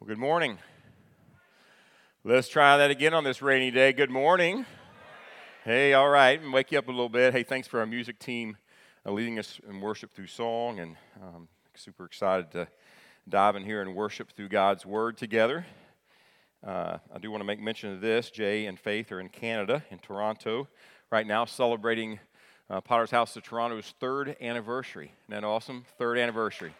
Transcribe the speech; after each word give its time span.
Well, 0.00 0.08
good 0.08 0.16
morning. 0.16 0.56
Let's 2.24 2.48
try 2.48 2.78
that 2.78 2.90
again 2.90 3.12
on 3.12 3.22
this 3.22 3.42
rainy 3.42 3.70
day. 3.70 3.92
Good 3.92 4.08
morning. 4.08 4.64
Hey, 5.62 5.92
all 5.92 6.08
right, 6.08 6.40
wake 6.50 6.72
you 6.72 6.78
up 6.78 6.88
a 6.88 6.90
little 6.90 7.10
bit. 7.10 7.34
Hey, 7.34 7.42
thanks 7.42 7.68
for 7.68 7.80
our 7.80 7.86
music 7.86 8.18
team 8.18 8.56
uh, 9.04 9.12
leading 9.12 9.38
us 9.38 9.60
in 9.68 9.78
worship 9.78 10.14
through 10.14 10.28
song, 10.28 10.78
and 10.78 10.96
um, 11.22 11.48
super 11.74 12.06
excited 12.06 12.50
to 12.52 12.66
dive 13.28 13.56
in 13.56 13.62
here 13.62 13.82
and 13.82 13.94
worship 13.94 14.32
through 14.32 14.48
God's 14.48 14.86
Word 14.86 15.18
together. 15.18 15.66
Uh, 16.66 16.96
I 17.14 17.18
do 17.18 17.30
want 17.30 17.42
to 17.42 17.46
make 17.46 17.60
mention 17.60 17.92
of 17.92 18.00
this. 18.00 18.30
Jay 18.30 18.64
and 18.64 18.80
Faith 18.80 19.12
are 19.12 19.20
in 19.20 19.28
Canada, 19.28 19.84
in 19.90 19.98
Toronto, 19.98 20.66
right 21.10 21.26
now, 21.26 21.44
celebrating 21.44 22.18
uh, 22.70 22.80
Potter's 22.80 23.10
House 23.10 23.36
of 23.36 23.42
Toronto's 23.42 23.92
third 24.00 24.34
anniversary. 24.40 25.12
Isn't 25.28 25.42
that 25.42 25.46
awesome? 25.46 25.84
Third 25.98 26.16
anniversary. 26.16 26.72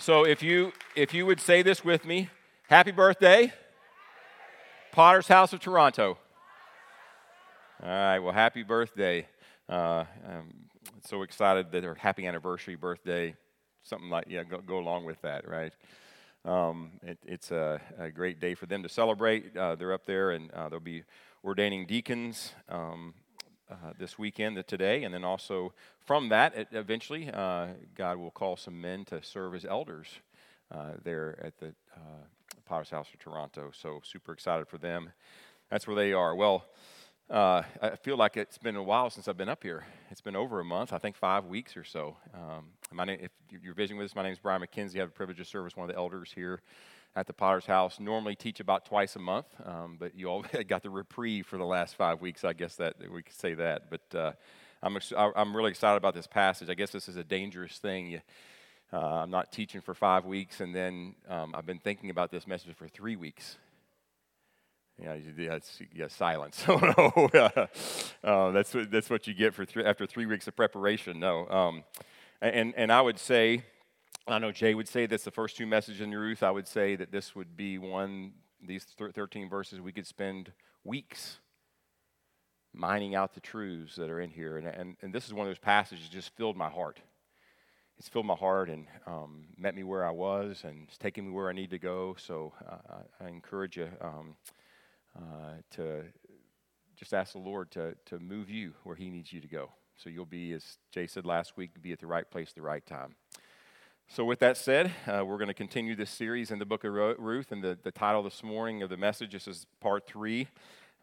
So 0.00 0.24
if 0.24 0.42
you 0.42 0.72
if 0.96 1.12
you 1.12 1.26
would 1.26 1.40
say 1.40 1.60
this 1.60 1.84
with 1.84 2.06
me, 2.06 2.30
happy 2.70 2.90
birthday, 2.90 3.52
Potter's 4.92 5.28
House 5.28 5.52
of 5.52 5.60
Toronto. 5.60 6.16
All 7.82 7.88
right, 7.88 8.18
well, 8.18 8.32
happy 8.32 8.62
birthday. 8.62 9.28
Uh, 9.68 10.04
I'm 10.26 10.68
so 11.04 11.20
excited 11.20 11.70
that 11.72 11.84
our 11.84 11.94
happy 11.96 12.26
anniversary 12.26 12.76
birthday, 12.76 13.34
something 13.82 14.08
like, 14.08 14.24
yeah, 14.26 14.42
go, 14.42 14.62
go 14.62 14.78
along 14.78 15.04
with 15.04 15.20
that, 15.20 15.46
right? 15.46 15.74
Um, 16.46 16.92
it, 17.02 17.18
it's 17.26 17.50
a, 17.50 17.78
a, 17.98 18.10
great 18.10 18.40
day 18.40 18.54
for 18.54 18.64
them 18.64 18.82
to 18.82 18.88
celebrate. 18.88 19.54
Uh, 19.54 19.74
they're 19.74 19.92
up 19.92 20.06
there 20.06 20.30
and 20.30 20.50
uh, 20.52 20.70
they'll 20.70 20.80
be 20.80 21.04
ordaining 21.44 21.84
deacons 21.84 22.54
um, 22.70 23.12
uh, 23.70 23.92
this 23.98 24.18
weekend, 24.18 24.62
today, 24.66 25.04
and 25.04 25.14
then 25.14 25.24
also 25.24 25.72
from 26.04 26.28
that, 26.28 26.56
it, 26.56 26.68
eventually, 26.72 27.30
uh, 27.32 27.68
God 27.94 28.16
will 28.18 28.30
call 28.30 28.56
some 28.56 28.80
men 28.80 29.04
to 29.06 29.22
serve 29.22 29.54
as 29.54 29.64
elders 29.64 30.08
uh, 30.72 30.92
there 31.04 31.38
at 31.42 31.58
the 31.58 31.68
uh, 31.94 32.24
Potter's 32.64 32.90
House 32.90 33.08
of 33.12 33.20
Toronto. 33.20 33.70
So 33.72 34.00
super 34.04 34.32
excited 34.32 34.68
for 34.68 34.78
them. 34.78 35.10
That's 35.70 35.86
where 35.86 35.96
they 35.96 36.12
are. 36.12 36.34
Well, 36.34 36.64
uh, 37.30 37.62
I 37.80 37.96
feel 37.96 38.16
like 38.16 38.36
it's 38.36 38.58
been 38.58 38.76
a 38.76 38.82
while 38.82 39.08
since 39.08 39.28
I've 39.28 39.36
been 39.36 39.48
up 39.48 39.62
here. 39.62 39.86
It's 40.10 40.20
been 40.20 40.34
over 40.34 40.58
a 40.58 40.64
month, 40.64 40.92
I 40.92 40.98
think 40.98 41.16
five 41.16 41.44
weeks 41.44 41.76
or 41.76 41.84
so. 41.84 42.16
Um, 42.34 42.66
my 42.92 43.04
name, 43.04 43.20
if 43.22 43.30
you're 43.62 43.74
visiting 43.74 43.98
with 43.98 44.06
us, 44.06 44.16
my 44.16 44.24
name 44.24 44.32
is 44.32 44.40
Brian 44.40 44.60
McKenzie. 44.60 44.96
I 44.96 45.00
have 45.00 45.10
the 45.10 45.14
privilege 45.14 45.38
to 45.38 45.44
serve 45.44 45.66
as 45.66 45.76
one 45.76 45.88
of 45.88 45.94
the 45.94 45.98
elders 45.98 46.32
here 46.34 46.60
at 47.16 47.26
the 47.26 47.32
Potter's 47.32 47.66
House. 47.66 47.98
Normally 48.00 48.36
teach 48.36 48.60
about 48.60 48.84
twice 48.84 49.16
a 49.16 49.18
month, 49.18 49.46
um, 49.64 49.96
but 49.98 50.14
you 50.14 50.28
all 50.28 50.44
got 50.68 50.82
the 50.82 50.90
reprieve 50.90 51.46
for 51.46 51.58
the 51.58 51.64
last 51.64 51.96
five 51.96 52.20
weeks. 52.20 52.44
I 52.44 52.52
guess 52.52 52.76
that 52.76 52.96
we 53.10 53.22
could 53.22 53.34
say 53.34 53.54
that. 53.54 53.90
But 53.90 54.18
uh, 54.18 54.32
I'm 54.82 54.98
I'm 55.16 55.56
really 55.56 55.70
excited 55.70 55.96
about 55.96 56.14
this 56.14 56.26
passage. 56.26 56.70
I 56.70 56.74
guess 56.74 56.90
this 56.90 57.08
is 57.08 57.16
a 57.16 57.24
dangerous 57.24 57.78
thing. 57.78 58.08
You, 58.08 58.20
uh, 58.92 59.22
I'm 59.22 59.30
not 59.30 59.52
teaching 59.52 59.80
for 59.80 59.94
five 59.94 60.24
weeks, 60.24 60.60
and 60.60 60.74
then 60.74 61.14
um, 61.28 61.54
I've 61.54 61.66
been 61.66 61.78
thinking 61.78 62.10
about 62.10 62.30
this 62.30 62.46
message 62.46 62.74
for 62.74 62.88
three 62.88 63.16
weeks. 63.16 63.56
Yeah, 65.00 65.16
that's 65.48 65.80
yeah, 65.94 66.08
silence. 66.08 66.62
uh, 66.68 67.66
that's 68.52 68.74
what, 68.74 68.90
that's 68.90 69.08
what 69.08 69.26
you 69.26 69.34
get 69.34 69.54
for 69.54 69.64
three, 69.64 69.84
after 69.84 70.06
three 70.06 70.26
weeks 70.26 70.46
of 70.48 70.56
preparation. 70.56 71.20
No, 71.20 71.48
um, 71.48 71.84
and 72.42 72.74
and 72.76 72.92
I 72.92 73.00
would 73.00 73.18
say 73.18 73.64
I 74.30 74.38
know 74.38 74.52
Jay 74.52 74.74
would 74.74 74.88
say 74.88 75.06
this 75.06 75.24
the 75.24 75.30
first 75.30 75.56
two 75.56 75.66
messages 75.66 76.00
in 76.00 76.12
Ruth. 76.12 76.42
I 76.42 76.50
would 76.50 76.68
say 76.68 76.96
that 76.96 77.10
this 77.10 77.34
would 77.34 77.56
be 77.56 77.78
one, 77.78 78.32
these 78.64 78.84
13 78.84 79.48
verses, 79.48 79.80
we 79.80 79.92
could 79.92 80.06
spend 80.06 80.52
weeks 80.84 81.38
mining 82.72 83.14
out 83.14 83.34
the 83.34 83.40
truths 83.40 83.96
that 83.96 84.10
are 84.10 84.20
in 84.20 84.30
here. 84.30 84.56
And, 84.56 84.66
and, 84.66 84.96
and 85.02 85.12
this 85.12 85.26
is 85.26 85.34
one 85.34 85.46
of 85.46 85.50
those 85.50 85.58
passages 85.58 86.04
that 86.04 86.12
just 86.12 86.36
filled 86.36 86.56
my 86.56 86.68
heart. 86.68 87.00
It's 87.98 88.08
filled 88.08 88.26
my 88.26 88.34
heart 88.34 88.70
and 88.70 88.86
um, 89.06 89.46
met 89.58 89.74
me 89.74 89.82
where 89.82 90.06
I 90.06 90.10
was 90.10 90.62
and 90.64 90.86
it's 90.88 90.96
taken 90.96 91.26
me 91.26 91.32
where 91.32 91.48
I 91.48 91.52
need 91.52 91.70
to 91.70 91.78
go. 91.78 92.16
So 92.18 92.52
uh, 92.66 93.02
I 93.20 93.28
encourage 93.28 93.76
you 93.76 93.88
um, 94.00 94.36
uh, 95.16 95.54
to 95.72 96.04
just 96.96 97.12
ask 97.12 97.32
the 97.32 97.38
Lord 97.38 97.70
to, 97.72 97.94
to 98.06 98.18
move 98.18 98.48
you 98.48 98.74
where 98.84 98.96
He 98.96 99.10
needs 99.10 99.32
you 99.32 99.40
to 99.40 99.48
go. 99.48 99.70
So 99.96 100.08
you'll 100.08 100.24
be, 100.24 100.52
as 100.52 100.78
Jay 100.92 101.06
said 101.06 101.26
last 101.26 101.56
week, 101.56 101.70
be 101.82 101.92
at 101.92 101.98
the 101.98 102.06
right 102.06 102.30
place 102.30 102.50
at 102.50 102.54
the 102.54 102.62
right 102.62 102.86
time. 102.86 103.16
So, 104.12 104.24
with 104.24 104.40
that 104.40 104.56
said, 104.56 104.90
uh, 105.06 105.24
we're 105.24 105.36
going 105.36 105.46
to 105.46 105.54
continue 105.54 105.94
this 105.94 106.10
series 106.10 106.50
in 106.50 106.58
the 106.58 106.64
book 106.64 106.82
of 106.82 106.92
Ruth. 106.92 107.52
And 107.52 107.62
the, 107.62 107.78
the 107.80 107.92
title 107.92 108.24
this 108.24 108.42
morning 108.42 108.82
of 108.82 108.90
the 108.90 108.96
message, 108.96 109.34
this 109.34 109.46
is 109.46 109.66
part 109.80 110.04
three, 110.04 110.48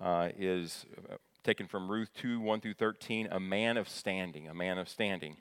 uh, 0.02 0.28
is 0.38 0.86
uh, 1.10 1.16
taken 1.42 1.68
from 1.68 1.90
Ruth 1.90 2.10
2 2.16 2.42
1 2.42 2.60
through 2.60 2.74
13, 2.74 3.30
A 3.32 3.40
Man 3.40 3.78
of 3.78 3.88
Standing. 3.88 4.50
A 4.50 4.54
Man 4.54 4.78
of 4.78 4.90
Standing. 4.90 5.38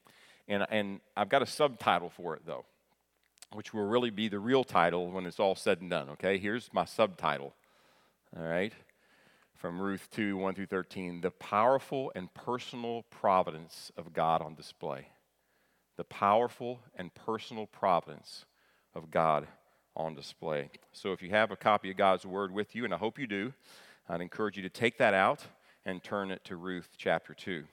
And, 0.47 0.65
and 0.71 1.01
I've 1.17 1.29
got 1.29 1.43
a 1.43 1.47
subtitle 1.47 2.09
for 2.09 2.37
it, 2.37 2.43
though, 2.47 2.67
which 3.53 3.75
will 3.75 3.87
really 3.87 4.11
be 4.11 4.29
the 4.29 4.39
real 4.39 4.63
title 4.63 5.11
when 5.11 5.27
it's 5.27 5.41
all 5.41 5.57
said 5.57 5.81
and 5.81 5.91
done, 5.91 6.09
okay? 6.11 6.39
Here's 6.39 6.73
my 6.73 6.85
subtitle, 6.85 7.53
all 8.37 8.45
right? 8.45 8.75
From 9.57 9.81
Ruth 9.81 10.07
2 10.13 10.37
1 10.37 10.55
through 10.55 10.67
13, 10.67 11.21
The 11.21 11.33
Powerful 11.33 12.13
and 12.15 12.33
Personal 12.33 13.03
Providence 13.11 13.91
of 13.97 14.13
God 14.13 14.41
on 14.41 14.55
Display 14.55 15.09
the 15.97 16.05
powerful 16.05 16.81
and 16.97 17.15
personal 17.15 17.67
providence 17.67 18.45
of 18.95 19.11
God 19.11 19.47
on 19.95 20.15
display. 20.15 20.71
So 20.93 21.13
if 21.13 21.23
you 21.23 21.31
have 21.31 21.51
a 21.51 21.57
copy 21.57 21.91
of 21.91 21.97
God's 21.97 22.27
Word 22.27 22.53
with 22.53 22.75
you, 22.75 22.85
and 22.85 22.93
I 22.93 22.99
hope 22.99 23.19
you 23.19 23.27
do, 23.27 23.53
I'd 24.09 24.21
encourage 24.21 24.57
you 24.57 24.63
to 24.63 24.69
take 24.69 24.99
that 24.99 25.15
out 25.15 25.45
and 25.85 26.03
turn 26.03 26.31
it 26.31 26.45
to 26.45 26.57
Ruth 26.57 26.91
chapter 26.99 27.33
2. 27.33 27.65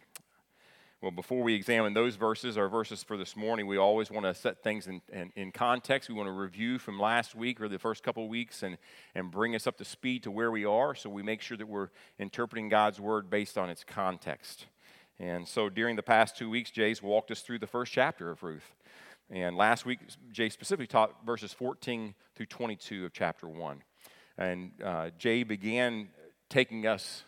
Well, 1.02 1.12
before 1.12 1.44
we 1.44 1.54
examine 1.54 1.94
those 1.94 2.16
verses, 2.16 2.58
our 2.58 2.70
verses 2.70 3.04
for 3.04 3.18
this 3.18 3.36
morning, 3.36 3.68
we 3.68 3.76
always 3.76 4.10
want 4.10 4.26
to 4.26 4.34
set 4.34 4.64
things 4.64 4.88
in, 4.88 5.02
in, 5.12 5.34
in, 5.36 5.52
context. 5.52 6.08
We 6.08 6.16
want 6.16 6.28
to 6.28 6.32
review 6.32 6.80
from 6.80 6.98
last 6.98 7.36
week 7.36 7.60
or 7.60 7.68
the 7.68 7.78
first 7.78 8.04
couple 8.04 8.24
of 8.24 8.30
weeks 8.30 8.64
and, 8.64 8.78
and 9.14 9.30
bring 9.30 9.54
us 9.54 9.68
up 9.68 9.78
to 9.80 9.86
speed 9.86 10.24
to 10.24 10.32
where 10.32 10.50
we 10.50 10.64
are 10.64 10.96
so 10.96 11.10
we 11.10 11.22
make 11.22 11.42
sure 11.42 11.58
that 11.58 11.68
we're 11.68 11.90
interpreting 12.20 12.70
God's 12.70 13.02
word 13.02 13.30
based 13.30 13.58
on 13.58 13.70
its 13.70 13.84
context. 13.84 14.68
And 15.20 15.48
so 15.48 15.70
during 15.70 15.96
the 15.96 16.04
past 16.04 16.38
two 16.38 16.50
weeks, 16.50 16.72
Jay's 16.72 17.02
walked 17.02 17.32
us 17.32 17.42
through 17.42 17.60
the 17.60 17.68
first 17.68 17.92
chapter 17.92 18.32
of 18.32 18.44
Ruth. 18.44 18.74
And 19.30 19.56
last 19.56 19.86
week, 19.86 20.00
Jay 20.32 20.50
specifically 20.50 20.88
taught 20.88 21.26
verses 21.26 21.54
14 21.54 22.14
through 22.36 22.46
22 22.48 23.06
of 23.06 23.14
chapter 23.14 23.48
1. 23.48 23.82
And 24.38 24.72
uh, 24.84 25.10
Jay 25.18 25.44
began 25.44 26.10
taking 26.50 26.86
us, 26.88 27.24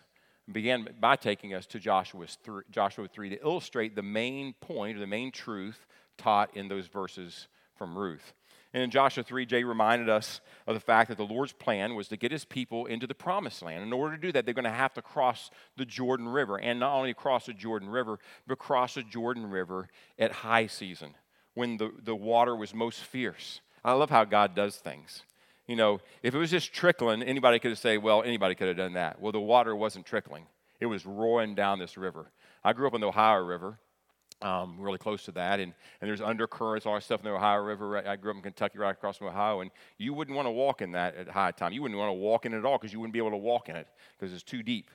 began 0.50 0.88
by 1.00 1.16
taking 1.16 1.54
us 1.54 1.66
to 1.66 1.78
Joshua's 1.78 2.36
th- 2.44 2.64
Joshua 2.70 3.08
3 3.08 3.30
to 3.30 3.40
illustrate 3.40 3.96
the 3.96 4.02
main 4.02 4.54
point 4.60 4.96
or 4.96 5.00
the 5.00 5.06
main 5.06 5.30
truth 5.30 5.86
taught 6.18 6.56
in 6.56 6.68
those 6.68 6.86
verses 6.86 7.48
from 7.76 7.96
Ruth. 7.96 8.34
And 8.74 8.82
in 8.82 8.90
Joshua 8.90 9.22
3, 9.22 9.46
Jay 9.46 9.64
reminded 9.64 10.08
us 10.08 10.40
of 10.66 10.74
the 10.74 10.80
fact 10.80 11.08
that 11.08 11.16
the 11.16 11.24
Lord's 11.24 11.52
plan 11.52 11.94
was 11.94 12.08
to 12.08 12.16
get 12.16 12.32
his 12.32 12.44
people 12.44 12.86
into 12.86 13.06
the 13.06 13.14
promised 13.14 13.62
land. 13.62 13.82
In 13.82 13.92
order 13.92 14.16
to 14.16 14.20
do 14.20 14.32
that, 14.32 14.44
they're 14.44 14.54
going 14.54 14.64
to 14.64 14.70
have 14.70 14.92
to 14.94 15.02
cross 15.02 15.50
the 15.76 15.84
Jordan 15.84 16.28
River. 16.28 16.58
And 16.58 16.80
not 16.80 16.94
only 16.94 17.14
cross 17.14 17.46
the 17.46 17.54
Jordan 17.54 17.88
River, 17.88 18.18
but 18.46 18.58
cross 18.58 18.94
the 18.94 19.02
Jordan 19.02 19.50
River 19.50 19.88
at 20.18 20.32
high 20.32 20.66
season 20.66 21.14
when 21.54 21.78
the, 21.78 21.90
the 22.02 22.14
water 22.14 22.54
was 22.54 22.74
most 22.74 23.00
fierce. 23.00 23.60
I 23.84 23.92
love 23.92 24.10
how 24.10 24.24
God 24.24 24.54
does 24.54 24.76
things. 24.76 25.22
You 25.66 25.76
know, 25.76 26.00
if 26.22 26.34
it 26.34 26.38
was 26.38 26.50
just 26.50 26.72
trickling, 26.72 27.22
anybody 27.22 27.58
could 27.58 27.70
have 27.70 27.78
said, 27.78 28.02
well, 28.02 28.22
anybody 28.22 28.54
could 28.54 28.68
have 28.68 28.76
done 28.76 28.92
that. 28.92 29.20
Well, 29.20 29.32
the 29.32 29.40
water 29.40 29.74
wasn't 29.74 30.06
trickling, 30.06 30.46
it 30.80 30.86
was 30.86 31.06
roaring 31.06 31.54
down 31.54 31.78
this 31.78 31.96
river. 31.96 32.30
I 32.62 32.72
grew 32.72 32.86
up 32.86 32.94
on 32.94 33.00
the 33.00 33.08
Ohio 33.08 33.42
River, 33.42 33.78
um, 34.42 34.76
really 34.78 34.98
close 34.98 35.24
to 35.24 35.32
that. 35.32 35.60
And, 35.60 35.72
and 36.00 36.08
there's 36.08 36.20
undercurrents, 36.20 36.86
all 36.86 36.94
that 36.94 37.02
stuff 37.02 37.20
in 37.20 37.24
the 37.24 37.32
Ohio 37.32 37.62
River. 37.62 38.06
I 38.06 38.16
grew 38.16 38.30
up 38.30 38.36
in 38.36 38.42
Kentucky, 38.42 38.78
right 38.78 38.90
across 38.90 39.16
from 39.16 39.28
Ohio, 39.28 39.60
and 39.60 39.70
you 39.98 40.14
wouldn't 40.14 40.36
want 40.36 40.46
to 40.46 40.52
walk 40.52 40.82
in 40.82 40.92
that 40.92 41.16
at 41.16 41.28
high 41.28 41.52
time. 41.52 41.72
You 41.72 41.82
wouldn't 41.82 41.98
want 41.98 42.10
to 42.10 42.14
walk 42.14 42.46
in 42.46 42.54
it 42.54 42.58
at 42.58 42.64
all 42.64 42.78
because 42.78 42.92
you 42.92 43.00
wouldn't 43.00 43.12
be 43.12 43.18
able 43.18 43.30
to 43.30 43.36
walk 43.36 43.68
in 43.68 43.76
it 43.76 43.88
because 44.18 44.32
it's 44.32 44.42
too 44.42 44.62
deep. 44.62 44.90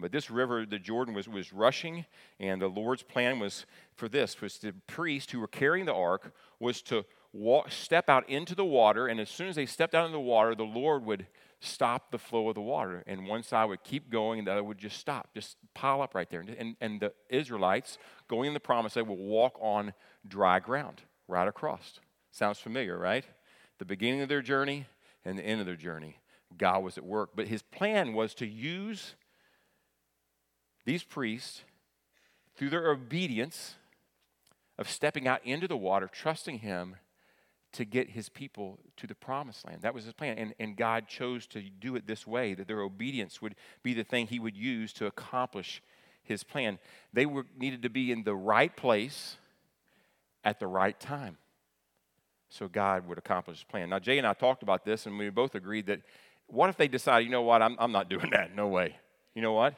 But 0.00 0.10
this 0.10 0.30
river, 0.30 0.64
the 0.64 0.78
Jordan, 0.78 1.14
was, 1.14 1.28
was 1.28 1.52
rushing, 1.52 2.06
and 2.40 2.62
the 2.62 2.68
Lord's 2.68 3.02
plan 3.02 3.38
was 3.38 3.66
for 3.94 4.08
this: 4.08 4.40
was 4.40 4.58
the 4.58 4.72
priests 4.86 5.32
who 5.32 5.38
were 5.38 5.46
carrying 5.46 5.84
the 5.84 5.94
ark 5.94 6.34
was 6.58 6.80
to 6.82 7.04
walk, 7.34 7.70
step 7.70 8.08
out 8.08 8.28
into 8.28 8.54
the 8.54 8.64
water, 8.64 9.06
and 9.06 9.20
as 9.20 9.28
soon 9.28 9.48
as 9.48 9.56
they 9.56 9.66
stepped 9.66 9.94
out 9.94 10.06
into 10.06 10.16
the 10.16 10.20
water, 10.20 10.54
the 10.54 10.64
Lord 10.64 11.04
would 11.04 11.26
stop 11.62 12.10
the 12.10 12.18
flow 12.18 12.48
of 12.48 12.54
the 12.54 12.60
water. 12.60 13.04
And 13.06 13.26
one 13.26 13.42
side 13.42 13.66
would 13.66 13.84
keep 13.84 14.10
going, 14.10 14.38
and 14.38 14.48
the 14.48 14.52
other 14.52 14.64
would 14.64 14.78
just 14.78 14.98
stop, 14.98 15.32
just 15.32 15.56
pile 15.74 16.02
up 16.02 16.14
right 16.14 16.28
there. 16.28 16.40
And, 16.40 16.76
and 16.80 17.00
the 17.00 17.12
Israelites, 17.28 17.98
going 18.28 18.48
in 18.48 18.54
the 18.54 18.60
promise, 18.60 18.94
they 18.94 19.02
will 19.02 19.16
walk 19.16 19.56
on 19.60 19.94
dry 20.26 20.58
ground 20.58 21.02
right 21.28 21.46
across. 21.46 22.00
Sounds 22.32 22.58
familiar, 22.58 22.98
right? 22.98 23.24
The 23.78 23.84
beginning 23.84 24.22
of 24.22 24.28
their 24.28 24.42
journey 24.42 24.86
and 25.24 25.38
the 25.38 25.44
end 25.44 25.60
of 25.60 25.66
their 25.66 25.76
journey. 25.76 26.18
God 26.56 26.82
was 26.82 26.98
at 26.98 27.04
work. 27.04 27.30
But 27.34 27.48
his 27.48 27.62
plan 27.62 28.12
was 28.12 28.34
to 28.34 28.46
use 28.46 29.14
these 30.84 31.04
priests 31.04 31.62
through 32.56 32.70
their 32.70 32.90
obedience 32.90 33.76
of 34.78 34.90
stepping 34.90 35.28
out 35.28 35.44
into 35.44 35.68
the 35.68 35.76
water, 35.76 36.08
trusting 36.12 36.58
him 36.58 36.96
to 37.72 37.84
get 37.84 38.10
his 38.10 38.28
people 38.28 38.78
to 38.98 39.06
the 39.06 39.14
promised 39.14 39.66
land. 39.66 39.82
That 39.82 39.94
was 39.94 40.04
his 40.04 40.12
plan. 40.12 40.36
And, 40.38 40.54
and 40.58 40.76
God 40.76 41.08
chose 41.08 41.46
to 41.48 41.62
do 41.62 41.96
it 41.96 42.06
this 42.06 42.26
way, 42.26 42.54
that 42.54 42.68
their 42.68 42.80
obedience 42.80 43.40
would 43.40 43.54
be 43.82 43.94
the 43.94 44.04
thing 44.04 44.26
he 44.26 44.38
would 44.38 44.56
use 44.56 44.92
to 44.94 45.06
accomplish 45.06 45.82
his 46.22 46.44
plan. 46.44 46.78
They 47.12 47.26
were, 47.26 47.46
needed 47.58 47.82
to 47.82 47.90
be 47.90 48.12
in 48.12 48.24
the 48.24 48.34
right 48.34 48.74
place 48.76 49.36
at 50.44 50.60
the 50.60 50.66
right 50.66 50.98
time. 50.98 51.38
so 52.48 52.68
God 52.68 53.08
would 53.08 53.16
accomplish 53.16 53.58
his 53.58 53.64
plan. 53.64 53.88
Now, 53.88 53.98
Jay 53.98 54.18
and 54.18 54.26
I 54.26 54.34
talked 54.34 54.62
about 54.62 54.84
this, 54.84 55.06
and 55.06 55.18
we 55.18 55.30
both 55.30 55.54
agreed 55.54 55.86
that 55.86 56.00
what 56.48 56.68
if 56.68 56.76
they 56.76 56.88
decided, 56.88 57.24
you 57.24 57.30
know 57.30 57.42
what, 57.42 57.62
I'm, 57.62 57.76
I'm 57.78 57.92
not 57.92 58.10
doing 58.10 58.28
that? 58.32 58.54
No 58.54 58.68
way. 58.68 58.96
You 59.34 59.40
know 59.40 59.54
what? 59.54 59.74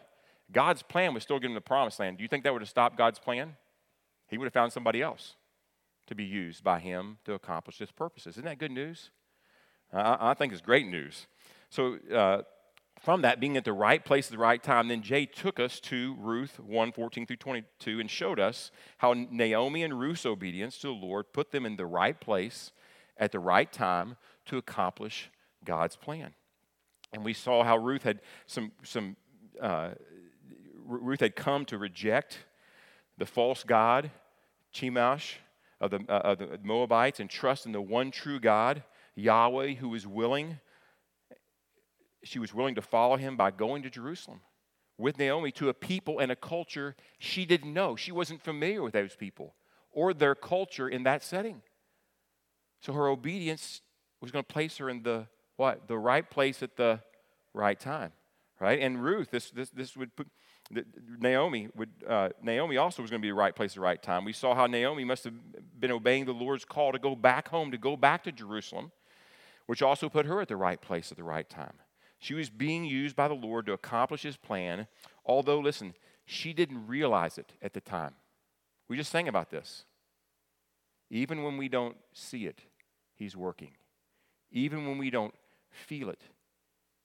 God's 0.50 0.82
plan 0.82 1.14
was 1.14 1.22
still 1.22 1.38
getting 1.38 1.54
the 1.54 1.60
promised 1.60 2.00
land. 2.00 2.18
Do 2.18 2.22
you 2.22 2.28
think 2.28 2.42
that 2.42 2.52
would 2.52 2.62
have 2.62 2.68
stopped 2.68 2.98
God's 2.98 3.20
plan? 3.20 3.54
He 4.28 4.38
would 4.38 4.46
have 4.46 4.52
found 4.52 4.72
somebody 4.72 5.00
else 5.00 5.36
to 6.06 6.14
be 6.14 6.24
used 6.24 6.62
by 6.62 6.80
him 6.80 7.18
to 7.24 7.34
accomplish 7.34 7.78
his 7.78 7.90
purposes. 7.90 8.34
Isn't 8.34 8.44
that 8.44 8.58
good 8.58 8.70
news? 8.70 9.10
I, 9.92 10.30
I 10.30 10.34
think 10.34 10.52
it's 10.52 10.62
great 10.62 10.86
news. 10.86 11.26
So, 11.70 11.98
uh, 12.12 12.42
from 13.02 13.22
that, 13.22 13.40
being 13.40 13.56
at 13.56 13.64
the 13.64 13.72
right 13.72 14.02
place 14.02 14.28
at 14.28 14.32
the 14.32 14.38
right 14.38 14.62
time, 14.62 14.88
then 14.88 15.02
Jay 15.02 15.26
took 15.26 15.60
us 15.60 15.78
to 15.80 16.16
Ruth 16.18 16.58
1 16.58 16.92
14 16.92 17.26
through 17.26 17.36
22 17.36 18.00
and 18.00 18.10
showed 18.10 18.40
us 18.40 18.70
how 18.98 19.12
Naomi 19.12 19.82
and 19.82 19.98
Ruth's 19.98 20.24
obedience 20.24 20.78
to 20.78 20.86
the 20.86 20.92
Lord 20.92 21.32
put 21.32 21.50
them 21.50 21.66
in 21.66 21.76
the 21.76 21.86
right 21.86 22.18
place 22.18 22.72
at 23.18 23.32
the 23.32 23.40
right 23.40 23.70
time 23.70 24.16
to 24.46 24.56
accomplish 24.56 25.30
God's 25.64 25.96
plan. 25.96 26.34
And 27.12 27.24
we 27.24 27.34
saw 27.34 27.62
how 27.62 27.76
Ruth 27.76 28.04
had 28.04 28.20
some, 28.46 28.72
some 28.82 29.16
uh, 29.60 29.90
Ruth 30.84 31.20
had 31.20 31.36
come 31.36 31.64
to 31.66 31.78
reject 31.78 32.38
the 33.18 33.26
false 33.26 33.64
God, 33.64 34.10
Chemosh, 34.72 35.34
of 35.84 35.90
the, 35.90 36.04
uh, 36.08 36.18
of 36.18 36.38
the 36.38 36.58
Moabites, 36.62 37.20
and 37.20 37.28
trust 37.28 37.66
in 37.66 37.72
the 37.72 37.80
one 37.80 38.10
true 38.10 38.40
God, 38.40 38.82
Yahweh, 39.14 39.74
who 39.74 39.88
was 39.88 40.06
willing 40.06 40.58
she 42.24 42.38
was 42.38 42.54
willing 42.54 42.74
to 42.74 42.82
follow 42.82 43.16
him 43.16 43.36
by 43.36 43.50
going 43.50 43.82
to 43.82 43.90
Jerusalem 43.90 44.40
with 44.96 45.18
Naomi 45.18 45.52
to 45.52 45.68
a 45.68 45.74
people 45.74 46.18
and 46.18 46.32
a 46.32 46.36
culture 46.36 46.96
she 47.18 47.44
didn't 47.44 47.72
know. 47.72 47.96
She 47.96 48.12
wasn't 48.12 48.42
familiar 48.42 48.82
with 48.82 48.94
those 48.94 49.14
people 49.14 49.54
or 49.92 50.14
their 50.14 50.34
culture 50.34 50.88
in 50.88 51.04
that 51.04 51.22
setting. 51.22 51.62
So 52.80 52.92
her 52.92 53.08
obedience 53.08 53.82
was 54.20 54.30
going 54.30 54.44
to 54.44 54.52
place 54.52 54.78
her 54.78 54.88
in 54.88 55.02
the 55.02 55.26
what? 55.56 55.86
The 55.86 55.98
right 55.98 56.28
place 56.28 56.62
at 56.62 56.76
the 56.76 57.00
right 57.52 57.78
time, 57.78 58.12
right? 58.58 58.80
And 58.80 59.02
Ruth, 59.02 59.30
this 59.30 59.50
this 59.50 59.70
this 59.70 59.96
would 59.96 60.16
put 60.16 60.28
Naomi 61.18 61.68
would 61.76 61.90
uh, 62.08 62.30
Naomi 62.42 62.76
also 62.76 63.02
was 63.02 63.10
going 63.10 63.20
to 63.20 63.24
be 63.24 63.30
the 63.30 63.34
right 63.34 63.54
place 63.54 63.72
at 63.72 63.74
the 63.74 63.80
right 63.80 64.02
time. 64.02 64.24
We 64.24 64.32
saw 64.32 64.54
how 64.54 64.66
Naomi 64.66 65.04
must 65.04 65.24
have 65.24 65.34
been 65.78 65.90
obeying 65.92 66.24
the 66.24 66.32
Lord's 66.32 66.64
call 66.64 66.92
to 66.92 66.98
go 66.98 67.14
back 67.14 67.48
home, 67.48 67.70
to 67.70 67.78
go 67.78 67.96
back 67.96 68.24
to 68.24 68.32
Jerusalem, 68.32 68.90
which 69.66 69.82
also 69.82 70.08
put 70.08 70.26
her 70.26 70.40
at 70.40 70.48
the 70.48 70.56
right 70.56 70.80
place 70.80 71.10
at 71.10 71.16
the 71.16 71.24
right 71.24 71.48
time. 71.48 71.74
She 72.18 72.34
was 72.34 72.48
being 72.48 72.84
used 72.84 73.14
by 73.14 73.28
the 73.28 73.34
Lord 73.34 73.66
to 73.66 73.72
accomplish 73.72 74.22
his 74.22 74.36
plan, 74.36 74.86
although, 75.26 75.58
listen, 75.58 75.94
she 76.24 76.54
didn't 76.54 76.86
realize 76.86 77.36
it 77.36 77.52
at 77.60 77.74
the 77.74 77.80
time. 77.82 78.14
We 78.88 78.96
just 78.96 79.12
sang 79.12 79.28
about 79.28 79.50
this. 79.50 79.84
Even 81.10 81.42
when 81.42 81.58
we 81.58 81.68
don't 81.68 81.96
see 82.12 82.46
it, 82.46 82.60
he's 83.14 83.36
working. 83.36 83.72
Even 84.50 84.86
when 84.86 84.96
we 84.96 85.10
don't 85.10 85.34
feel 85.70 86.08
it, 86.08 86.22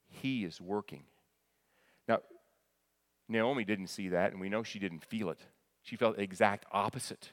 he 0.07 0.45
is 0.45 0.61
working. 0.61 1.03
Naomi 3.29 3.63
didn't 3.63 3.87
see 3.87 4.09
that, 4.09 4.31
and 4.31 4.41
we 4.41 4.49
know 4.49 4.63
she 4.63 4.79
didn't 4.79 5.05
feel 5.05 5.29
it. 5.29 5.39
She 5.83 5.95
felt 5.95 6.17
the 6.17 6.23
exact 6.23 6.65
opposite 6.71 7.29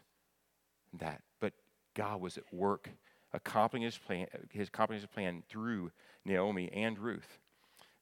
that. 0.98 1.22
But 1.40 1.54
God 1.94 2.20
was 2.20 2.36
at 2.36 2.44
work 2.52 2.90
accomplishing 3.32 3.82
his 3.82 3.98
plan, 3.98 4.26
his 4.52 4.68
accomplishing 4.68 5.02
his 5.02 5.12
plan 5.12 5.42
through 5.48 5.90
Naomi 6.24 6.70
and 6.72 6.98
Ruth. 6.98 7.38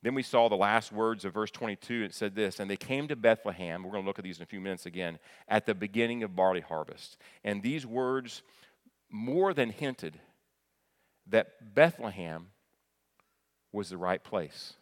Then 0.02 0.14
we 0.14 0.22
saw 0.22 0.48
the 0.48 0.54
last 0.54 0.92
words 0.92 1.24
of 1.24 1.32
verse 1.32 1.50
22. 1.50 2.02
It 2.02 2.14
said 2.14 2.34
this, 2.34 2.60
and 2.60 2.70
they 2.70 2.76
came 2.76 3.08
to 3.08 3.16
Bethlehem. 3.16 3.82
We're 3.82 3.92
going 3.92 4.04
to 4.04 4.06
look 4.06 4.18
at 4.18 4.24
these 4.24 4.36
in 4.36 4.42
a 4.42 4.46
few 4.46 4.60
minutes 4.60 4.84
again, 4.84 5.18
at 5.48 5.64
the 5.64 5.74
beginning 5.74 6.22
of 6.22 6.36
barley 6.36 6.60
harvest. 6.60 7.16
And 7.42 7.62
these 7.62 7.86
words 7.86 8.42
more 9.10 9.54
than 9.54 9.70
hinted 9.70 10.20
that 11.28 11.74
Bethlehem 11.74 12.48
was 13.72 13.88
the 13.88 13.96
right 13.96 14.22
place. 14.22 14.74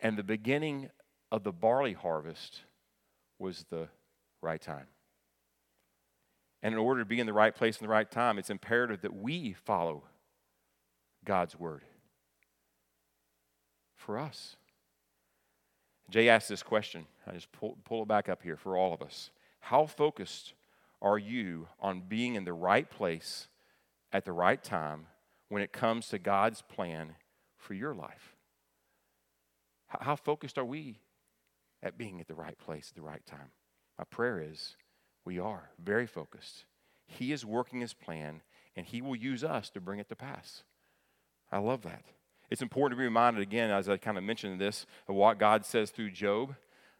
And 0.00 0.16
the 0.16 0.24
beginning 0.24 0.90
of 1.30 1.44
the 1.44 1.52
barley 1.52 1.92
harvest 1.92 2.60
was 3.38 3.64
the 3.70 3.88
right 4.40 4.60
time. 4.60 4.86
And 6.62 6.74
in 6.74 6.78
order 6.78 7.02
to 7.02 7.06
be 7.06 7.20
in 7.20 7.26
the 7.26 7.32
right 7.32 7.54
place 7.54 7.78
in 7.78 7.84
the 7.84 7.92
right 7.92 8.10
time, 8.10 8.38
it's 8.38 8.50
imperative 8.50 9.02
that 9.02 9.14
we 9.14 9.52
follow 9.52 10.02
God's 11.24 11.58
word 11.58 11.82
for 13.96 14.18
us? 14.18 14.56
Jay 16.10 16.28
asked 16.28 16.48
this 16.48 16.62
question. 16.62 17.06
I 17.26 17.32
just 17.32 17.52
pull, 17.52 17.76
pull 17.84 18.02
it 18.02 18.08
back 18.08 18.28
up 18.28 18.42
here 18.42 18.56
for 18.56 18.76
all 18.76 18.94
of 18.94 19.02
us. 19.02 19.30
How 19.60 19.86
focused 19.86 20.54
are 21.02 21.18
you 21.18 21.68
on 21.80 22.02
being 22.08 22.34
in 22.34 22.44
the 22.44 22.52
right 22.52 22.88
place 22.88 23.48
at 24.12 24.24
the 24.24 24.32
right 24.32 24.62
time 24.62 25.06
when 25.48 25.62
it 25.62 25.72
comes 25.72 26.08
to 26.08 26.18
God's 26.18 26.62
plan 26.62 27.14
for 27.56 27.74
your 27.74 27.94
life? 27.94 28.34
How 29.88 30.16
focused 30.16 30.58
are 30.58 30.64
we 30.64 30.98
at 31.82 31.98
being 31.98 32.20
at 32.20 32.28
the 32.28 32.34
right 32.34 32.58
place 32.58 32.88
at 32.90 32.96
the 32.96 33.02
right 33.02 33.24
time? 33.26 33.50
My 33.98 34.04
prayer 34.04 34.40
is 34.40 34.76
we 35.24 35.38
are 35.38 35.70
very 35.82 36.06
focused. 36.06 36.64
He 37.06 37.32
is 37.32 37.44
working 37.44 37.80
his 37.80 37.94
plan, 37.94 38.42
and 38.76 38.86
he 38.86 39.02
will 39.02 39.16
use 39.16 39.42
us 39.42 39.70
to 39.70 39.80
bring 39.80 39.98
it 39.98 40.08
to 40.08 40.16
pass. 40.16 40.62
I 41.50 41.58
love 41.58 41.82
that. 41.82 42.04
It's 42.50 42.62
important 42.62 42.96
to 42.96 43.00
be 43.00 43.04
reminded 43.04 43.42
again, 43.42 43.70
as 43.70 43.88
I 43.88 43.96
kind 43.96 44.16
of 44.16 44.24
mentioned 44.24 44.60
this, 44.60 44.86
of 45.08 45.14
what 45.14 45.38
God 45.38 45.64
says 45.64 45.90
through 45.90 46.10
Job 46.10 46.54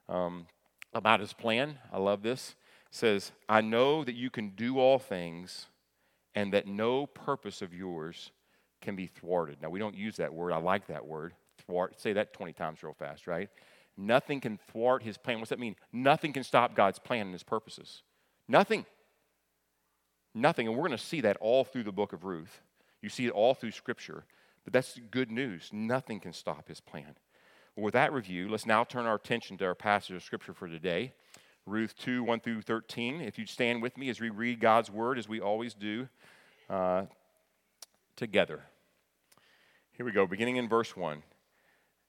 um, 0.09 0.47
about 0.93 1.21
his 1.21 1.33
plan. 1.33 1.79
I 1.93 1.99
love 1.99 2.23
this. 2.23 2.55
It 2.91 2.95
says, 2.95 3.33
I 3.49 3.61
know 3.61 4.05
that 4.05 4.15
you 4.15 4.31
can 4.31 4.51
do 4.51 4.79
all 4.79 4.99
things 4.99 5.67
and 6.35 6.53
that 6.53 6.67
no 6.67 7.07
purpose 7.07 7.63
of 7.63 7.75
yours 7.75 8.31
can 8.81 8.95
be 8.95 9.07
thwarted. 9.07 9.61
Now, 9.61 9.71
we 9.71 9.79
don't 9.79 9.97
use 9.97 10.17
that 10.17 10.33
word. 10.33 10.53
I 10.53 10.59
like 10.59 10.87
that 10.87 11.07
word. 11.07 11.35
Thwart. 11.67 12.01
Say 12.01 12.13
that 12.13 12.33
20 12.33 12.53
times 12.53 12.83
real 12.83 12.95
fast, 12.95 13.27
right? 13.27 13.49
Nothing 14.01 14.41
can 14.41 14.59
thwart 14.71 15.03
his 15.03 15.19
plan. 15.19 15.39
What's 15.39 15.51
that 15.51 15.59
mean? 15.59 15.75
Nothing 15.93 16.33
can 16.33 16.45
stop 16.45 16.77
God's 16.77 17.01
plan 17.01 17.23
and 17.23 17.33
his 17.33 17.43
purposes. 17.43 18.03
Nothing. 18.47 18.87
Nothing. 20.35 20.69
And 20.69 20.77
we're 20.77 20.87
going 20.87 20.97
to 20.97 21.05
see 21.05 21.21
that 21.23 21.37
all 21.41 21.65
through 21.65 21.83
the 21.83 21.93
book 21.93 22.13
of 22.13 22.25
Ruth. 22.25 22.61
You 23.03 23.09
see 23.09 23.27
it 23.27 23.31
all 23.31 23.55
through 23.55 23.73
Scripture. 23.73 24.25
But 24.65 24.73
that's 24.73 25.01
good 25.11 25.31
news. 25.31 25.71
Nothing 25.73 26.21
can 26.21 26.33
stop 26.33 26.69
his 26.69 26.81
plan. 26.81 27.17
Well, 27.75 27.85
with 27.85 27.95
that 27.95 28.13
review, 28.13 28.49
let's 28.49 28.67
now 28.67 28.85
turn 28.85 29.07
our 29.07 29.15
attention 29.15 29.57
to 29.59 29.65
our 29.65 29.75
passage 29.75 30.15
of 30.15 30.23
scripture 30.23 30.53
for 30.53 30.69
today 30.69 31.13
Ruth 31.65 31.95
2 31.99 32.23
1 32.23 32.41
through 32.41 32.63
13. 32.63 33.21
If 33.21 33.39
you'd 33.39 33.49
stand 33.49 33.83
with 33.83 33.97
me 33.97 34.09
as 34.11 34.21
we 34.21 34.31
read 34.31 34.61
God's 34.61 34.91
word, 34.91 35.19
as 35.19 35.29
we 35.29 35.41
always 35.41 35.75
do, 35.75 36.09
uh, 36.69 37.05
together. 38.17 38.63
Here 39.93 40.05
we 40.05 40.13
go, 40.13 40.27
beginning 40.27 40.57
in 40.57 40.69
verse 40.69 40.97
1. 40.97 41.23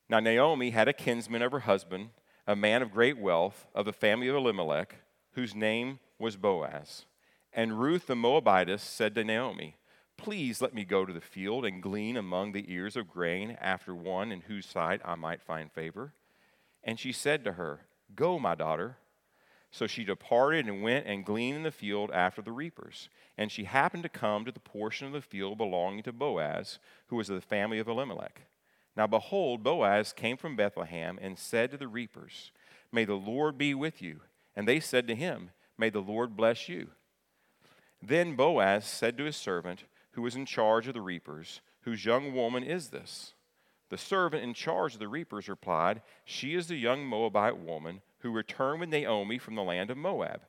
Now, 0.09 0.19
Naomi 0.19 0.71
had 0.71 0.87
a 0.87 0.93
kinsman 0.93 1.43
of 1.43 1.51
her 1.51 1.59
husband, 1.61 2.09
a 2.47 2.55
man 2.55 2.81
of 2.81 2.91
great 2.91 3.19
wealth, 3.19 3.67
of 3.75 3.85
the 3.85 3.93
family 3.93 4.27
of 4.27 4.35
Elimelech, 4.35 4.95
whose 5.33 5.53
name 5.53 5.99
was 6.17 6.35
Boaz. 6.35 7.05
And 7.53 7.79
Ruth 7.79 8.07
the 8.07 8.15
Moabitess 8.15 8.81
said 8.81 9.13
to 9.15 9.23
Naomi, 9.23 9.75
Please 10.17 10.61
let 10.61 10.73
me 10.73 10.83
go 10.83 11.05
to 11.05 11.13
the 11.13 11.21
field 11.21 11.63
and 11.63 11.81
glean 11.81 12.17
among 12.17 12.51
the 12.51 12.65
ears 12.73 12.95
of 12.95 13.07
grain 13.07 13.55
after 13.61 13.93
one 13.93 14.31
in 14.31 14.41
whose 14.41 14.65
sight 14.65 14.99
I 15.05 15.13
might 15.13 15.43
find 15.43 15.71
favor. 15.71 16.13
And 16.83 16.99
she 16.99 17.11
said 17.11 17.43
to 17.45 17.53
her, 17.53 17.81
Go, 18.15 18.39
my 18.39 18.55
daughter. 18.55 18.97
So 19.71 19.85
she 19.85 20.03
departed 20.03 20.67
and 20.67 20.81
went 20.81 21.05
and 21.05 21.23
gleaned 21.23 21.57
in 21.57 21.63
the 21.63 21.71
field 21.71 22.09
after 22.11 22.41
the 22.41 22.51
reapers. 22.51 23.09
And 23.37 23.51
she 23.51 23.65
happened 23.65 24.03
to 24.03 24.09
come 24.09 24.43
to 24.45 24.51
the 24.51 24.59
portion 24.59 25.05
of 25.05 25.13
the 25.13 25.21
field 25.21 25.59
belonging 25.59 26.01
to 26.03 26.11
Boaz, 26.11 26.79
who 27.07 27.15
was 27.15 27.29
of 27.29 27.35
the 27.35 27.41
family 27.41 27.77
of 27.77 27.87
Elimelech. 27.87 28.41
Now 28.95 29.07
behold, 29.07 29.63
Boaz 29.63 30.13
came 30.13 30.37
from 30.37 30.55
Bethlehem 30.55 31.17
and 31.21 31.37
said 31.37 31.71
to 31.71 31.77
the 31.77 31.87
reapers, 31.87 32.51
May 32.91 33.05
the 33.05 33.15
Lord 33.15 33.57
be 33.57 33.73
with 33.73 34.01
you. 34.01 34.21
And 34.55 34.67
they 34.67 34.79
said 34.79 35.07
to 35.07 35.15
him, 35.15 35.51
May 35.77 35.89
the 35.89 36.01
Lord 36.01 36.35
bless 36.35 36.67
you. 36.67 36.89
Then 38.01 38.35
Boaz 38.35 38.85
said 38.85 39.17
to 39.17 39.23
his 39.25 39.37
servant, 39.37 39.85
who 40.11 40.21
was 40.21 40.35
in 40.35 40.45
charge 40.45 40.87
of 40.87 40.93
the 40.93 41.01
reapers, 41.01 41.61
Whose 41.83 42.05
young 42.05 42.33
woman 42.33 42.63
is 42.63 42.89
this? 42.89 43.33
The 43.89 43.97
servant 43.97 44.43
in 44.43 44.53
charge 44.53 44.93
of 44.93 44.99
the 44.99 45.07
reapers 45.07 45.47
replied, 45.47 46.01
She 46.25 46.53
is 46.55 46.67
the 46.67 46.75
young 46.75 47.05
Moabite 47.05 47.57
woman 47.57 48.01
who 48.19 48.31
returned 48.31 48.81
with 48.81 48.89
Naomi 48.89 49.37
from 49.37 49.55
the 49.55 49.63
land 49.63 49.89
of 49.89 49.97
Moab. 49.97 50.41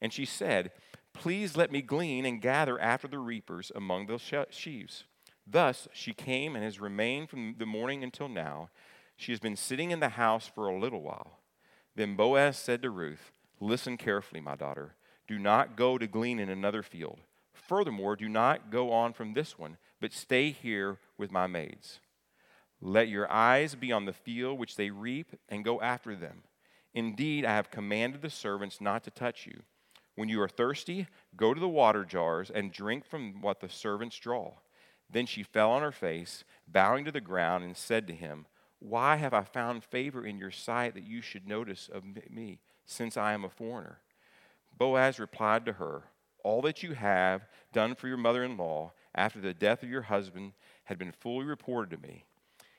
And 0.00 0.12
she 0.12 0.24
said, 0.24 0.70
Please 1.12 1.56
let 1.56 1.72
me 1.72 1.82
glean 1.82 2.24
and 2.24 2.40
gather 2.40 2.78
after 2.78 3.08
the 3.08 3.18
reapers 3.18 3.72
among 3.74 4.06
the 4.06 4.18
sheaves. 4.50 5.04
Thus 5.46 5.86
she 5.92 6.12
came 6.12 6.54
and 6.56 6.64
has 6.64 6.80
remained 6.80 7.30
from 7.30 7.54
the 7.58 7.66
morning 7.66 8.02
until 8.02 8.28
now. 8.28 8.70
She 9.16 9.32
has 9.32 9.40
been 9.40 9.56
sitting 9.56 9.90
in 9.90 10.00
the 10.00 10.10
house 10.10 10.46
for 10.46 10.68
a 10.68 10.78
little 10.78 11.02
while. 11.02 11.38
Then 11.94 12.16
Boaz 12.16 12.58
said 12.58 12.82
to 12.82 12.90
Ruth, 12.90 13.32
Listen 13.60 13.96
carefully, 13.96 14.40
my 14.40 14.56
daughter. 14.56 14.94
Do 15.26 15.38
not 15.38 15.76
go 15.76 15.98
to 15.98 16.06
glean 16.06 16.38
in 16.38 16.50
another 16.50 16.82
field. 16.82 17.20
Furthermore, 17.52 18.16
do 18.16 18.28
not 18.28 18.70
go 18.70 18.92
on 18.92 19.12
from 19.12 19.32
this 19.32 19.58
one, 19.58 19.78
but 20.00 20.12
stay 20.12 20.50
here 20.50 20.98
with 21.16 21.32
my 21.32 21.46
maids. 21.46 22.00
Let 22.80 23.08
your 23.08 23.30
eyes 23.32 23.74
be 23.74 23.92
on 23.92 24.04
the 24.04 24.12
field 24.12 24.58
which 24.58 24.76
they 24.76 24.90
reap, 24.90 25.34
and 25.48 25.64
go 25.64 25.80
after 25.80 26.14
them. 26.14 26.42
Indeed, 26.92 27.44
I 27.44 27.54
have 27.54 27.70
commanded 27.70 28.22
the 28.22 28.30
servants 28.30 28.80
not 28.80 29.04
to 29.04 29.10
touch 29.10 29.46
you. 29.46 29.62
When 30.14 30.28
you 30.28 30.40
are 30.42 30.48
thirsty, 30.48 31.08
go 31.36 31.54
to 31.54 31.60
the 31.60 31.68
water 31.68 32.04
jars 32.04 32.50
and 32.50 32.72
drink 32.72 33.04
from 33.04 33.40
what 33.40 33.60
the 33.60 33.68
servants 33.68 34.18
draw. 34.18 34.52
Then 35.10 35.26
she 35.26 35.42
fell 35.42 35.70
on 35.70 35.82
her 35.82 35.92
face, 35.92 36.44
bowing 36.66 37.04
to 37.04 37.12
the 37.12 37.20
ground, 37.20 37.64
and 37.64 37.76
said 37.76 38.06
to 38.08 38.14
him, 38.14 38.46
Why 38.78 39.16
have 39.16 39.32
I 39.32 39.42
found 39.42 39.84
favor 39.84 40.24
in 40.24 40.38
your 40.38 40.50
sight 40.50 40.94
that 40.94 41.04
you 41.04 41.20
should 41.20 41.46
notice 41.46 41.88
of 41.92 42.04
me, 42.30 42.60
since 42.84 43.16
I 43.16 43.32
am 43.32 43.44
a 43.44 43.48
foreigner? 43.48 44.00
Boaz 44.76 45.18
replied 45.18 45.64
to 45.66 45.74
her, 45.74 46.04
All 46.42 46.60
that 46.62 46.82
you 46.82 46.94
have 46.94 47.46
done 47.72 47.94
for 47.94 48.08
your 48.08 48.16
mother 48.16 48.44
in 48.44 48.56
law 48.56 48.92
after 49.14 49.40
the 49.40 49.54
death 49.54 49.82
of 49.82 49.90
your 49.90 50.02
husband 50.02 50.52
had 50.84 50.98
been 50.98 51.12
fully 51.12 51.46
reported 51.46 51.90
to 51.90 52.06
me, 52.06 52.24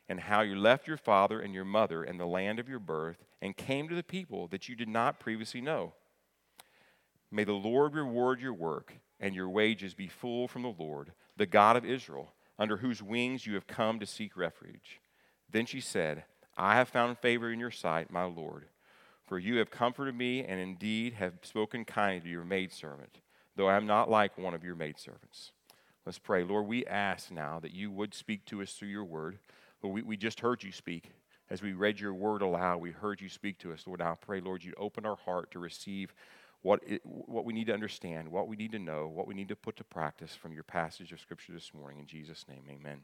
and 0.08 0.20
how 0.20 0.42
you 0.42 0.56
left 0.56 0.88
your 0.88 0.98
father 0.98 1.42
and 1.42 1.54
your 1.54 1.66
mother 1.66 2.04
and 2.04 2.20
the 2.20 2.26
land 2.26 2.60
of 2.60 2.70
your 2.70 2.80
birth 2.80 3.26
and 3.42 3.58
came 3.58 3.90
to 3.90 3.96
the 3.96 4.04
people 4.04 4.48
that 4.48 4.70
you 4.70 4.76
did 4.76 4.88
not 4.88 5.20
previously 5.20 5.62
know. 5.62 5.94
May 7.32 7.44
the 7.44 7.54
Lord 7.54 7.94
reward 7.94 8.40
your 8.40 8.54
work 8.54 8.94
and 9.20 9.36
your 9.36 9.50
wages 9.50 9.94
be 9.94 10.08
full 10.08 10.48
from 10.48 10.62
the 10.62 10.74
Lord, 10.78 11.12
the 11.38 11.46
God 11.46 11.78
of 11.78 11.86
Israel, 11.86 12.34
under 12.60 12.78
whose 12.78 13.02
wings 13.02 13.46
you 13.46 13.54
have 13.54 13.68
come 13.68 14.00
to 14.00 14.06
seek 14.06 14.36
refuge. 14.36 15.00
Then 15.50 15.66
she 15.66 15.80
said, 15.80 16.26
I 16.58 16.76
have 16.76 16.90
found 16.90 17.20
favor 17.20 17.52
in 17.52 17.60
your 17.60 17.72
sight, 17.72 18.12
my 18.12 18.24
Lord, 18.24 18.66
for 19.26 19.38
you 19.38 19.58
have 19.58 19.70
comforted 19.70 20.16
me 20.16 20.44
and 20.44 20.60
indeed 20.60 21.14
have 21.14 21.34
spoken 21.44 21.86
kindly 21.86 22.22
to 22.22 22.30
your 22.30 22.44
maidservant, 22.44 23.20
though 23.56 23.68
I 23.68 23.78
am 23.78 23.86
not 23.86 24.10
like 24.10 24.38
one 24.38 24.56
of 24.56 24.64
your 24.64 24.76
maidservants. 24.76 25.52
Let's 26.06 26.20
pray. 26.20 26.44
Lord, 26.44 26.68
we 26.68 26.86
ask 26.86 27.32
now 27.32 27.60
that 27.60 27.74
you 27.74 27.92
would 27.92 28.14
speak 28.14 28.46
to 28.46 28.62
us 28.62 28.74
through 28.74 28.88
your 28.88 29.04
word. 29.04 29.40
Lord, 29.84 29.94
we, 29.94 30.02
we 30.02 30.18
just 30.18 30.40
heard 30.40 30.64
you 30.64 30.72
speak. 30.72 31.12
As 31.50 31.62
we 31.62 31.74
read 31.74 32.00
your 32.00 32.14
word 32.14 32.42
aloud, 32.42 32.82
we 32.82 32.92
heard 32.92 33.22
you 33.22 33.30
speak 33.30 33.58
to 33.60 33.72
us. 33.72 33.84
Lord, 33.86 34.02
I 34.02 34.16
pray, 34.20 34.42
Lord, 34.42 34.64
you'd 34.64 34.76
open 34.78 35.06
our 35.06 35.16
heart 35.16 35.52
to 35.52 35.60
receive 35.60 36.14
what, 36.62 36.82
it, 36.86 37.02
what 37.04 37.46
we 37.46 37.54
need 37.54 37.68
to 37.68 37.74
understand, 37.74 38.30
what 38.30 38.48
we 38.48 38.56
need 38.56 38.72
to 38.72 38.80
know, 38.80 39.08
what 39.08 39.28
we 39.28 39.34
need 39.34 39.50
to 39.50 39.56
put 39.56 39.78
to 39.78 39.84
practice 39.84 40.36
from 40.36 40.54
your 40.54 40.64
passage 40.64 41.12
of 41.12 41.20
Scripture 41.20 41.54
this 41.54 41.74
morning. 41.74 42.00
In 42.00 42.08
Jesus' 42.08 42.46
name, 42.50 42.64
amen. 42.70 43.02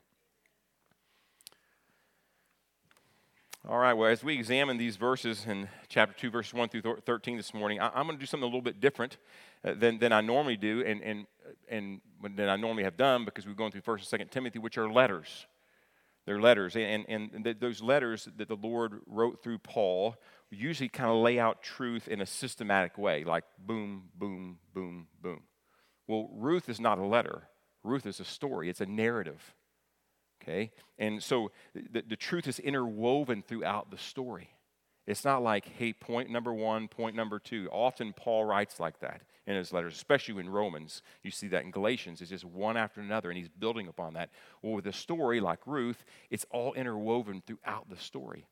All 3.65 3.77
right, 3.77 3.93
well, 3.93 4.09
as 4.09 4.21
we 4.21 4.33
examine 4.33 4.77
these 4.77 4.97
verses 4.97 5.45
in 5.47 5.69
chapter 5.87 6.13
2, 6.13 6.29
verses 6.29 6.53
1 6.53 6.67
through 6.67 6.97
13 7.05 7.37
this 7.37 7.53
morning, 7.53 7.79
I, 7.79 7.97
am 7.97 8.07
going 8.07 8.17
to 8.17 8.21
do 8.21 8.25
something 8.25 8.43
a 8.43 8.47
little 8.47 8.61
bit 8.61 8.81
different 8.81 9.15
uh, 9.63 9.73
than, 9.73 9.99
than 9.99 10.11
I 10.11 10.19
normally 10.19 10.57
do 10.57 10.83
and, 10.85 11.01
and, 11.01 11.27
and 11.69 12.01
than 12.35 12.49
I 12.49 12.57
normally 12.57 12.83
have 12.83 12.97
done 12.97 13.23
because 13.23 13.47
we're 13.47 13.53
going 13.53 13.71
through 13.71 13.83
1st 13.83 14.11
and 14.11 14.21
2nd 14.27 14.31
Timothy, 14.31 14.59
which 14.59 14.77
are 14.77 14.91
letters. 14.91 15.45
They're 16.25 16.39
letters. 16.39 16.75
And, 16.75 17.05
and, 17.07 17.31
and 17.33 17.55
those 17.59 17.81
letters 17.81 18.29
that 18.37 18.47
the 18.47 18.55
Lord 18.55 19.01
wrote 19.07 19.43
through 19.43 19.59
Paul 19.59 20.15
usually 20.49 20.89
kind 20.89 21.09
of 21.09 21.17
lay 21.17 21.39
out 21.39 21.61
truth 21.61 22.07
in 22.07 22.21
a 22.21 22.25
systematic 22.25 22.97
way, 22.97 23.23
like 23.23 23.43
boom, 23.59 24.03
boom, 24.15 24.59
boom, 24.73 25.07
boom. 25.21 25.41
Well, 26.07 26.29
Ruth 26.33 26.69
is 26.69 26.79
not 26.79 26.99
a 26.99 27.05
letter, 27.05 27.49
Ruth 27.83 28.05
is 28.05 28.19
a 28.19 28.25
story, 28.25 28.69
it's 28.69 28.81
a 28.81 28.85
narrative. 28.85 29.55
Okay? 30.41 30.71
And 30.97 31.23
so 31.23 31.51
the, 31.73 32.03
the 32.07 32.15
truth 32.15 32.47
is 32.47 32.59
interwoven 32.59 33.41
throughout 33.41 33.91
the 33.91 33.97
story. 33.97 34.49
It's 35.05 35.25
not 35.25 35.43
like, 35.43 35.67
hey, 35.67 35.93
point 35.93 36.29
number 36.29 36.53
one, 36.53 36.87
point 36.87 37.15
number 37.15 37.39
two. 37.39 37.69
Often 37.71 38.13
Paul 38.13 38.45
writes 38.45 38.79
like 38.79 38.99
that 38.99 39.21
in 39.45 39.55
his 39.55 39.73
letters, 39.73 39.95
especially 39.95 40.39
in 40.39 40.49
Romans. 40.49 41.01
You 41.23 41.31
see 41.31 41.47
that 41.49 41.63
in 41.63 41.71
Galatians. 41.71 42.21
It's 42.21 42.29
just 42.29 42.45
one 42.45 42.77
after 42.77 43.01
another, 43.01 43.29
and 43.29 43.37
he's 43.37 43.49
building 43.49 43.87
upon 43.87 44.13
that. 44.13 44.29
Well, 44.61 44.73
with 44.73 44.87
a 44.87 44.93
story 44.93 45.41
like 45.41 45.59
Ruth, 45.65 46.05
it's 46.29 46.45
all 46.51 46.73
interwoven 46.73 47.43
throughout 47.45 47.89
the 47.89 47.97
story. 47.97 48.45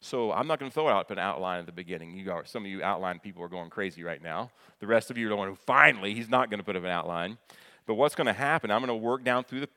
So 0.00 0.32
I'm 0.32 0.46
not 0.46 0.60
going 0.60 0.70
to 0.70 0.74
throw 0.74 0.88
out 0.88 1.10
an 1.10 1.18
outline 1.18 1.60
at 1.60 1.66
the 1.66 1.72
beginning. 1.72 2.16
You 2.16 2.30
are, 2.30 2.44
some 2.46 2.64
of 2.64 2.70
you 2.70 2.82
outline 2.82 3.18
people 3.18 3.42
are 3.42 3.48
going 3.48 3.68
crazy 3.68 4.02
right 4.02 4.22
now. 4.22 4.50
The 4.78 4.86
rest 4.86 5.10
of 5.10 5.18
you 5.18 5.26
are 5.26 5.36
going, 5.36 5.54
finally, 5.56 6.14
he's 6.14 6.30
not 6.30 6.50
going 6.50 6.60
to 6.60 6.64
put 6.64 6.76
up 6.76 6.84
an 6.84 6.90
outline. 6.90 7.36
But 7.84 7.94
what's 7.94 8.14
going 8.14 8.28
to 8.28 8.32
happen, 8.32 8.70
I'm 8.70 8.80
going 8.80 8.88
to 8.88 8.94
work 8.94 9.24
down 9.24 9.44
through 9.44 9.60
the 9.60 9.68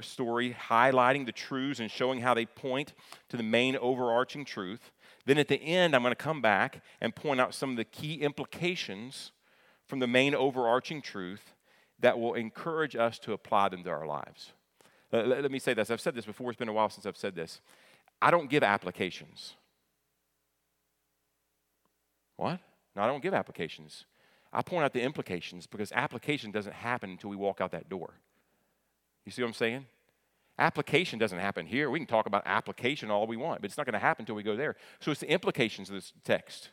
story, 0.00 0.56
highlighting 0.68 1.26
the 1.26 1.32
truths 1.32 1.78
and 1.78 1.90
showing 1.90 2.20
how 2.20 2.34
they 2.34 2.46
point 2.46 2.94
to 3.28 3.36
the 3.36 3.42
main 3.42 3.76
overarching 3.76 4.44
truth. 4.44 4.90
Then 5.26 5.38
at 5.38 5.48
the 5.48 5.60
end, 5.60 5.94
I'm 5.94 6.02
going 6.02 6.12
to 6.12 6.16
come 6.16 6.40
back 6.40 6.82
and 7.00 7.14
point 7.14 7.40
out 7.40 7.54
some 7.54 7.70
of 7.70 7.76
the 7.76 7.84
key 7.84 8.14
implications 8.22 9.32
from 9.86 9.98
the 9.98 10.06
main 10.06 10.34
overarching 10.34 11.02
truth 11.02 11.54
that 11.98 12.18
will 12.18 12.34
encourage 12.34 12.96
us 12.96 13.18
to 13.20 13.32
apply 13.32 13.68
them 13.68 13.82
to 13.84 13.90
our 13.90 14.06
lives. 14.06 14.52
Let, 15.12 15.50
me 15.50 15.58
say 15.58 15.74
this. 15.74 15.90
I've 15.90 16.00
said 16.00 16.14
this 16.14 16.26
before. 16.26 16.50
It's 16.50 16.58
been 16.58 16.68
a 16.68 16.72
while 16.72 16.90
since 16.90 17.06
I've 17.06 17.16
said 17.16 17.34
this. 17.34 17.60
I 18.20 18.30
don't 18.30 18.50
give 18.50 18.62
applications. 18.62 19.54
What? 22.36 22.60
No, 22.94 23.02
I 23.02 23.06
don't 23.06 23.22
give 23.22 23.34
applications. 23.34 24.04
I 24.52 24.62
point 24.62 24.84
out 24.84 24.92
the 24.92 25.02
implications 25.02 25.66
because 25.66 25.90
application 25.92 26.50
doesn't 26.50 26.72
happen 26.72 27.10
until 27.10 27.30
we 27.30 27.36
walk 27.36 27.60
out 27.60 27.72
that 27.72 27.88
door. 27.88 28.14
You 29.24 29.32
see 29.32 29.42
what 29.42 29.48
I'm 29.48 29.54
saying? 29.54 29.86
Application 30.58 31.18
doesn't 31.18 31.38
happen 31.38 31.66
here. 31.66 31.90
We 31.90 31.98
can 31.98 32.06
talk 32.06 32.26
about 32.26 32.42
application 32.46 33.10
all 33.10 33.26
we 33.26 33.36
want, 33.36 33.60
but 33.60 33.66
it's 33.66 33.76
not 33.76 33.84
going 33.84 33.92
to 33.92 33.98
happen 33.98 34.22
until 34.22 34.34
we 34.34 34.42
go 34.42 34.56
there. 34.56 34.76
So 35.00 35.10
it's 35.10 35.20
the 35.20 35.30
implications 35.30 35.90
of 35.90 35.96
this 35.96 36.12
text 36.24 36.70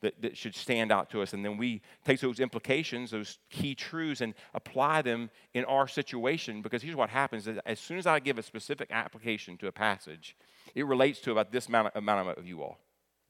that, 0.00 0.20
that 0.20 0.36
should 0.36 0.54
stand 0.54 0.90
out 0.90 1.10
to 1.10 1.22
us. 1.22 1.32
And 1.32 1.44
then 1.44 1.56
we 1.56 1.80
take 2.04 2.20
those 2.20 2.40
implications, 2.40 3.12
those 3.12 3.38
key 3.50 3.74
truths, 3.74 4.20
and 4.20 4.34
apply 4.52 5.02
them 5.02 5.30
in 5.54 5.64
our 5.64 5.86
situation. 5.86 6.60
Because 6.60 6.82
here's 6.82 6.96
what 6.96 7.08
happens 7.08 7.48
as 7.64 7.80
soon 7.80 7.98
as 7.98 8.06
I 8.06 8.18
give 8.18 8.38
a 8.38 8.42
specific 8.42 8.90
application 8.90 9.56
to 9.58 9.68
a 9.68 9.72
passage, 9.72 10.36
it 10.74 10.84
relates 10.86 11.20
to 11.20 11.32
about 11.32 11.52
this 11.52 11.68
amount 11.68 11.92
amount 11.94 12.36
of 12.36 12.46
you 12.46 12.62
all, 12.62 12.78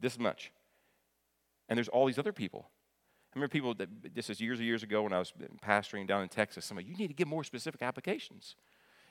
this 0.01 0.19
much. 0.19 0.51
And 1.69 1.77
there's 1.77 1.89
all 1.89 2.07
these 2.07 2.19
other 2.19 2.33
people. 2.33 2.71
I 3.35 3.39
remember 3.39 3.53
people 3.53 3.75
that 3.75 4.15
this 4.15 4.31
is 4.31 4.41
years 4.41 4.59
and 4.59 4.67
years 4.67 4.83
ago 4.83 5.03
when 5.03 5.13
I 5.13 5.19
was 5.19 5.33
pastoring 5.67 6.07
down 6.07 6.23
in 6.23 6.29
Texas. 6.29 6.65
Somebody, 6.65 6.89
you 6.89 6.97
need 6.97 7.09
to 7.09 7.15
give 7.15 7.27
more 7.27 7.43
specific 7.43 7.83
applications, 7.83 8.55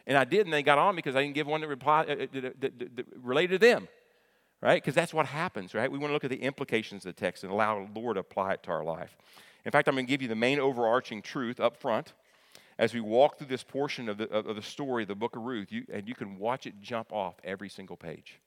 and 0.05 0.17
I 0.17 0.23
did, 0.23 0.45
and 0.45 0.53
they 0.53 0.63
got 0.63 0.77
on 0.77 0.95
because 0.95 1.15
I 1.15 1.21
didn't 1.21 1.35
give 1.35 1.47
one 1.47 1.61
that, 1.61 1.67
reply, 1.67 2.01
uh, 2.01 2.13
uh 2.13 2.27
that, 2.33 2.61
that, 2.61 2.95
that 2.97 3.05
related 3.21 3.59
to 3.61 3.67
them, 3.67 3.87
right? 4.61 4.81
Because 4.81 4.95
that's 4.95 5.13
what 5.13 5.25
happens, 5.25 5.73
right? 5.73 5.91
We 5.91 5.97
want 5.97 6.09
to 6.09 6.13
look 6.13 6.23
at 6.23 6.29
the 6.29 6.41
implications 6.41 7.05
of 7.05 7.15
the 7.15 7.19
text 7.19 7.43
and 7.43 7.51
allow 7.51 7.85
the 7.85 7.99
Lord 7.99 8.15
to 8.15 8.21
apply 8.21 8.53
it 8.53 8.63
to 8.63 8.71
our 8.71 8.83
life. 8.83 9.15
In 9.65 9.71
fact, 9.71 9.87
I'm 9.87 9.95
going 9.95 10.05
to 10.05 10.09
give 10.09 10.21
you 10.21 10.27
the 10.27 10.35
main 10.35 10.59
overarching 10.59 11.21
truth 11.21 11.59
up 11.59 11.77
front 11.77 12.13
as 12.77 12.93
we 12.93 12.99
walk 12.99 13.37
through 13.37 13.47
this 13.47 13.63
portion 13.63 14.09
of 14.09 14.17
the, 14.17 14.29
of 14.29 14.55
the 14.55 14.61
story, 14.61 15.05
the 15.05 15.15
book 15.15 15.35
of 15.35 15.43
Ruth, 15.43 15.71
you, 15.71 15.85
and 15.91 16.07
you 16.07 16.15
can 16.15 16.37
watch 16.37 16.65
it 16.65 16.81
jump 16.81 17.13
off 17.13 17.35
every 17.43 17.69
single 17.69 17.95
page. 17.95 18.39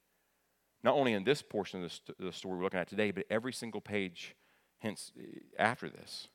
Not 0.82 0.94
only 0.94 1.12
in 1.12 1.24
this 1.24 1.42
portion 1.42 1.84
of 1.84 1.92
the, 2.06 2.24
the 2.26 2.32
story 2.32 2.56
we're 2.56 2.64
looking 2.64 2.80
at 2.80 2.88
today, 2.88 3.12
but 3.12 3.24
every 3.30 3.52
single 3.52 3.80
page 3.80 4.34
hence 4.78 5.12
after 5.58 5.88
this. 5.88 6.28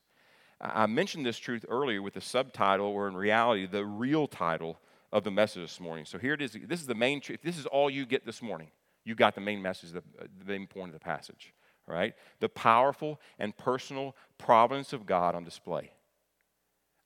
I 0.60 0.86
mentioned 0.86 1.26
this 1.26 1.40
truth 1.40 1.66
earlier 1.68 2.02
with 2.02 2.14
the 2.14 2.22
subtitle, 2.22 2.86
or 2.86 3.08
in 3.08 3.16
reality, 3.16 3.66
the 3.66 3.86
real 3.86 4.28
title 4.28 4.80
of 5.12 5.24
the 5.24 5.32
message 5.32 5.62
this 5.62 5.80
morning. 5.80 6.06
So 6.06 6.18
here 6.18 6.34
it 6.34 6.42
is. 6.42 6.58
This 6.68 6.82
is 6.82 6.88
the 6.88 6.96
main 6.96 7.22
truth. 7.22 7.40
This 7.44 7.58
is 7.58 7.66
all 7.66 7.90
you 7.90 8.06
get 8.06 8.26
this 8.26 8.42
morning. 8.42 8.70
You 9.04 9.16
got 9.16 9.36
the 9.36 9.42
main 9.42 9.62
message, 9.62 9.92
the, 9.92 10.04
uh, 10.20 10.26
the 10.40 10.46
main 10.46 10.68
point 10.68 10.90
of 10.90 10.94
the 10.94 11.00
passage, 11.00 11.54
right? 11.88 12.14
The 12.40 12.50
powerful 12.50 13.20
and 13.40 13.56
personal 13.58 14.16
providence 14.38 14.94
of 14.94 15.06
God 15.06 15.36
on 15.36 15.44
display. 15.44 15.92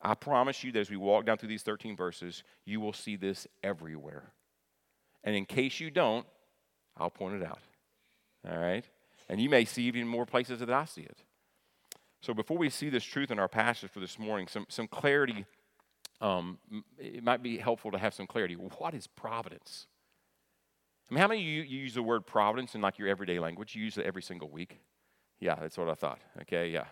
I 0.01 0.13
promise 0.13 0.63
you 0.63 0.71
that 0.74 0.79
as 0.79 0.89
we 0.89 0.97
walk 0.97 1.25
down 1.25 1.38
through 1.38 1.50
these 1.50 1.63
13 1.63 1.95
verses, 1.95 2.43
you 2.65 2.79
will 2.79 2.93
see 2.93 3.15
this 3.15 3.47
everywhere. 3.63 4.31
And 5.24 5.35
in 5.35 5.45
case 5.45 5.79
you 5.79 5.89
don't, 5.89 6.25
I'll 6.97 7.09
point 7.09 7.41
it 7.41 7.43
out. 7.43 7.59
All 8.47 8.57
right? 8.57 8.85
And 9.29 9.41
you 9.41 9.50
may 9.50 9.65
see 9.65 9.83
even 9.83 10.07
more 10.07 10.25
places 10.25 10.59
that 10.59 10.69
I 10.69 10.85
see 10.85 11.01
it. 11.01 11.24
So 12.21 12.33
before 12.33 12.57
we 12.57 12.69
see 12.69 12.89
this 12.89 13.03
truth 13.03 13.31
in 13.31 13.39
our 13.39 13.47
passage 13.47 13.89
for 13.89 14.00
this 14.00 14.19
morning, 14.19 14.47
some, 14.47 14.65
some 14.69 14.88
clarity, 14.88 15.45
um, 16.22 16.57
it 16.98 17.24
might 17.24 17.43
be 17.43 17.57
helpful 17.57 17.91
to 17.91 17.98
have 17.98 18.13
some 18.13 18.27
clarity. 18.27 18.55
What 18.55 18.93
is 18.93 19.07
providence? 19.07 19.88
I 21.10 21.13
mean, 21.13 21.22
how 21.22 21.27
many 21.27 21.41
of 21.41 21.48
you, 21.48 21.62
use 21.62 21.93
the 21.93 22.03
word 22.03 22.25
providence 22.25 22.74
in 22.74 22.81
like 22.81 22.98
your 22.98 23.07
everyday 23.07 23.39
language? 23.39 23.75
You 23.75 23.84
use 23.84 23.98
it 23.98 24.05
every 24.05 24.24
single 24.24 24.50
week? 24.50 24.79
Yeah, 25.39 25.55
that's 25.55 25.77
what 25.77 25.89
I 25.89 25.93
thought. 25.93 26.19
Okay, 26.41 26.69
yeah. 26.69 26.86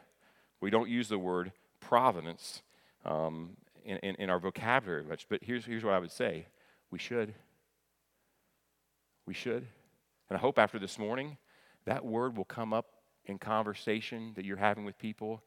We 0.61 0.69
don't 0.69 0.89
use 0.89 1.07
the 1.07 1.17
word 1.17 1.51
providence 1.79 2.61
um, 3.05 3.57
in, 3.83 3.97
in, 3.97 4.15
in 4.15 4.29
our 4.29 4.39
vocabulary 4.39 5.03
much, 5.03 5.27
but 5.29 5.43
here's, 5.43 5.65
here's 5.65 5.83
what 5.83 5.93
I 5.93 5.99
would 5.99 6.11
say 6.11 6.45
we 6.91 6.99
should. 6.99 7.33
We 9.25 9.33
should. 9.33 9.65
And 10.29 10.37
I 10.37 10.39
hope 10.39 10.59
after 10.59 10.77
this 10.77 10.99
morning, 10.99 11.37
that 11.85 12.05
word 12.05 12.37
will 12.37 12.45
come 12.45 12.73
up 12.73 12.87
in 13.25 13.39
conversation 13.39 14.33
that 14.35 14.45
you're 14.45 14.57
having 14.57 14.85
with 14.85 14.97
people 14.97 15.41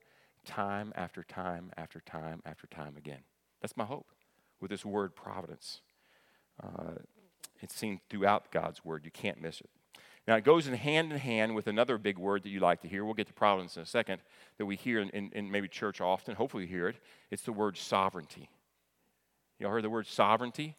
time 0.45 0.93
after 0.97 1.23
time 1.23 1.71
after 1.77 2.01
time 2.01 2.41
after 2.45 2.67
time 2.67 2.97
again. 2.97 3.21
That's 3.67 3.77
my 3.77 3.85
hope 3.85 4.07
with 4.61 4.71
this 4.71 4.85
word 4.85 5.17
providence. 5.17 5.81
Uh, 6.63 7.01
it's 7.61 7.75
seen 7.75 7.99
throughout 8.09 8.53
God's 8.53 8.85
word. 8.85 9.05
You 9.05 9.11
can't 9.11 9.43
miss 9.43 9.61
it. 9.61 9.69
Now, 10.29 10.37
it 10.37 10.45
goes 10.45 10.69
in 10.69 10.75
hand 10.75 11.11
in 11.11 11.19
hand 11.19 11.57
with 11.57 11.67
another 11.67 11.99
big 11.99 12.17
word 12.17 12.45
that 12.45 12.51
you 12.51 12.61
like 12.61 12.83
to 12.83 12.89
hear. 12.89 13.05
We'll 13.05 13.15
get 13.15 13.27
to 13.27 13.33
providence 13.33 13.77
in 13.77 13.83
a 13.83 13.87
second, 13.87 14.23
that 14.59 14.67
we 14.67 14.77
hear 14.77 15.01
in, 15.01 15.09
in, 15.09 15.33
in 15.33 15.51
maybe 15.51 15.67
church 15.67 16.01
often. 16.01 16.37
Hopefully, 16.37 16.63
you 16.63 16.69
hear 16.69 16.87
it. 16.87 16.99
It's 17.33 17.43
the 17.43 17.51
word 17.51 17.77
sovereignty. 17.77 18.49
You 19.59 19.67
all 19.67 19.73
heard 19.73 19.83
the 19.83 19.91
word 19.91 20.07
sovereignty? 20.07 20.77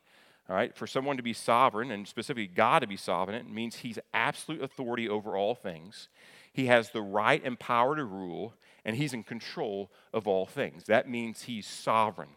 All 0.50 0.56
right, 0.56 0.74
for 0.74 0.88
someone 0.88 1.18
to 1.18 1.24
be 1.24 1.34
sovereign, 1.34 1.92
and 1.92 2.08
specifically 2.08 2.48
God 2.48 2.80
to 2.80 2.88
be 2.88 2.96
sovereign, 2.96 3.36
it 3.36 3.52
means 3.52 3.76
He's 3.76 4.00
absolute 4.14 4.64
authority 4.64 5.10
over 5.10 5.36
all 5.36 5.56
things. 5.56 6.08
He 6.54 6.68
has 6.68 6.92
the 6.92 7.02
right 7.02 7.44
and 7.44 7.60
power 7.60 7.98
to 7.98 8.06
rule, 8.06 8.54
and 8.86 8.96
he's 8.96 9.14
in 9.14 9.24
control 9.24 9.92
of 10.14 10.26
all 10.26 10.46
things. 10.46 10.86
That 10.86 11.10
means 11.10 11.42
he's 11.42 11.68
sovereign. 11.68 12.30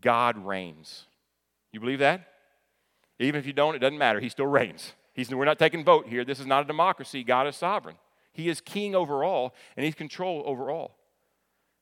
God 0.00 0.44
reigns. 0.44 1.04
You 1.72 1.80
believe 1.80 1.98
that? 2.00 2.28
Even 3.18 3.38
if 3.38 3.46
you 3.46 3.52
don't, 3.52 3.74
it 3.74 3.78
doesn't 3.78 3.98
matter. 3.98 4.20
He 4.20 4.28
still 4.28 4.46
reigns. 4.46 4.92
He's, 5.12 5.32
we're 5.32 5.44
not 5.44 5.58
taking 5.58 5.84
vote 5.84 6.08
here. 6.08 6.24
This 6.24 6.40
is 6.40 6.46
not 6.46 6.64
a 6.64 6.66
democracy. 6.66 7.22
God 7.22 7.46
is 7.46 7.56
sovereign. 7.56 7.96
He 8.32 8.48
is 8.48 8.60
king 8.60 8.94
over 8.96 9.22
all, 9.22 9.54
and 9.76 9.84
he's 9.84 9.94
control 9.94 10.42
over 10.44 10.70
all. 10.70 10.98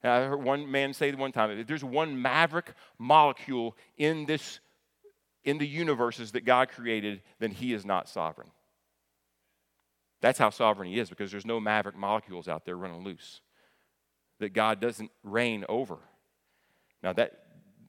I 0.04 0.25
heard 0.25 0.42
one 0.42 0.71
man 0.71 0.92
say 0.92 1.12
one 1.12 1.33
time, 1.33 1.50
if 1.52 1.66
there's 1.66 1.85
one 1.85 2.21
maverick 2.21 2.73
molecule 2.99 3.76
in 3.97 4.26
this 4.26 4.61
in 5.45 5.59
the 5.59 5.66
universes 5.66 6.33
that 6.33 6.45
God 6.45 6.69
created, 6.69 7.21
then 7.40 7.50
he 7.50 7.73
is 7.73 7.85
not 7.85 8.09
sovereign. 8.09 8.50
That's 10.21 10.38
how 10.38 10.50
sovereign 10.50 10.88
he 10.88 11.00
is, 11.00 11.09
because 11.09 11.31
there's 11.31 11.47
no 11.47 11.59
maverick 11.59 11.97
molecules 11.97 12.47
out 12.47 12.64
there 12.64 12.76
running 12.76 13.02
loose 13.02 13.40
that 14.38 14.52
God 14.52 14.81
doesn't 14.81 15.11
reign 15.25 15.64
over. 15.69 15.99
Now 17.02 17.12
that 17.14 17.42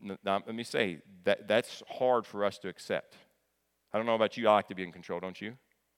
now, 0.03 0.41
let 0.45 0.55
me 0.55 0.63
say 0.63 0.99
that 1.23 1.47
that's 1.47 1.81
hard 1.87 2.25
for 2.25 2.45
us 2.45 2.57
to 2.59 2.69
accept. 2.69 3.15
I 3.93 3.97
don't 3.97 4.05
know 4.05 4.15
about 4.15 4.37
you, 4.37 4.47
I 4.47 4.53
like 4.53 4.67
to 4.69 4.75
be 4.75 4.83
in 4.83 4.91
control, 4.91 5.19
don't 5.19 5.39
you? 5.39 5.53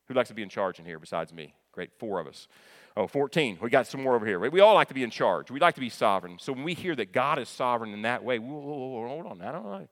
Who 0.08 0.14
likes 0.14 0.30
to 0.30 0.36
be 0.36 0.44
in 0.44 0.50
charge 0.50 0.80
in 0.80 0.86
here 0.86 1.00
besides 1.00 1.34
me? 1.34 1.56
Great, 1.72 1.92
four 1.98 2.20
of 2.20 2.28
us. 2.28 2.48
Oh, 2.96 3.08
14. 3.08 3.58
We 3.62 3.70
got 3.70 3.88
some 3.88 4.04
more 4.04 4.16
over 4.16 4.26
here. 4.26 4.40
We 4.40 4.62
all 4.62 4.76
like 4.76 4.88
to 4.88 4.94
be 4.94 5.04
in 5.04 5.10
charge. 5.10 5.52
We 5.52 5.60
like 5.60 5.76
to 5.76 5.82
be 5.82 5.90
sovereign. 5.90 6.38
So 6.40 6.54
when 6.54 6.64
we 6.64 6.74
hear 6.74 6.96
that 6.96 7.12
God 7.12 7.40
is 7.40 7.50
sovereign 7.50 7.94
in 7.94 8.04
that 8.04 8.24
way, 8.24 8.40
whoa, 8.40 8.58
whoa, 8.58 8.88
whoa, 8.88 9.08
hold 9.08 9.26
on. 9.26 9.42
I 9.42 9.52
don't 9.52 9.66
know. 9.66 9.88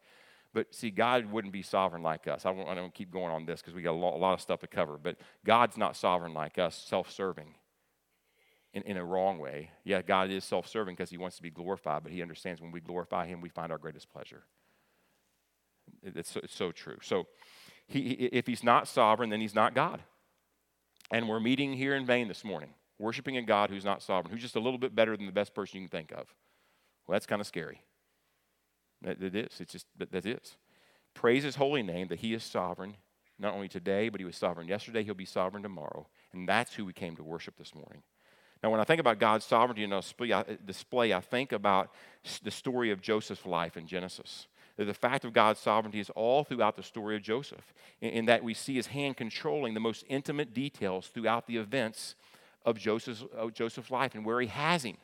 But 0.54 0.74
see, 0.74 0.92
God 0.92 1.26
wouldn't 1.26 1.52
be 1.52 1.64
sovereign 1.64 2.04
like 2.04 2.28
us. 2.28 2.46
I, 2.46 2.52
won't, 2.52 2.70
I 2.70 2.76
don't 2.76 2.94
keep 2.94 3.12
going 3.12 3.32
on 3.32 3.46
this 3.46 3.60
because 3.60 3.74
we 3.74 3.82
got 3.82 3.92
a 3.92 3.98
lot, 3.98 4.16
a 4.16 4.18
lot, 4.18 4.34
of 4.34 4.42
stuff 4.42 4.62
to 4.62 4.68
cover. 4.68 4.98
But 5.02 5.18
God's 5.44 5.78
not 5.78 5.98
sovereign 5.98 6.34
like 6.34 6.58
us, 6.58 6.76
self 6.76 7.12
serving 7.12 7.56
in, 8.74 8.84
in 8.84 8.98
a 8.98 9.06
wrong 9.06 9.40
way. 9.40 9.72
Yeah, 9.84 10.02
God 10.02 10.30
is 10.30 10.44
self 10.44 10.68
serving 10.68 10.96
because 10.96 11.10
he 11.10 11.18
wants 11.18 11.38
to 11.38 11.44
be 11.44 11.50
glorified, 11.50 12.04
but 12.04 12.12
he 12.12 12.22
understands 12.22 12.62
when 12.62 12.72
we 12.72 12.82
glorify 12.82 13.28
him, 13.28 13.42
we 13.42 13.50
find 13.50 13.72
our 13.72 13.78
greatest 13.78 14.12
pleasure. 14.12 14.44
It's 16.02 16.32
so, 16.32 16.40
it's 16.44 16.56
so 16.56 16.72
true. 16.72 16.98
So 17.02 17.28
he, 17.88 18.12
if 18.12 18.48
he's 18.48 18.64
not 18.64 18.88
sovereign, 18.88 19.30
then 19.30 19.42
he's 19.42 19.56
not 19.56 19.76
God. 19.76 20.02
And 21.12 21.28
we're 21.28 21.40
meeting 21.40 21.74
here 21.74 21.96
in 21.96 22.06
vain 22.06 22.28
this 22.28 22.44
morning, 22.44 22.70
worshiping 22.98 23.38
a 23.38 23.42
God 23.42 23.70
who's 23.70 23.86
not 23.86 24.02
sovereign, 24.02 24.34
who's 24.34 24.42
just 24.42 24.56
a 24.56 24.60
little 24.60 24.80
bit 24.80 24.96
better 24.96 25.16
than 25.16 25.26
the 25.26 25.32
best 25.32 25.54
person 25.54 25.82
you 25.82 25.88
can 25.88 26.00
think 26.00 26.12
of. 26.12 26.34
Well, 27.06 27.16
that's 27.16 27.26
kind 27.26 27.42
of 27.42 27.48
scary. 27.48 27.82
It 29.04 29.36
is. 29.36 29.60
It's 29.60 29.74
just, 29.74 29.86
that 29.98 30.26
is. 30.26 30.56
Praise 31.14 31.44
his 31.44 31.58
holy 31.58 31.84
name 31.84 32.08
that 32.08 32.20
he 32.20 32.34
is 32.34 32.44
sovereign, 32.44 32.96
not 33.38 33.54
only 33.54 33.68
today, 33.68 34.08
but 34.10 34.22
he 34.22 34.26
was 34.26 34.38
sovereign 34.38 34.68
yesterday, 34.68 35.04
he'll 35.04 35.14
be 35.14 35.26
sovereign 35.26 35.62
tomorrow. 35.62 36.08
And 36.32 36.48
that's 36.48 36.74
who 36.74 36.86
we 36.86 36.94
came 36.94 37.16
to 37.18 37.24
worship 37.24 37.58
this 37.58 37.76
morning. 37.76 38.04
Now, 38.64 38.70
when 38.70 38.80
I 38.80 38.86
think 38.86 39.02
about 39.02 39.20
God's 39.20 39.46
sovereignty 39.46 39.84
in 39.84 39.92
a 39.92 40.02
display, 40.66 41.14
I 41.14 41.20
think 41.20 41.52
about 41.52 41.92
the 42.42 42.52
story 42.52 42.92
of 42.92 43.02
Joseph's 43.02 43.46
life 43.46 43.76
in 43.76 43.86
Genesis. 43.86 44.48
The 44.78 44.94
fact 44.94 45.26
of 45.26 45.34
God's 45.34 45.60
sovereignty 45.60 46.00
is 46.00 46.10
all 46.12 46.46
throughout 46.46 46.78
the 46.78 46.82
story 46.82 47.16
of 47.18 47.22
Joseph, 47.22 47.74
in 48.02 48.26
that 48.26 48.44
we 48.44 48.54
see 48.54 48.76
his 48.76 48.88
hand 48.88 49.18
controlling 49.18 49.74
the 49.74 49.80
most 49.82 50.06
intimate 50.08 50.54
details 50.54 51.08
throughout 51.08 51.46
the 51.46 51.58
events 51.58 52.16
of 52.66 52.80
Joseph's, 52.80 53.24
of 53.36 53.54
Joseph's 53.54 53.92
life 53.92 54.16
and 54.16 54.26
where 54.26 54.40
he 54.40 54.48
has 54.48 54.84
him. 54.84 54.98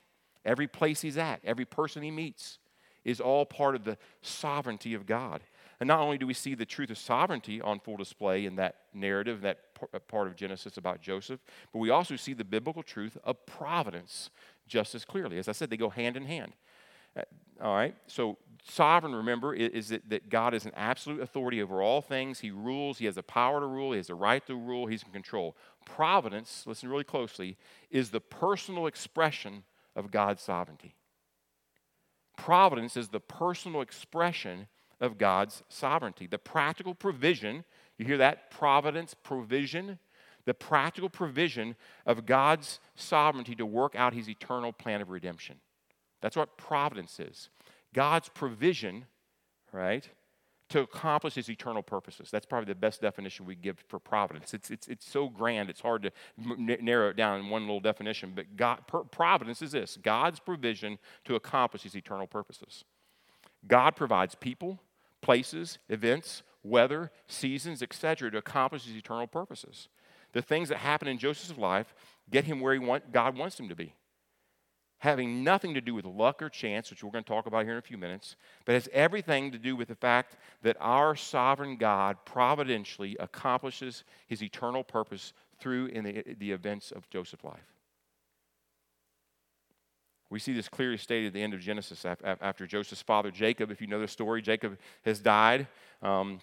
Every 0.45 0.67
place 0.67 1.01
he's 1.01 1.17
at, 1.17 1.41
every 1.43 1.65
person 1.65 2.01
he 2.01 2.11
meets 2.11 2.59
is 3.03 3.19
all 3.19 3.45
part 3.45 3.75
of 3.75 3.83
the 3.83 3.97
sovereignty 4.21 4.93
of 4.93 5.05
God. 5.05 5.41
And 5.79 5.87
not 5.87 5.99
only 5.99 6.17
do 6.17 6.25
we 6.25 6.33
see 6.33 6.55
the 6.55 6.65
truth 6.65 6.89
of 6.89 6.97
sovereignty 6.97 7.61
on 7.61 7.79
full 7.79 7.97
display 7.97 8.45
in 8.45 8.55
that 8.55 8.75
narrative, 8.93 9.41
that 9.41 9.57
uh, 9.57 9.68
part 10.07 10.27
of 10.27 10.35
Genesis 10.35 10.77
about 10.77 11.01
Joseph, 11.01 11.39
but 11.71 11.79
we 11.79 11.89
also 11.89 12.15
see 12.15 12.33
the 12.33 12.43
biblical 12.43 12.83
truth 12.83 13.17
of 13.23 13.45
providence 13.45 14.29
just 14.67 14.95
as 14.95 15.05
clearly. 15.05 15.37
As 15.37 15.47
I 15.47 15.51
said, 15.51 15.69
they 15.69 15.77
go 15.77 15.89
hand 15.89 16.17
in 16.17 16.25
hand. 16.25 16.53
Uh, 17.17 17.21
all 17.61 17.75
right, 17.75 17.95
so 18.07 18.37
sovereign, 18.63 19.13
remember, 19.13 19.53
is, 19.53 19.89
that, 19.89 20.09
that 20.09 20.29
God 20.29 20.53
is 20.53 20.65
an 20.65 20.71
absolute 20.75 21.21
authority 21.21 21.61
over 21.61 21.81
all 21.81 22.01
things. 22.01 22.39
He 22.39 22.51
rules, 22.51 22.99
He 22.99 23.05
has 23.05 23.15
the 23.15 23.23
power 23.23 23.59
to 23.59 23.65
rule, 23.65 23.91
He 23.91 23.97
has 23.97 24.07
the 24.07 24.15
right 24.15 24.45
to 24.47 24.55
rule, 24.55 24.85
He's 24.85 25.03
in 25.03 25.11
control. 25.11 25.57
Providence, 25.85 26.63
listen 26.65 26.89
really 26.89 27.03
closely, 27.03 27.57
is 27.89 28.11
the 28.11 28.21
personal 28.21 28.87
expression 28.87 29.63
of 29.95 30.11
God's 30.11 30.41
sovereignty. 30.41 30.95
Providence 32.37 32.95
is 32.95 33.09
the 33.09 33.19
personal 33.19 33.81
expression 33.81 34.67
of 35.01 35.17
God's 35.17 35.63
sovereignty. 35.67 36.27
The 36.27 36.37
practical 36.37 36.95
provision, 36.95 37.65
you 37.99 38.05
hear 38.05 38.17
that? 38.17 38.49
Providence, 38.49 39.13
provision. 39.13 39.99
The 40.45 40.53
practical 40.53 41.09
provision 41.09 41.75
of 42.05 42.25
God's 42.25 42.79
sovereignty 42.95 43.55
to 43.55 43.65
work 43.65 43.95
out 43.95 44.13
his 44.13 44.27
eternal 44.27 44.73
plan 44.73 45.01
of 45.01 45.09
redemption. 45.09 45.57
That's 46.21 46.35
what 46.35 46.57
providence 46.57 47.19
is. 47.19 47.49
God's 47.93 48.29
provision, 48.29 49.05
right, 49.71 50.09
to 50.69 50.81
accomplish 50.81 51.33
his 51.35 51.49
eternal 51.49 51.81
purposes. 51.81 52.29
That's 52.31 52.45
probably 52.45 52.71
the 52.71 52.79
best 52.79 53.01
definition 53.01 53.45
we 53.45 53.55
give 53.55 53.83
for 53.87 53.99
providence. 53.99 54.53
It's, 54.53 54.69
it's, 54.69 54.87
it's 54.87 55.09
so 55.09 55.27
grand, 55.27 55.69
it's 55.69 55.81
hard 55.81 56.03
to 56.03 56.11
n- 56.39 56.77
narrow 56.81 57.09
it 57.09 57.15
down 57.15 57.39
in 57.39 57.49
one 57.49 57.63
little 57.63 57.79
definition. 57.79 58.33
But 58.35 58.55
God, 58.55 58.87
per, 58.87 58.99
providence 59.03 59.61
is 59.61 59.71
this 59.71 59.97
God's 60.01 60.39
provision 60.39 60.99
to 61.25 61.35
accomplish 61.35 61.83
his 61.83 61.95
eternal 61.95 62.27
purposes. 62.27 62.85
God 63.67 63.95
provides 63.95 64.35
people, 64.35 64.79
places, 65.21 65.79
events, 65.89 66.43
weather, 66.63 67.11
seasons, 67.27 67.81
etc., 67.81 68.31
to 68.31 68.37
accomplish 68.37 68.85
his 68.85 68.95
eternal 68.95 69.27
purposes. 69.27 69.87
The 70.33 70.41
things 70.41 70.69
that 70.69 70.77
happen 70.77 71.07
in 71.07 71.17
Joseph's 71.17 71.57
life 71.57 71.93
get 72.29 72.45
him 72.45 72.59
where 72.59 72.73
he 72.73 72.79
want, 72.79 73.11
God 73.11 73.37
wants 73.37 73.59
him 73.59 73.69
to 73.69 73.75
be 73.75 73.95
having 74.99 75.43
nothing 75.43 75.73
to 75.73 75.81
do 75.81 75.95
with 75.95 76.05
luck 76.05 76.41
or 76.41 76.49
chance, 76.49 76.89
which 76.89 77.03
we're 77.03 77.11
going 77.11 77.23
to 77.23 77.27
talk 77.27 77.45
about 77.45 77.63
here 77.63 77.73
in 77.73 77.79
a 77.79 77.81
few 77.81 77.97
minutes, 77.97 78.35
but 78.65 78.73
has 78.73 78.89
everything 78.93 79.51
to 79.51 79.57
do 79.57 79.75
with 79.75 79.87
the 79.87 79.95
fact 79.95 80.35
that 80.61 80.77
our 80.79 81.15
sovereign 81.15 81.77
God 81.77 82.17
providentially 82.25 83.15
accomplishes 83.19 84.03
his 84.27 84.43
eternal 84.43 84.83
purpose 84.83 85.33
through 85.59 85.87
in 85.87 86.03
the, 86.03 86.23
the 86.37 86.51
events 86.51 86.91
of 86.91 87.09
Joseph's 87.09 87.43
life. 87.43 87.78
We 90.29 90.39
see 90.39 90.53
this 90.53 90.69
clearly 90.69 90.97
stated 90.97 91.27
at 91.27 91.33
the 91.33 91.41
end 91.41 91.53
of 91.53 91.59
Genesis 91.59 92.05
after 92.05 92.67
Joseph's 92.67 93.01
father 93.01 93.31
Jacob. 93.31 93.71
If 93.71 93.81
you 93.81 93.87
know 93.87 93.99
the 93.99 94.07
story, 94.07 94.41
Jacob 94.41 94.77
has 95.03 95.19
died. 95.19 95.67
Um, 96.01 96.41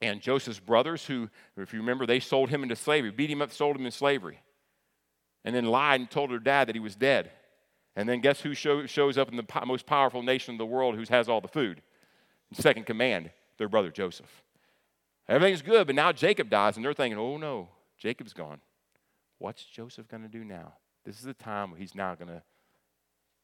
and 0.00 0.20
Joseph's 0.20 0.60
brothers, 0.60 1.06
who, 1.06 1.28
if 1.56 1.72
you 1.72 1.80
remember, 1.80 2.06
they 2.06 2.20
sold 2.20 2.50
him 2.50 2.62
into 2.62 2.76
slavery, 2.76 3.10
beat 3.10 3.30
him 3.30 3.42
up, 3.42 3.52
sold 3.52 3.76
him 3.76 3.86
in 3.86 3.92
slavery, 3.92 4.38
and 5.44 5.54
then 5.54 5.64
lied 5.64 6.00
and 6.00 6.10
told 6.10 6.30
their 6.30 6.38
dad 6.38 6.68
that 6.68 6.76
he 6.76 6.80
was 6.80 6.94
dead. 6.94 7.30
And 7.96 8.08
then 8.08 8.20
guess 8.20 8.40
who 8.40 8.54
show, 8.54 8.86
shows 8.86 9.18
up 9.18 9.30
in 9.30 9.36
the 9.36 9.42
po- 9.42 9.64
most 9.66 9.86
powerful 9.86 10.22
nation 10.22 10.54
in 10.54 10.58
the 10.58 10.66
world 10.66 10.94
who 10.94 11.04
has 11.08 11.28
all 11.28 11.40
the 11.40 11.48
food? 11.48 11.80
Second 12.52 12.86
command, 12.86 13.30
their 13.56 13.68
brother 13.68 13.90
Joseph. 13.90 14.42
Everything's 15.28 15.62
good, 15.62 15.86
but 15.86 15.96
now 15.96 16.12
Jacob 16.12 16.50
dies, 16.50 16.76
and 16.76 16.84
they're 16.84 16.92
thinking, 16.92 17.18
oh 17.18 17.36
no, 17.36 17.68
Jacob's 17.98 18.32
gone. 18.32 18.60
What's 19.38 19.64
Joseph 19.64 20.08
going 20.08 20.22
to 20.22 20.28
do 20.28 20.44
now? 20.44 20.74
This 21.04 21.16
is 21.16 21.22
the 21.24 21.34
time 21.34 21.70
where 21.70 21.80
he's 21.80 21.94
now 21.94 22.14
going 22.14 22.28
to 22.28 22.42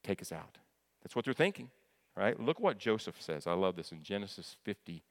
take 0.03 0.23
us 0.23 0.33
out. 0.33 0.59
That's 1.03 1.17
what 1.17 1.25
they're 1.25 1.35
thinking, 1.35 1.71
right? 2.17 2.39
Look 2.39 2.61
what 2.61 2.79
Joseph 2.79 3.21
says. 3.21 3.47
I 3.47 3.53
love 3.53 3.77
this 3.77 3.93
in 3.93 4.03
Genesis 4.03 4.57
50, 4.65 5.03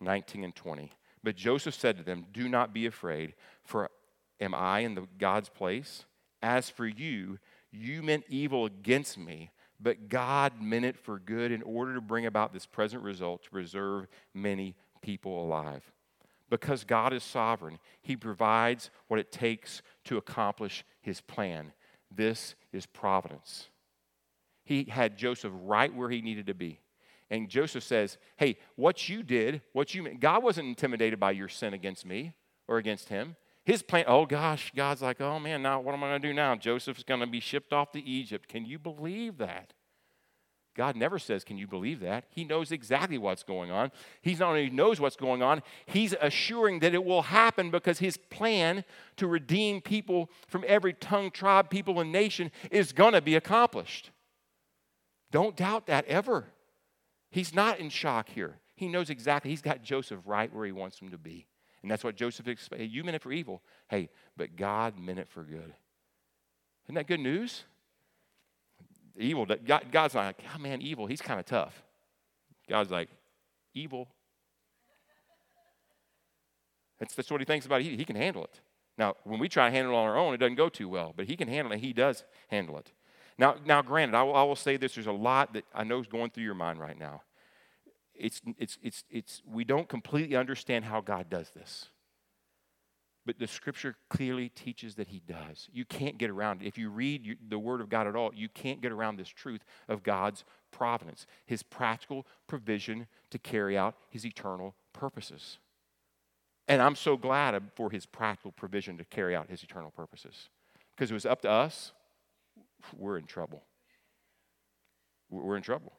19 0.00 0.44
and 0.44 0.54
20. 0.54 0.92
But 1.22 1.36
Joseph 1.36 1.74
said 1.74 1.96
to 1.98 2.02
them, 2.02 2.26
Do 2.32 2.48
not 2.48 2.74
be 2.74 2.86
afraid, 2.86 3.34
for 3.64 3.90
am 4.40 4.54
I 4.54 4.80
in 4.80 4.94
the 4.94 5.06
God's 5.18 5.48
place? 5.48 6.04
As 6.42 6.68
for 6.68 6.86
you, 6.86 7.38
you 7.70 8.02
meant 8.02 8.24
evil 8.28 8.66
against 8.66 9.16
me, 9.16 9.50
but 9.80 10.08
God 10.08 10.60
meant 10.60 10.84
it 10.84 10.98
for 10.98 11.18
good 11.18 11.52
in 11.52 11.62
order 11.62 11.94
to 11.94 12.00
bring 12.00 12.26
about 12.26 12.52
this 12.52 12.66
present 12.66 13.02
result 13.02 13.44
to 13.44 13.50
preserve 13.50 14.06
many 14.34 14.74
people 15.00 15.42
alive. 15.42 15.92
Because 16.50 16.84
God 16.84 17.12
is 17.12 17.22
sovereign, 17.22 17.78
He 18.02 18.16
provides 18.16 18.90
what 19.08 19.20
it 19.20 19.32
takes 19.32 19.80
to 20.04 20.18
accomplish 20.18 20.84
His 21.00 21.20
plan. 21.20 21.72
This 22.14 22.54
is 22.72 22.84
providence. 22.84 23.68
He 24.64 24.84
had 24.84 25.16
Joseph 25.16 25.52
right 25.54 25.92
where 25.92 26.10
he 26.10 26.22
needed 26.22 26.46
to 26.46 26.54
be. 26.54 26.80
And 27.30 27.48
Joseph 27.48 27.82
says, 27.82 28.18
Hey, 28.36 28.58
what 28.76 29.08
you 29.08 29.22
did, 29.22 29.62
what 29.72 29.94
you 29.94 30.08
God 30.18 30.42
wasn't 30.42 30.68
intimidated 30.68 31.18
by 31.18 31.30
your 31.32 31.48
sin 31.48 31.74
against 31.74 32.04
me 32.04 32.32
or 32.68 32.78
against 32.78 33.08
him. 33.08 33.36
His 33.64 33.82
plan, 33.82 34.04
oh 34.08 34.26
gosh, 34.26 34.72
God's 34.74 35.02
like, 35.02 35.20
oh 35.20 35.38
man, 35.38 35.62
now 35.62 35.80
what 35.80 35.94
am 35.94 36.02
I 36.02 36.08
going 36.08 36.22
to 36.22 36.28
do 36.28 36.34
now? 36.34 36.56
Joseph's 36.56 37.04
going 37.04 37.20
to 37.20 37.28
be 37.28 37.38
shipped 37.38 37.72
off 37.72 37.92
to 37.92 38.02
Egypt. 38.02 38.48
Can 38.48 38.64
you 38.66 38.78
believe 38.78 39.38
that? 39.38 39.72
God 40.74 40.96
never 40.96 41.18
says, 41.18 41.44
Can 41.44 41.58
you 41.58 41.66
believe 41.66 42.00
that? 42.00 42.24
He 42.30 42.44
knows 42.44 42.72
exactly 42.72 43.18
what's 43.18 43.42
going 43.42 43.70
on. 43.70 43.92
He 44.22 44.34
not 44.34 44.48
only 44.50 44.70
knows 44.70 45.00
what's 45.00 45.16
going 45.16 45.42
on, 45.42 45.62
he's 45.86 46.14
assuring 46.20 46.80
that 46.80 46.94
it 46.94 47.04
will 47.04 47.22
happen 47.22 47.70
because 47.70 47.98
his 47.98 48.16
plan 48.16 48.84
to 49.16 49.26
redeem 49.26 49.80
people 49.80 50.30
from 50.48 50.64
every 50.66 50.94
tongue, 50.94 51.30
tribe, 51.30 51.68
people, 51.68 52.00
and 52.00 52.10
nation 52.10 52.50
is 52.70 52.92
going 52.92 53.12
to 53.12 53.20
be 53.20 53.34
accomplished. 53.34 54.10
Don't 55.32 55.56
doubt 55.56 55.86
that 55.86 56.04
ever. 56.04 56.46
He's 57.30 57.52
not 57.54 57.80
in 57.80 57.88
shock 57.88 58.28
here. 58.28 58.60
He 58.76 58.86
knows 58.86 59.10
exactly, 59.10 59.50
he's 59.50 59.62
got 59.62 59.82
Joseph 59.82 60.20
right 60.24 60.52
where 60.54 60.66
he 60.66 60.72
wants 60.72 61.00
him 61.00 61.10
to 61.10 61.18
be. 61.18 61.46
And 61.82 61.90
that's 61.90 62.04
what 62.04 62.14
Joseph 62.14 62.46
explained. 62.46 62.92
You 62.92 63.02
meant 63.02 63.16
it 63.16 63.22
for 63.22 63.32
evil. 63.32 63.62
Hey, 63.88 64.10
but 64.36 64.54
God 64.54 64.98
meant 64.98 65.18
it 65.18 65.28
for 65.28 65.42
good. 65.42 65.72
Isn't 66.84 66.94
that 66.94 67.08
good 67.08 67.20
news? 67.20 67.64
Evil, 69.16 69.46
God, 69.46 69.86
God's 69.90 70.14
not 70.14 70.26
like, 70.26 70.44
oh 70.54 70.58
man, 70.58 70.80
evil, 70.80 71.06
he's 71.06 71.20
kind 71.20 71.40
of 71.40 71.46
tough. 71.46 71.82
God's 72.68 72.90
like, 72.90 73.08
evil. 73.74 74.08
That's, 76.98 77.14
that's 77.14 77.30
what 77.30 77.40
he 77.40 77.44
thinks 77.44 77.66
about 77.66 77.80
it. 77.80 77.84
He, 77.84 77.96
he 77.96 78.04
can 78.04 78.16
handle 78.16 78.44
it. 78.44 78.60
Now, 78.98 79.16
when 79.24 79.40
we 79.40 79.48
try 79.48 79.68
to 79.68 79.74
handle 79.74 79.94
it 79.94 79.96
on 79.96 80.08
our 80.08 80.16
own, 80.16 80.34
it 80.34 80.38
doesn't 80.38 80.56
go 80.56 80.68
too 80.68 80.88
well, 80.88 81.12
but 81.16 81.26
he 81.26 81.36
can 81.36 81.48
handle 81.48 81.72
it. 81.72 81.80
He 81.80 81.92
does 81.92 82.24
handle 82.48 82.78
it. 82.78 82.92
Now, 83.42 83.56
now 83.66 83.82
granted, 83.82 84.14
I 84.14 84.22
will, 84.22 84.36
I 84.36 84.44
will 84.44 84.54
say 84.54 84.76
this 84.76 84.94
there's 84.94 85.08
a 85.08 85.12
lot 85.12 85.54
that 85.54 85.64
I 85.74 85.82
know 85.82 85.98
is 85.98 86.06
going 86.06 86.30
through 86.30 86.44
your 86.44 86.54
mind 86.54 86.78
right 86.78 86.96
now. 86.96 87.22
It's, 88.14 88.40
it's, 88.56 88.78
it's, 88.80 89.02
it's, 89.10 89.42
we 89.44 89.64
don't 89.64 89.88
completely 89.88 90.36
understand 90.36 90.84
how 90.84 91.00
God 91.00 91.28
does 91.28 91.50
this. 91.50 91.88
But 93.26 93.40
the 93.40 93.48
scripture 93.48 93.96
clearly 94.08 94.48
teaches 94.48 94.94
that 94.94 95.08
he 95.08 95.20
does. 95.26 95.68
You 95.72 95.84
can't 95.84 96.18
get 96.18 96.30
around 96.30 96.62
it. 96.62 96.68
If 96.68 96.78
you 96.78 96.88
read 96.88 97.36
the 97.48 97.58
word 97.58 97.80
of 97.80 97.88
God 97.88 98.06
at 98.06 98.14
all, 98.14 98.30
you 98.32 98.48
can't 98.48 98.80
get 98.80 98.92
around 98.92 99.16
this 99.16 99.28
truth 99.28 99.64
of 99.88 100.04
God's 100.04 100.44
providence, 100.70 101.26
his 101.44 101.64
practical 101.64 102.28
provision 102.46 103.08
to 103.30 103.40
carry 103.40 103.76
out 103.76 103.96
his 104.08 104.24
eternal 104.24 104.76
purposes. 104.92 105.58
And 106.68 106.80
I'm 106.80 106.94
so 106.94 107.16
glad 107.16 107.60
for 107.74 107.90
his 107.90 108.06
practical 108.06 108.52
provision 108.52 108.98
to 108.98 109.04
carry 109.04 109.34
out 109.34 109.50
his 109.50 109.64
eternal 109.64 109.90
purposes. 109.90 110.48
Because 110.94 111.10
it 111.10 111.14
was 111.14 111.26
up 111.26 111.42
to 111.42 111.50
us, 111.50 111.90
we're 112.96 113.18
in 113.18 113.24
trouble. 113.24 113.64
We're 115.30 115.56
in 115.56 115.62
trouble. 115.62 115.92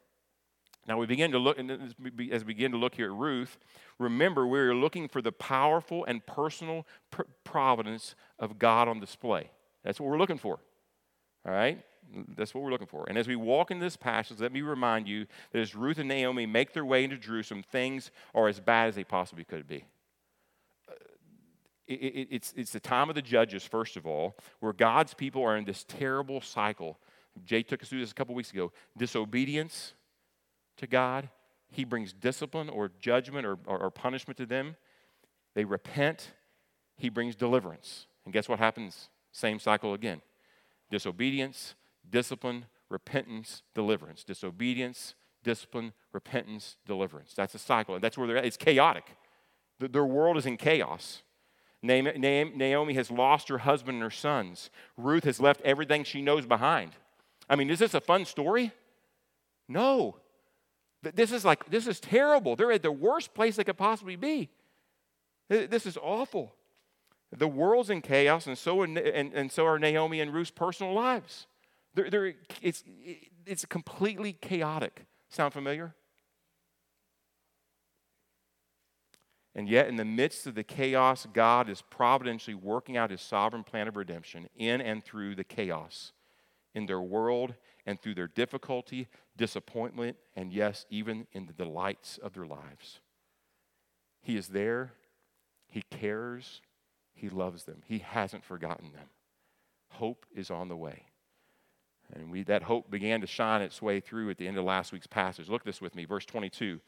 Now 0.87 0.97
we 0.97 1.05
begin 1.05 1.31
to 1.31 1.39
look, 1.39 1.57
as 1.57 1.95
we 1.97 2.53
begin 2.53 2.71
to 2.71 2.77
look 2.77 2.95
here 2.95 3.05
at 3.05 3.17
Ruth, 3.17 3.57
remember 3.99 4.45
we're 4.45 4.75
looking 4.75 5.07
for 5.07 5.21
the 5.21 5.31
powerful 5.31 6.03
and 6.05 6.25
personal 6.25 6.85
providence 7.43 8.15
of 8.37 8.59
God 8.59 8.87
on 8.87 8.99
display. 8.99 9.49
That's 9.83 9.99
what 9.99 10.09
we're 10.09 10.17
looking 10.17 10.37
for. 10.37 10.59
All 11.45 11.53
right? 11.53 11.81
That's 12.35 12.53
what 12.53 12.63
we're 12.63 12.71
looking 12.71 12.87
for. 12.87 13.05
And 13.07 13.17
as 13.17 13.27
we 13.27 13.35
walk 13.35 13.71
into 13.71 13.83
this 13.83 13.95
passage, 13.95 14.39
let 14.39 14.51
me 14.51 14.61
remind 14.61 15.07
you 15.07 15.25
that 15.51 15.59
as 15.59 15.73
Ruth 15.73 15.99
and 15.99 16.09
Naomi 16.09 16.45
make 16.45 16.73
their 16.73 16.85
way 16.85 17.03
into 17.05 17.17
Jerusalem, 17.17 17.63
things 17.71 18.11
are 18.35 18.47
as 18.47 18.59
bad 18.59 18.89
as 18.89 18.95
they 18.95 19.05
possibly 19.05 19.45
could 19.45 19.67
be. 19.67 19.85
It, 21.87 21.93
it, 21.93 22.27
it's, 22.31 22.53
it's 22.55 22.71
the 22.71 22.79
time 22.79 23.09
of 23.09 23.15
the 23.15 23.21
judges, 23.21 23.63
first 23.63 23.97
of 23.97 24.07
all, 24.07 24.37
where 24.59 24.73
God's 24.73 25.13
people 25.13 25.43
are 25.43 25.57
in 25.57 25.65
this 25.65 25.83
terrible 25.83 26.41
cycle. 26.41 26.97
Jay 27.43 27.63
took 27.63 27.81
us 27.81 27.89
through 27.89 27.99
this 27.99 28.11
a 28.11 28.15
couple 28.15 28.35
weeks 28.35 28.51
ago 28.51 28.71
disobedience 28.97 29.93
to 30.77 30.87
God, 30.87 31.29
He 31.69 31.83
brings 31.83 32.13
discipline 32.13 32.69
or 32.69 32.91
judgment 32.99 33.45
or, 33.45 33.57
or, 33.65 33.79
or 33.79 33.91
punishment 33.91 34.37
to 34.37 34.45
them. 34.45 34.75
They 35.55 35.65
repent, 35.65 36.33
He 36.97 37.09
brings 37.09 37.35
deliverance. 37.35 38.07
And 38.25 38.33
guess 38.33 38.47
what 38.49 38.59
happens? 38.59 39.09
Same 39.31 39.59
cycle 39.59 39.93
again 39.93 40.21
disobedience, 40.89 41.73
discipline, 42.09 42.65
repentance, 42.89 43.63
deliverance. 43.73 44.23
Disobedience, 44.23 45.15
discipline, 45.43 45.93
repentance, 46.11 46.77
deliverance. 46.85 47.33
That's 47.33 47.55
a 47.55 47.59
cycle. 47.59 47.95
And 47.95 48.03
that's 48.03 48.17
where 48.17 48.27
they're 48.27 48.37
at. 48.37 48.45
It's 48.45 48.57
chaotic. 48.57 49.05
Their 49.79 50.05
world 50.05 50.37
is 50.37 50.45
in 50.45 50.57
chaos. 50.57 51.23
Naomi 51.83 52.93
has 52.93 53.11
lost 53.11 53.49
her 53.49 53.59
husband 53.59 53.95
and 53.95 54.03
her 54.03 54.09
sons. 54.09 54.69
Ruth 54.97 55.25
has 55.25 55.39
left 55.39 55.61
everything 55.61 56.03
she 56.03 56.21
knows 56.21 56.45
behind. 56.45 56.91
I 57.49 57.55
mean, 57.55 57.69
is 57.69 57.79
this 57.79 57.93
a 57.93 58.01
fun 58.01 58.25
story? 58.25 58.71
No. 59.67 60.15
This 61.01 61.33
is 61.33 61.43
like, 61.43 61.69
this 61.69 61.85
is 61.85 61.99
terrible. 61.99 62.55
They're 62.55 62.71
at 62.71 62.81
the 62.81 62.91
worst 62.91 63.33
place 63.33 63.57
they 63.57 63.65
could 63.65 63.77
possibly 63.77 64.15
be. 64.15 64.49
This 65.49 65.85
is 65.85 65.97
awful. 66.01 66.55
The 67.35 67.47
world's 67.47 67.89
in 67.89 68.01
chaos, 68.01 68.47
and 68.47 68.57
so, 68.57 68.79
are, 68.79 68.85
and, 68.85 68.97
and 68.97 69.51
so 69.51 69.65
are 69.65 69.77
Naomi 69.77 70.21
and 70.21 70.33
Ruth's 70.33 70.51
personal 70.51 70.93
lives. 70.93 71.47
They're, 71.95 72.09
they're, 72.09 72.33
it's, 72.61 72.83
it's 73.45 73.65
completely 73.65 74.33
chaotic. 74.33 75.05
Sound 75.29 75.51
familiar? 75.51 75.95
And 79.55 79.69
yet, 79.69 79.87
in 79.87 79.97
the 79.97 80.05
midst 80.05 80.47
of 80.47 80.55
the 80.55 80.63
chaos, 80.63 81.27
God 81.31 81.69
is 81.69 81.81
providentially 81.81 82.55
working 82.55 82.97
out 82.97 83.11
his 83.11 83.21
sovereign 83.21 83.63
plan 83.63 83.87
of 83.87 83.95
redemption 83.95 84.49
in 84.55 84.81
and 84.81 85.03
through 85.03 85.35
the 85.35 85.43
chaos 85.43 86.11
in 86.73 86.87
their 86.87 87.01
world 87.01 87.53
and 87.85 88.01
through 88.01 88.15
their 88.15 88.27
difficulty, 88.27 89.07
disappointment, 89.37 90.17
and 90.35 90.51
yes, 90.51 90.85
even 90.89 91.27
in 91.33 91.45
the 91.45 91.53
delights 91.53 92.17
of 92.17 92.33
their 92.33 92.45
lives. 92.47 92.99
He 94.21 94.37
is 94.37 94.47
there, 94.47 94.93
He 95.67 95.83
cares, 95.91 96.61
He 97.13 97.29
loves 97.29 97.65
them, 97.65 97.83
He 97.85 97.99
hasn't 97.99 98.43
forgotten 98.43 98.91
them. 98.93 99.09
Hope 99.89 100.25
is 100.33 100.49
on 100.49 100.69
the 100.69 100.75
way. 100.75 101.05
And 102.13 102.31
we, 102.31 102.43
that 102.43 102.63
hope 102.63 102.89
began 102.89 103.21
to 103.21 103.27
shine 103.27 103.61
its 103.61 103.81
way 103.81 103.99
through 103.99 104.29
at 104.29 104.37
the 104.37 104.47
end 104.47 104.57
of 104.57 104.65
last 104.65 104.91
week's 104.91 105.07
passage. 105.07 105.49
Look 105.49 105.63
this 105.63 105.81
with 105.81 105.95
me, 105.95 106.05
verse 106.05 106.25
22. 106.25 106.79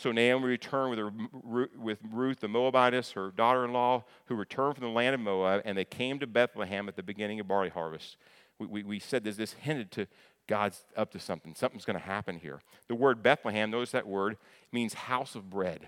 So 0.00 0.12
Naomi 0.12 0.46
returned 0.46 1.12
with, 1.44 1.68
with 1.76 1.98
Ruth 2.10 2.40
the 2.40 2.48
Moabitess, 2.48 3.12
her 3.12 3.30
daughter 3.32 3.66
in 3.66 3.74
law, 3.74 4.04
who 4.24 4.34
returned 4.34 4.76
from 4.76 4.84
the 4.84 4.90
land 4.90 5.14
of 5.14 5.20
Moab, 5.20 5.60
and 5.66 5.76
they 5.76 5.84
came 5.84 6.18
to 6.20 6.26
Bethlehem 6.26 6.88
at 6.88 6.96
the 6.96 7.02
beginning 7.02 7.38
of 7.38 7.46
barley 7.46 7.68
harvest. 7.68 8.16
We, 8.58 8.66
we, 8.66 8.82
we 8.82 8.98
said 8.98 9.24
this, 9.24 9.36
this 9.36 9.52
hinted 9.52 9.90
to 9.92 10.06
God's 10.46 10.82
up 10.96 11.10
to 11.10 11.18
something. 11.18 11.54
Something's 11.54 11.84
going 11.84 11.98
to 11.98 12.04
happen 12.04 12.38
here. 12.38 12.62
The 12.88 12.94
word 12.94 13.22
Bethlehem, 13.22 13.70
notice 13.70 13.90
that 13.90 14.06
word, 14.06 14.38
means 14.72 14.94
house 14.94 15.34
of 15.34 15.50
bread. 15.50 15.86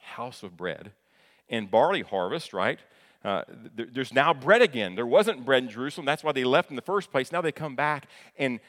House 0.00 0.42
of 0.42 0.58
bread. 0.58 0.92
And 1.48 1.70
barley 1.70 2.02
harvest, 2.02 2.52
right? 2.52 2.78
Uh, 3.24 3.44
there, 3.74 3.86
there's 3.90 4.12
now 4.12 4.34
bread 4.34 4.60
again. 4.60 4.96
There 4.96 5.06
wasn't 5.06 5.46
bread 5.46 5.62
in 5.62 5.70
Jerusalem. 5.70 6.04
That's 6.04 6.22
why 6.22 6.32
they 6.32 6.44
left 6.44 6.68
in 6.68 6.76
the 6.76 6.82
first 6.82 7.10
place. 7.10 7.32
Now 7.32 7.40
they 7.40 7.52
come 7.52 7.74
back, 7.74 8.06
and 8.36 8.60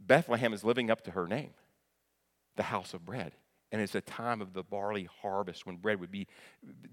Bethlehem 0.00 0.54
is 0.54 0.64
living 0.64 0.90
up 0.90 1.02
to 1.02 1.10
her 1.10 1.28
name 1.28 1.50
the 2.56 2.62
house 2.62 2.94
of 2.94 3.04
bread 3.04 3.32
and 3.72 3.82
it's 3.82 3.94
a 3.94 4.00
time 4.00 4.40
of 4.40 4.52
the 4.52 4.62
barley 4.62 5.08
harvest 5.22 5.66
when 5.66 5.76
bread 5.76 6.00
would 6.00 6.10
be, 6.10 6.26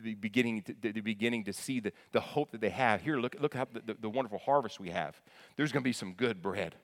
be 0.01 0.15
beginning 0.15 0.63
to, 0.63 1.01
beginning 1.01 1.43
to 1.43 1.53
see 1.53 1.79
the, 1.79 1.91
the 2.11 2.19
hope 2.19 2.51
that 2.51 2.61
they 2.61 2.69
have. 2.69 3.01
Here, 3.01 3.17
look, 3.17 3.35
look 3.39 3.53
how 3.53 3.67
the, 3.71 3.81
the, 3.85 3.97
the 4.01 4.09
wonderful 4.09 4.39
harvest 4.39 4.79
we 4.79 4.89
have. 4.89 5.21
There's 5.55 5.71
going 5.71 5.83
to 5.83 5.87
be 5.87 5.93
some 5.93 6.13
good 6.13 6.41
bread. 6.41 6.75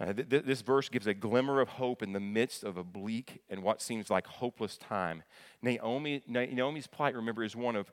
Uh, 0.00 0.12
th- 0.12 0.28
th- 0.28 0.44
this 0.44 0.60
verse 0.62 0.88
gives 0.88 1.06
a 1.06 1.14
glimmer 1.14 1.60
of 1.60 1.68
hope 1.68 2.02
in 2.02 2.12
the 2.12 2.20
midst 2.20 2.64
of 2.64 2.76
a 2.76 2.82
bleak 2.82 3.42
and 3.48 3.62
what 3.62 3.80
seems 3.80 4.10
like 4.10 4.26
hopeless 4.26 4.76
time. 4.76 5.22
Naomi, 5.62 6.22
Naomi's 6.26 6.88
plight, 6.88 7.14
remember, 7.14 7.44
is 7.44 7.54
one 7.54 7.76
of 7.76 7.92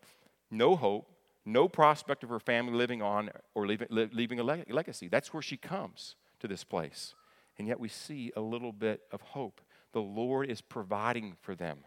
no 0.50 0.76
hope, 0.76 1.12
no 1.46 1.68
prospect 1.68 2.24
of 2.24 2.30
her 2.30 2.40
family 2.40 2.74
living 2.74 3.04
on 3.04 3.30
or 3.54 3.68
leaving, 3.68 3.88
leaving 3.92 4.40
a 4.40 4.44
legacy. 4.44 5.08
That's 5.08 5.32
where 5.32 5.44
she 5.44 5.58
comes 5.58 6.16
to 6.40 6.48
this 6.48 6.64
place. 6.64 7.14
And 7.60 7.68
yet 7.68 7.80
we 7.80 7.88
see 7.88 8.32
a 8.36 8.42
little 8.42 8.72
bit 8.72 9.02
of 9.12 9.22
hope 9.22 9.62
the 9.94 10.02
Lord 10.02 10.50
is 10.50 10.62
providing 10.62 11.36
for 11.42 11.56
them. 11.56 11.80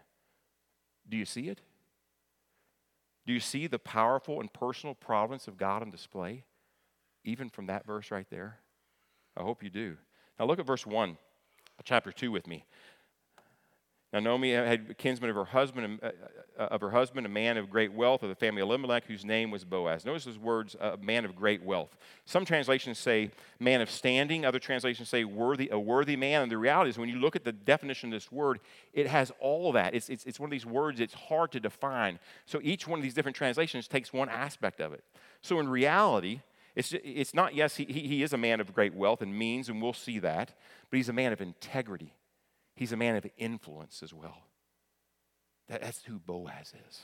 Do 1.07 1.17
you 1.17 1.25
see 1.25 1.49
it? 1.49 1.61
Do 3.25 3.33
you 3.33 3.39
see 3.39 3.67
the 3.67 3.79
powerful 3.79 4.39
and 4.39 4.51
personal 4.51 4.93
providence 4.93 5.47
of 5.47 5.57
God 5.57 5.81
on 5.81 5.89
display, 5.89 6.43
even 7.23 7.49
from 7.49 7.67
that 7.67 7.85
verse 7.85 8.11
right 8.11 8.29
there? 8.29 8.59
I 9.35 9.41
hope 9.41 9.63
you 9.63 9.69
do. 9.69 9.97
Now 10.39 10.45
look 10.45 10.59
at 10.59 10.67
verse 10.67 10.85
1, 10.85 11.17
chapter 11.83 12.11
2 12.11 12.31
with 12.31 12.47
me. 12.47 12.65
Now 14.15 14.21
Naomi 14.21 14.51
had 14.51 14.97
kinsman 14.97 15.29
of 15.29 15.35
her 15.35 15.43
husband, 15.43 15.99
uh, 16.01 16.11
uh, 16.57 16.67
of 16.71 16.79
her 16.79 16.91
husband, 16.91 17.25
a 17.25 17.29
man 17.29 17.57
of 17.57 17.69
great 17.69 17.91
wealth 17.91 18.23
of 18.23 18.29
the 18.29 18.35
family 18.35 18.61
of 18.61 18.69
Elimelech, 18.69 19.03
whose 19.07 19.25
name 19.25 19.51
was 19.51 19.65
Boaz. 19.65 20.05
Notice 20.05 20.23
those 20.23 20.37
words, 20.37 20.73
a 20.79 20.93
uh, 20.93 20.97
man 21.01 21.25
of 21.25 21.35
great 21.35 21.61
wealth. 21.61 21.97
Some 22.23 22.45
translations 22.45 22.97
say 22.97 23.29
man 23.59 23.81
of 23.81 23.91
standing. 23.91 24.45
Other 24.45 24.57
translations 24.57 25.09
say 25.09 25.25
worthy, 25.25 25.67
a 25.69 25.77
worthy 25.77 26.15
man. 26.15 26.43
And 26.43 26.49
the 26.49 26.57
reality 26.57 26.91
is, 26.91 26.97
when 26.97 27.09
you 27.09 27.17
look 27.17 27.35
at 27.35 27.43
the 27.43 27.51
definition 27.51 28.07
of 28.07 28.13
this 28.13 28.31
word, 28.31 28.61
it 28.93 29.05
has 29.07 29.33
all 29.41 29.73
that. 29.73 29.93
It's, 29.93 30.07
it's, 30.07 30.23
it's 30.23 30.39
one 30.39 30.47
of 30.47 30.51
these 30.51 30.65
words 30.65 31.01
it's 31.01 31.13
hard 31.13 31.51
to 31.51 31.59
define. 31.59 32.17
So 32.45 32.61
each 32.63 32.87
one 32.87 32.97
of 32.97 33.03
these 33.03 33.15
different 33.15 33.35
translations 33.35 33.85
takes 33.89 34.13
one 34.13 34.29
aspect 34.29 34.79
of 34.79 34.93
it. 34.93 35.03
So 35.41 35.59
in 35.59 35.67
reality, 35.67 36.39
it's, 36.73 36.93
it's 37.03 37.33
not, 37.33 37.53
yes, 37.53 37.75
he, 37.75 37.83
he 37.83 38.23
is 38.23 38.31
a 38.31 38.37
man 38.37 38.61
of 38.61 38.73
great 38.73 38.93
wealth 38.93 39.21
and 39.21 39.37
means, 39.37 39.67
and 39.67 39.81
we'll 39.81 39.91
see 39.91 40.19
that, 40.19 40.53
but 40.89 40.95
he's 40.95 41.09
a 41.09 41.13
man 41.13 41.33
of 41.33 41.41
integrity 41.41 42.13
He's 42.75 42.91
a 42.91 42.97
man 42.97 43.15
of 43.15 43.25
influence 43.37 44.03
as 44.03 44.13
well. 44.13 44.43
that's 45.67 46.03
who 46.03 46.19
Boaz 46.19 46.73
is. 46.87 47.01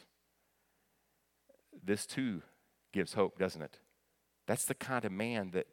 This 1.83 2.05
too 2.05 2.41
gives 2.91 3.13
hope, 3.13 3.39
doesn't 3.39 3.61
it? 3.61 3.79
That's 4.47 4.65
the 4.65 4.75
kind 4.75 5.05
of 5.05 5.11
man 5.11 5.51
that 5.51 5.67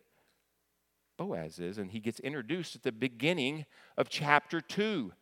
Boaz 1.17 1.59
is, 1.59 1.79
and 1.79 1.91
he 1.91 1.99
gets 1.99 2.21
introduced 2.21 2.77
at 2.77 2.85
the 2.85 2.93
beginning 2.93 3.67
of 3.97 4.09
chapter 4.09 4.61
2, 4.61 5.13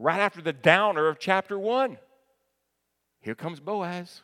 right 0.00 0.18
after 0.18 0.42
the 0.42 0.52
downer 0.52 1.06
of 1.06 1.20
chapter 1.20 1.58
1. 1.58 1.96
Here 3.20 3.36
comes 3.36 3.60
Boaz. 3.60 4.22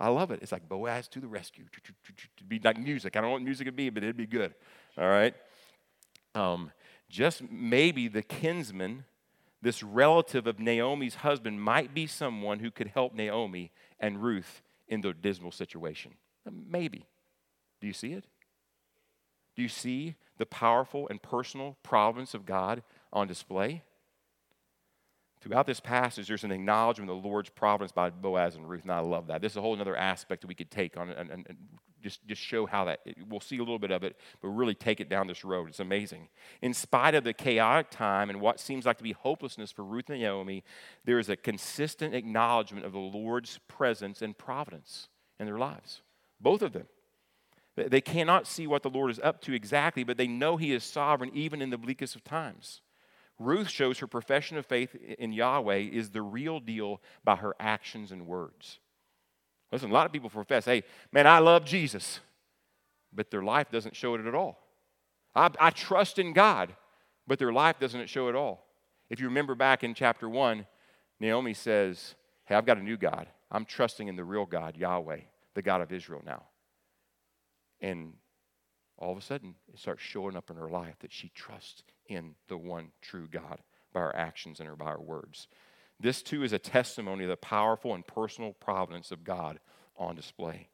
I 0.00 0.08
love 0.08 0.30
it. 0.30 0.40
It's 0.40 0.50
like 0.50 0.66
Boaz 0.66 1.08
to 1.08 1.20
the 1.20 1.28
rescue. 1.28 1.66
It'd 1.76 2.48
be 2.48 2.58
like 2.58 2.78
music. 2.78 3.14
I 3.14 3.20
don't 3.20 3.28
know 3.28 3.34
what 3.34 3.42
music 3.42 3.66
would 3.66 3.76
be, 3.76 3.90
but 3.90 4.02
it'd 4.02 4.16
be 4.16 4.26
good. 4.26 4.54
All 4.96 5.08
right? 5.08 5.34
Um, 6.34 6.72
just 7.10 7.42
maybe 7.50 8.08
the 8.08 8.22
kinsman 8.22 9.04
this 9.62 9.82
relative 9.82 10.46
of 10.46 10.58
Naomi's 10.58 11.16
husband 11.16 11.60
might 11.60 11.92
be 11.92 12.06
someone 12.06 12.60
who 12.60 12.70
could 12.70 12.88
help 12.88 13.14
Naomi 13.14 13.70
and 13.98 14.22
Ruth 14.22 14.62
in 14.88 15.02
their 15.02 15.12
dismal 15.12 15.52
situation. 15.52 16.14
Maybe. 16.50 17.06
Do 17.80 17.86
you 17.86 17.92
see 17.92 18.12
it? 18.12 18.24
Do 19.56 19.62
you 19.62 19.68
see 19.68 20.16
the 20.38 20.46
powerful 20.46 21.08
and 21.08 21.22
personal 21.22 21.76
providence 21.82 22.32
of 22.32 22.46
God 22.46 22.82
on 23.12 23.26
display? 23.26 23.82
Throughout 25.42 25.66
this 25.66 25.80
passage, 25.80 26.28
there's 26.28 26.44
an 26.44 26.52
acknowledgement 26.52 27.10
of 27.10 27.22
the 27.22 27.28
Lord's 27.28 27.50
providence 27.50 27.92
by 27.92 28.10
Boaz 28.10 28.56
and 28.56 28.68
Ruth, 28.68 28.82
and 28.82 28.92
I 28.92 29.00
love 29.00 29.26
that. 29.26 29.40
This 29.40 29.52
is 29.52 29.56
a 29.56 29.62
whole 29.62 29.78
other 29.78 29.96
aspect 29.96 30.42
that 30.42 30.48
we 30.48 30.54
could 30.54 30.70
take 30.70 30.96
on 30.96 31.10
and, 31.10 31.30
and, 31.30 31.46
and 31.48 31.58
just, 32.02 32.26
just 32.26 32.40
show 32.40 32.66
how 32.66 32.84
that, 32.86 33.00
we'll 33.28 33.40
see 33.40 33.56
a 33.56 33.60
little 33.60 33.78
bit 33.78 33.90
of 33.90 34.02
it, 34.02 34.16
but 34.40 34.48
really 34.48 34.74
take 34.74 35.00
it 35.00 35.08
down 35.08 35.26
this 35.26 35.44
road. 35.44 35.68
It's 35.68 35.80
amazing. 35.80 36.28
In 36.62 36.74
spite 36.74 37.14
of 37.14 37.24
the 37.24 37.32
chaotic 37.32 37.90
time 37.90 38.30
and 38.30 38.40
what 38.40 38.60
seems 38.60 38.86
like 38.86 38.98
to 38.98 39.04
be 39.04 39.12
hopelessness 39.12 39.70
for 39.70 39.84
Ruth 39.84 40.10
and 40.10 40.20
Naomi, 40.20 40.64
there 41.04 41.18
is 41.18 41.28
a 41.28 41.36
consistent 41.36 42.14
acknowledgement 42.14 42.84
of 42.84 42.92
the 42.92 42.98
Lord's 42.98 43.58
presence 43.68 44.22
and 44.22 44.36
providence 44.36 45.08
in 45.38 45.46
their 45.46 45.58
lives. 45.58 46.02
Both 46.40 46.62
of 46.62 46.72
them. 46.72 46.86
They 47.76 48.00
cannot 48.00 48.46
see 48.46 48.66
what 48.66 48.82
the 48.82 48.90
Lord 48.90 49.10
is 49.10 49.20
up 49.20 49.40
to 49.42 49.54
exactly, 49.54 50.04
but 50.04 50.16
they 50.16 50.26
know 50.26 50.56
He 50.56 50.72
is 50.72 50.84
sovereign 50.84 51.30
even 51.34 51.62
in 51.62 51.70
the 51.70 51.78
bleakest 51.78 52.16
of 52.16 52.24
times. 52.24 52.82
Ruth 53.38 53.70
shows 53.70 53.98
her 53.98 54.06
profession 54.06 54.58
of 54.58 54.66
faith 54.66 54.94
in 54.94 55.32
Yahweh 55.32 55.78
is 55.78 56.10
the 56.10 56.20
real 56.20 56.60
deal 56.60 57.00
by 57.24 57.36
her 57.36 57.54
actions 57.58 58.12
and 58.12 58.26
words. 58.26 58.80
Listen, 59.72 59.90
a 59.90 59.94
lot 59.94 60.06
of 60.06 60.12
people 60.12 60.30
profess, 60.30 60.64
hey, 60.64 60.82
man, 61.12 61.26
I 61.26 61.38
love 61.38 61.64
Jesus, 61.64 62.20
but 63.12 63.30
their 63.30 63.42
life 63.42 63.70
doesn't 63.70 63.94
show 63.94 64.14
it 64.14 64.26
at 64.26 64.34
all. 64.34 64.58
I, 65.34 65.50
I 65.60 65.70
trust 65.70 66.18
in 66.18 66.32
God, 66.32 66.74
but 67.26 67.38
their 67.38 67.52
life 67.52 67.78
doesn't 67.78 68.08
show 68.08 68.26
it 68.26 68.30
at 68.30 68.36
all. 68.36 68.66
If 69.08 69.20
you 69.20 69.26
remember 69.26 69.54
back 69.54 69.84
in 69.84 69.94
chapter 69.94 70.28
1, 70.28 70.66
Naomi 71.20 71.54
says, 71.54 72.14
hey, 72.46 72.54
I've 72.54 72.66
got 72.66 72.78
a 72.78 72.82
new 72.82 72.96
God. 72.96 73.28
I'm 73.50 73.64
trusting 73.64 74.08
in 74.08 74.16
the 74.16 74.24
real 74.24 74.46
God, 74.46 74.76
Yahweh, 74.76 75.20
the 75.54 75.62
God 75.62 75.80
of 75.80 75.92
Israel 75.92 76.22
now. 76.24 76.44
And 77.80 78.14
all 78.98 79.12
of 79.12 79.18
a 79.18 79.22
sudden, 79.22 79.54
it 79.72 79.78
starts 79.78 80.02
showing 80.02 80.36
up 80.36 80.50
in 80.50 80.56
her 80.56 80.68
life 80.68 80.94
that 81.00 81.12
she 81.12 81.30
trusts 81.34 81.82
in 82.06 82.34
the 82.48 82.58
one 82.58 82.90
true 83.00 83.28
God 83.30 83.60
by 83.92 84.00
her 84.00 84.14
actions 84.14 84.60
and 84.60 84.68
her 84.68 84.76
by 84.76 84.90
her 84.90 85.00
words. 85.00 85.48
This 86.00 86.22
too 86.22 86.42
is 86.42 86.54
a 86.54 86.58
testimony 86.58 87.24
of 87.24 87.30
the 87.30 87.36
powerful 87.36 87.94
and 87.94 88.06
personal 88.06 88.54
providence 88.54 89.10
of 89.10 89.22
God 89.22 89.60
on 89.98 90.16
display. 90.16 90.68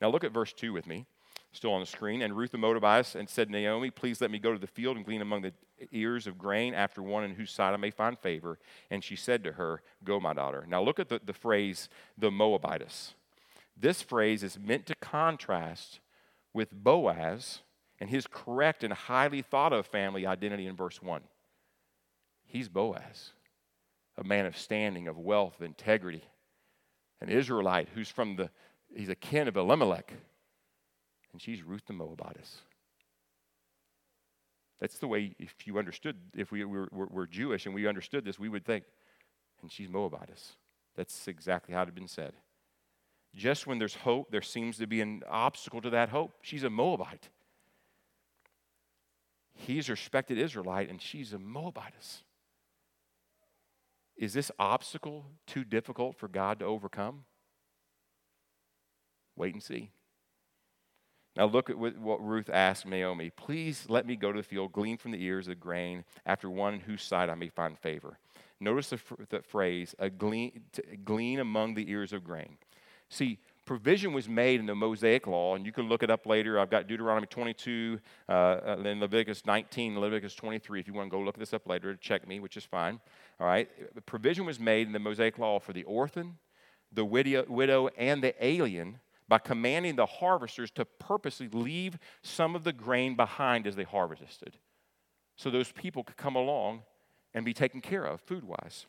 Now 0.00 0.10
look 0.10 0.24
at 0.24 0.32
verse 0.32 0.52
2 0.52 0.72
with 0.72 0.86
me, 0.86 1.06
still 1.52 1.72
on 1.72 1.80
the 1.80 1.86
screen. 1.86 2.22
And 2.22 2.36
Ruth 2.36 2.50
the 2.50 2.58
Moabitess 2.58 3.14
and 3.14 3.28
said, 3.28 3.50
Naomi, 3.50 3.90
please 3.90 4.20
let 4.20 4.32
me 4.32 4.40
go 4.40 4.52
to 4.52 4.58
the 4.58 4.66
field 4.66 4.96
and 4.96 5.06
glean 5.06 5.22
among 5.22 5.42
the 5.42 5.52
ears 5.92 6.26
of 6.26 6.36
grain 6.36 6.74
after 6.74 7.00
one 7.02 7.22
in 7.22 7.34
whose 7.34 7.52
sight 7.52 7.72
I 7.72 7.76
may 7.76 7.90
find 7.90 8.18
favor. 8.18 8.58
And 8.90 9.04
she 9.04 9.14
said 9.14 9.44
to 9.44 9.52
her, 9.52 9.80
Go, 10.02 10.18
my 10.18 10.34
daughter. 10.34 10.66
Now 10.68 10.82
look 10.82 10.98
at 10.98 11.08
the, 11.08 11.20
the 11.24 11.32
phrase, 11.32 11.88
the 12.18 12.32
Moabitess. 12.32 13.14
This 13.76 14.02
phrase 14.02 14.42
is 14.42 14.58
meant 14.58 14.86
to 14.86 14.96
contrast 14.96 16.00
with 16.52 16.72
Boaz 16.72 17.60
and 18.00 18.10
his 18.10 18.26
correct 18.26 18.82
and 18.82 18.92
highly 18.92 19.40
thought 19.40 19.72
of 19.72 19.86
family 19.86 20.26
identity 20.26 20.66
in 20.66 20.74
verse 20.74 21.00
1. 21.00 21.22
He's 22.44 22.68
Boaz 22.68 23.32
a 24.16 24.24
man 24.24 24.46
of 24.46 24.56
standing, 24.56 25.08
of 25.08 25.18
wealth, 25.18 25.56
of 25.56 25.62
integrity, 25.62 26.22
an 27.20 27.28
Israelite 27.28 27.88
who's 27.94 28.08
from 28.08 28.36
the, 28.36 28.50
he's 28.94 29.08
a 29.08 29.14
kin 29.14 29.48
of 29.48 29.56
Elimelech. 29.56 30.12
And 31.32 31.42
she's 31.42 31.62
Ruth 31.62 31.82
the 31.86 31.92
Moabitess. 31.92 32.60
That's 34.80 34.98
the 34.98 35.08
way, 35.08 35.34
if 35.38 35.54
you 35.66 35.78
understood, 35.78 36.16
if 36.36 36.52
we 36.52 36.64
were, 36.64 36.88
were, 36.92 37.06
were 37.06 37.26
Jewish 37.26 37.66
and 37.66 37.74
we 37.74 37.86
understood 37.86 38.24
this, 38.24 38.38
we 38.38 38.48
would 38.48 38.64
think, 38.64 38.84
and 39.62 39.72
she's 39.72 39.88
Moabitess. 39.88 40.56
That's 40.96 41.26
exactly 41.26 41.74
how 41.74 41.82
it 41.82 41.86
had 41.86 41.94
been 41.94 42.08
said. 42.08 42.34
Just 43.34 43.66
when 43.66 43.78
there's 43.78 43.94
hope, 43.94 44.30
there 44.30 44.42
seems 44.42 44.78
to 44.78 44.86
be 44.86 45.00
an 45.00 45.22
obstacle 45.28 45.80
to 45.80 45.90
that 45.90 46.10
hope. 46.10 46.32
She's 46.42 46.64
a 46.64 46.70
Moabite. 46.70 47.30
He's 49.54 49.88
a 49.88 49.92
respected 49.92 50.38
Israelite, 50.38 50.90
and 50.90 51.00
she's 51.00 51.32
a 51.32 51.38
Moabitess. 51.38 52.23
Is 54.16 54.32
this 54.32 54.50
obstacle 54.58 55.26
too 55.46 55.64
difficult 55.64 56.16
for 56.16 56.28
God 56.28 56.60
to 56.60 56.64
overcome? 56.64 57.24
Wait 59.36 59.52
and 59.52 59.62
see. 59.62 59.90
Now, 61.36 61.46
look 61.46 61.68
at 61.68 61.76
what 61.76 62.24
Ruth 62.24 62.48
asked 62.48 62.86
Naomi. 62.86 63.30
Please 63.30 63.86
let 63.88 64.06
me 64.06 64.14
go 64.14 64.30
to 64.30 64.38
the 64.38 64.46
field, 64.46 64.72
glean 64.72 64.96
from 64.96 65.10
the 65.10 65.24
ears 65.24 65.48
of 65.48 65.58
grain 65.58 66.04
after 66.24 66.48
one 66.48 66.78
whose 66.78 67.02
side 67.02 67.28
I 67.28 67.34
may 67.34 67.48
find 67.48 67.76
favor. 67.76 68.18
Notice 68.60 68.90
the, 68.90 69.00
the 69.30 69.42
phrase, 69.42 69.96
a 69.98 70.08
glean, 70.08 70.62
glean 71.04 71.40
among 71.40 71.74
the 71.74 71.90
ears 71.90 72.12
of 72.12 72.22
grain. 72.22 72.56
See, 73.08 73.40
provision 73.64 74.12
was 74.12 74.28
made 74.28 74.60
in 74.60 74.66
the 74.66 74.74
Mosaic 74.74 75.26
law, 75.26 75.54
and 75.54 75.64
you 75.64 75.72
can 75.72 75.88
look 75.88 76.02
it 76.02 76.10
up 76.10 76.26
later. 76.26 76.58
I've 76.58 76.70
got 76.70 76.86
Deuteronomy 76.86 77.26
22, 77.26 77.98
uh, 78.28 78.32
uh 78.32 78.82
then 78.82 79.00
Leviticus 79.00 79.46
19, 79.46 79.98
Leviticus 79.98 80.34
23. 80.34 80.80
If 80.80 80.86
you 80.86 80.94
want 80.94 81.10
to 81.10 81.16
go 81.16 81.22
look 81.22 81.38
this 81.38 81.54
up 81.54 81.66
later, 81.66 81.94
check 81.96 82.26
me, 82.28 82.40
which 82.40 82.56
is 82.56 82.64
fine. 82.64 83.00
All 83.40 83.46
right, 83.46 83.68
provision 84.06 84.44
was 84.44 84.60
made 84.60 84.86
in 84.86 84.92
the 84.92 84.98
Mosaic 84.98 85.38
law 85.38 85.58
for 85.58 85.72
the 85.72 85.84
orphan, 85.84 86.38
the 86.92 87.04
widow, 87.04 87.88
and 87.96 88.22
the 88.22 88.34
alien 88.44 89.00
by 89.26 89.38
commanding 89.38 89.96
the 89.96 90.06
harvesters 90.06 90.70
to 90.72 90.84
purposely 90.84 91.48
leave 91.48 91.98
some 92.22 92.54
of 92.54 92.64
the 92.64 92.72
grain 92.72 93.16
behind 93.16 93.66
as 93.66 93.74
they 93.74 93.84
harvested, 93.84 94.58
so 95.36 95.50
those 95.50 95.72
people 95.72 96.04
could 96.04 96.16
come 96.16 96.36
along 96.36 96.82
and 97.32 97.44
be 97.44 97.54
taken 97.54 97.80
care 97.80 98.04
of 98.04 98.20
food 98.20 98.44
wise. 98.44 98.86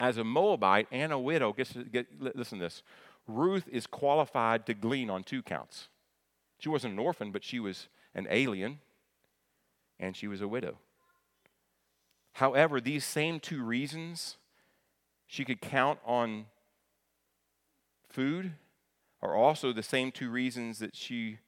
As 0.00 0.16
a 0.16 0.24
Moabite 0.24 0.86
and 0.92 1.12
a 1.12 1.18
widow, 1.18 1.52
get, 1.52 1.90
get, 1.90 2.06
listen 2.36 2.58
to 2.58 2.66
this 2.66 2.82
Ruth 3.28 3.68
is 3.70 3.86
qualified 3.86 4.66
to 4.66 4.74
glean 4.74 5.10
on 5.10 5.22
two 5.22 5.42
counts. 5.42 5.88
She 6.58 6.68
wasn't 6.68 6.94
an 6.94 6.98
orphan, 6.98 7.30
but 7.30 7.44
she 7.44 7.60
was 7.60 7.88
an 8.14 8.26
alien 8.30 8.80
and 10.00 10.16
she 10.16 10.26
was 10.26 10.40
a 10.40 10.48
widow. 10.48 10.78
However, 12.32 12.80
these 12.80 13.04
same 13.04 13.38
two 13.38 13.62
reasons, 13.62 14.38
she 15.26 15.44
could 15.44 15.60
count 15.60 15.98
on 16.04 16.46
food, 18.08 18.52
are 19.20 19.34
also 19.34 19.72
the 19.72 19.82
same 19.82 20.10
two 20.10 20.30
reasons 20.30 20.78
that 20.78 20.96
she 20.96 21.38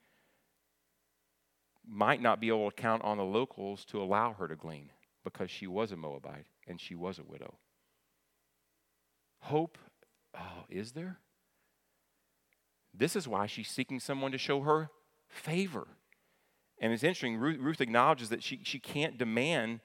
might 1.88 2.20
not 2.20 2.40
be 2.40 2.48
able 2.48 2.70
to 2.70 2.76
count 2.76 3.02
on 3.02 3.16
the 3.16 3.24
locals 3.24 3.84
to 3.86 4.02
allow 4.02 4.32
her 4.32 4.46
to 4.48 4.56
glean 4.56 4.90
because 5.24 5.50
she 5.50 5.66
was 5.66 5.92
a 5.92 5.96
Moabite 5.96 6.46
and 6.66 6.80
she 6.80 6.94
was 6.94 7.18
a 7.18 7.24
widow. 7.24 7.54
Hope, 9.40 9.78
oh, 10.36 10.64
is 10.68 10.92
there? 10.92 11.18
This 12.92 13.16
is 13.16 13.28
why 13.28 13.46
she's 13.46 13.68
seeking 13.68 14.00
someone 14.00 14.32
to 14.32 14.38
show 14.38 14.62
her 14.62 14.90
favor. 15.28 15.86
And 16.80 16.92
it's 16.92 17.04
interesting, 17.04 17.36
Ruth, 17.36 17.58
Ruth 17.60 17.80
acknowledges 17.80 18.30
that 18.30 18.42
she, 18.42 18.60
she 18.64 18.78
can't 18.78 19.18
demand, 19.18 19.80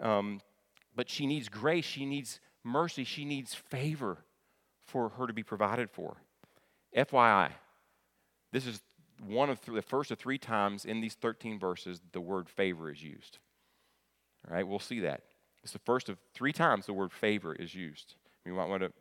um, 0.00 0.40
but 0.94 1.08
she 1.08 1.26
needs 1.26 1.48
grace, 1.48 1.84
she 1.84 2.04
needs 2.04 2.38
mercy, 2.62 3.04
she 3.04 3.24
needs 3.24 3.54
favor 3.54 4.18
for 4.86 5.10
her 5.10 5.26
to 5.26 5.32
be 5.32 5.42
provided 5.42 5.90
for. 5.90 6.16
FYI, 6.96 7.50
this 8.52 8.66
is 8.66 8.82
one 9.26 9.50
of 9.50 9.60
th- 9.60 9.74
the 9.74 9.82
first 9.82 10.10
of 10.10 10.18
three 10.18 10.38
times 10.38 10.84
in 10.84 11.00
these 11.00 11.14
13 11.14 11.58
verses 11.58 12.00
the 12.12 12.20
word 12.20 12.48
favor 12.48 12.90
is 12.90 13.02
used. 13.02 13.38
All 14.46 14.54
right, 14.54 14.66
we'll 14.66 14.78
see 14.78 15.00
that. 15.00 15.22
It's 15.62 15.72
the 15.72 15.78
first 15.80 16.08
of 16.08 16.18
three 16.34 16.52
times 16.52 16.86
the 16.86 16.92
word 16.92 17.12
favor 17.12 17.54
is 17.54 17.74
used. 17.74 18.14
You 18.44 18.52
might 18.52 18.68
want 18.68 18.82
to 18.82 18.92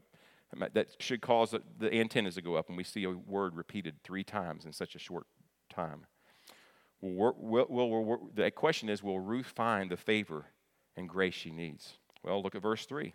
that 0.73 0.87
should 0.99 1.21
cause 1.21 1.55
the 1.79 1.93
antennas 1.93 2.35
to 2.35 2.41
go 2.41 2.55
up 2.55 2.69
when 2.69 2.77
we 2.77 2.83
see 2.83 3.03
a 3.03 3.11
word 3.11 3.55
repeated 3.55 3.95
three 4.03 4.23
times 4.23 4.65
in 4.65 4.73
such 4.73 4.95
a 4.95 4.99
short 4.99 5.25
time. 5.69 6.05
Will, 7.01 7.35
will, 7.37 7.89
will, 7.89 8.29
the 8.33 8.49
question 8.51 8.87
is 8.89 9.03
Will 9.03 9.19
Ruth 9.19 9.47
find 9.47 9.89
the 9.89 9.97
favor 9.97 10.45
and 10.95 11.09
grace 11.09 11.33
she 11.33 11.51
needs? 11.51 11.97
Well, 12.23 12.41
look 12.41 12.55
at 12.55 12.61
verse 12.61 12.85
3. 12.85 13.13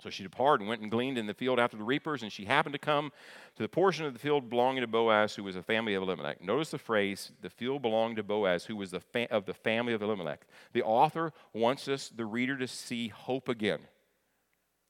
So 0.00 0.10
she 0.10 0.22
departed 0.22 0.62
and 0.62 0.68
went 0.68 0.82
and 0.82 0.90
gleaned 0.90 1.18
in 1.18 1.26
the 1.26 1.34
field 1.34 1.58
after 1.58 1.76
the 1.76 1.82
reapers, 1.82 2.22
and 2.22 2.30
she 2.30 2.44
happened 2.44 2.74
to 2.74 2.78
come 2.78 3.10
to 3.56 3.62
the 3.62 3.68
portion 3.68 4.04
of 4.04 4.12
the 4.12 4.18
field 4.18 4.48
belonging 4.48 4.82
to 4.82 4.86
Boaz, 4.86 5.34
who 5.34 5.42
was 5.42 5.56
a 5.56 5.62
family 5.62 5.94
of 5.94 6.02
Elimelech. 6.02 6.40
Notice 6.40 6.70
the 6.70 6.78
phrase, 6.78 7.32
the 7.40 7.50
field 7.50 7.82
belonged 7.82 8.16
to 8.16 8.22
Boaz, 8.22 8.66
who 8.66 8.76
was 8.76 8.92
the 8.92 9.00
fa- 9.00 9.30
of 9.32 9.46
the 9.46 9.54
family 9.54 9.92
of 9.92 10.02
Elimelech. 10.02 10.46
The 10.72 10.82
author 10.82 11.32
wants 11.52 11.88
us, 11.88 12.10
the 12.10 12.26
reader, 12.26 12.56
to 12.58 12.68
see 12.68 13.08
hope 13.08 13.48
again. 13.48 13.80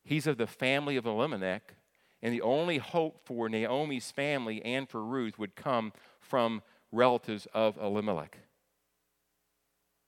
He's 0.09 0.27
of 0.27 0.39
the 0.39 0.47
family 0.47 0.97
of 0.97 1.05
Elimelech, 1.05 1.75
and 2.23 2.33
the 2.33 2.41
only 2.41 2.79
hope 2.79 3.21
for 3.27 3.47
Naomi's 3.51 4.11
family 4.11 4.65
and 4.65 4.89
for 4.89 5.05
Ruth 5.05 5.39
would 5.39 5.55
come 5.55 5.93
from 6.19 6.63
relatives 6.91 7.47
of 7.53 7.77
Elimelech. 7.77 8.39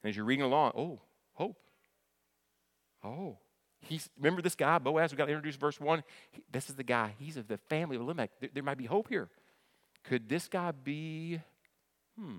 And 0.02 0.08
as 0.08 0.16
you're 0.16 0.24
reading 0.24 0.46
along, 0.46 0.72
oh, 0.74 1.00
hope. 1.34 1.58
Oh, 3.04 3.36
he's 3.82 4.08
remember 4.18 4.40
this 4.40 4.54
guy 4.54 4.78
Boaz. 4.78 5.12
We 5.12 5.18
got 5.18 5.26
to 5.26 5.32
introduce 5.32 5.56
verse 5.56 5.78
one. 5.78 6.02
He, 6.30 6.42
this 6.50 6.70
is 6.70 6.76
the 6.76 6.82
guy. 6.82 7.12
He's 7.18 7.36
of 7.36 7.46
the 7.46 7.58
family 7.58 7.96
of 7.96 8.02
Elimelech. 8.02 8.30
There, 8.40 8.50
there 8.54 8.62
might 8.62 8.78
be 8.78 8.86
hope 8.86 9.08
here. 9.10 9.28
Could 10.04 10.30
this 10.30 10.48
guy 10.48 10.70
be? 10.70 11.42
Hmm. 12.18 12.38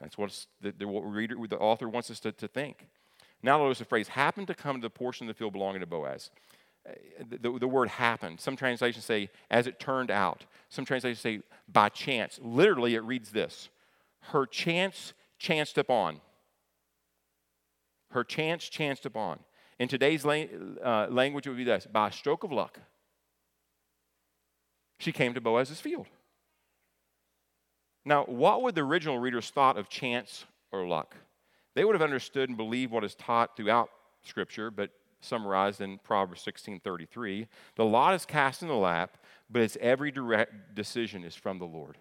That's 0.00 0.16
what 0.16 0.46
the, 0.62 0.72
the 0.72 0.86
reader, 0.86 1.36
the 1.46 1.58
author 1.58 1.90
wants 1.90 2.10
us 2.10 2.20
to, 2.20 2.32
to 2.32 2.48
think. 2.48 2.88
Now 3.42 3.58
notice 3.58 3.78
the 3.78 3.84
phrase, 3.84 4.08
happened 4.08 4.48
to 4.48 4.54
come 4.54 4.76
to 4.76 4.82
the 4.82 4.90
portion 4.90 5.28
of 5.28 5.34
the 5.34 5.38
field 5.38 5.52
belonging 5.52 5.80
to 5.80 5.86
Boaz. 5.86 6.30
Uh, 6.88 6.92
the, 7.40 7.58
the, 7.58 7.68
word 7.68 7.88
happened. 7.88 8.40
Some 8.40 8.56
translations 8.56 9.04
say, 9.04 9.30
as 9.50 9.66
it 9.66 9.78
turned 9.78 10.10
out. 10.10 10.44
Some 10.68 10.84
translations 10.84 11.20
say, 11.20 11.40
by 11.70 11.88
chance. 11.88 12.40
Literally, 12.42 12.94
it 12.94 13.02
reads 13.04 13.30
this 13.30 13.68
her 14.20 14.46
chance 14.46 15.12
chanced 15.38 15.78
upon. 15.78 16.20
Her 18.10 18.24
chance 18.24 18.68
chanced 18.68 19.06
upon. 19.06 19.38
In 19.78 19.86
today's 19.86 20.24
uh, 20.24 21.06
language, 21.10 21.46
it 21.46 21.50
would 21.50 21.58
be 21.58 21.64
this 21.64 21.86
by 21.86 22.08
a 22.08 22.12
stroke 22.12 22.42
of 22.42 22.50
luck, 22.50 22.80
she 24.98 25.12
came 25.12 25.34
to 25.34 25.40
Boaz's 25.40 25.80
field. 25.80 26.06
Now, 28.04 28.24
what 28.24 28.62
would 28.62 28.74
the 28.74 28.82
original 28.82 29.18
readers 29.18 29.50
thought 29.50 29.76
of 29.76 29.88
chance 29.88 30.46
or 30.72 30.86
luck? 30.86 31.14
They 31.78 31.84
would 31.84 31.94
have 31.94 32.02
understood 32.02 32.48
and 32.48 32.58
believed 32.58 32.90
what 32.90 33.04
is 33.04 33.14
taught 33.14 33.56
throughout 33.56 33.88
Scripture, 34.24 34.68
but 34.68 34.90
summarized 35.20 35.80
in 35.80 35.98
Proverbs 35.98 36.42
16:33. 36.42 37.46
The 37.76 37.84
lot 37.84 38.14
is 38.14 38.26
cast 38.26 38.62
in 38.62 38.68
the 38.68 38.74
lap, 38.74 39.16
but 39.48 39.62
its 39.62 39.76
every 39.80 40.10
direct 40.10 40.74
decision 40.74 41.22
is 41.22 41.36
from 41.36 41.60
the 41.60 41.66
Lord. 41.66 41.96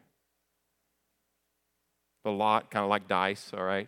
The 2.23 2.31
lot, 2.31 2.71
kind 2.71 2.85
of 2.85 2.89
like 2.89 3.07
dice, 3.07 3.53
all 3.53 3.63
right, 3.63 3.87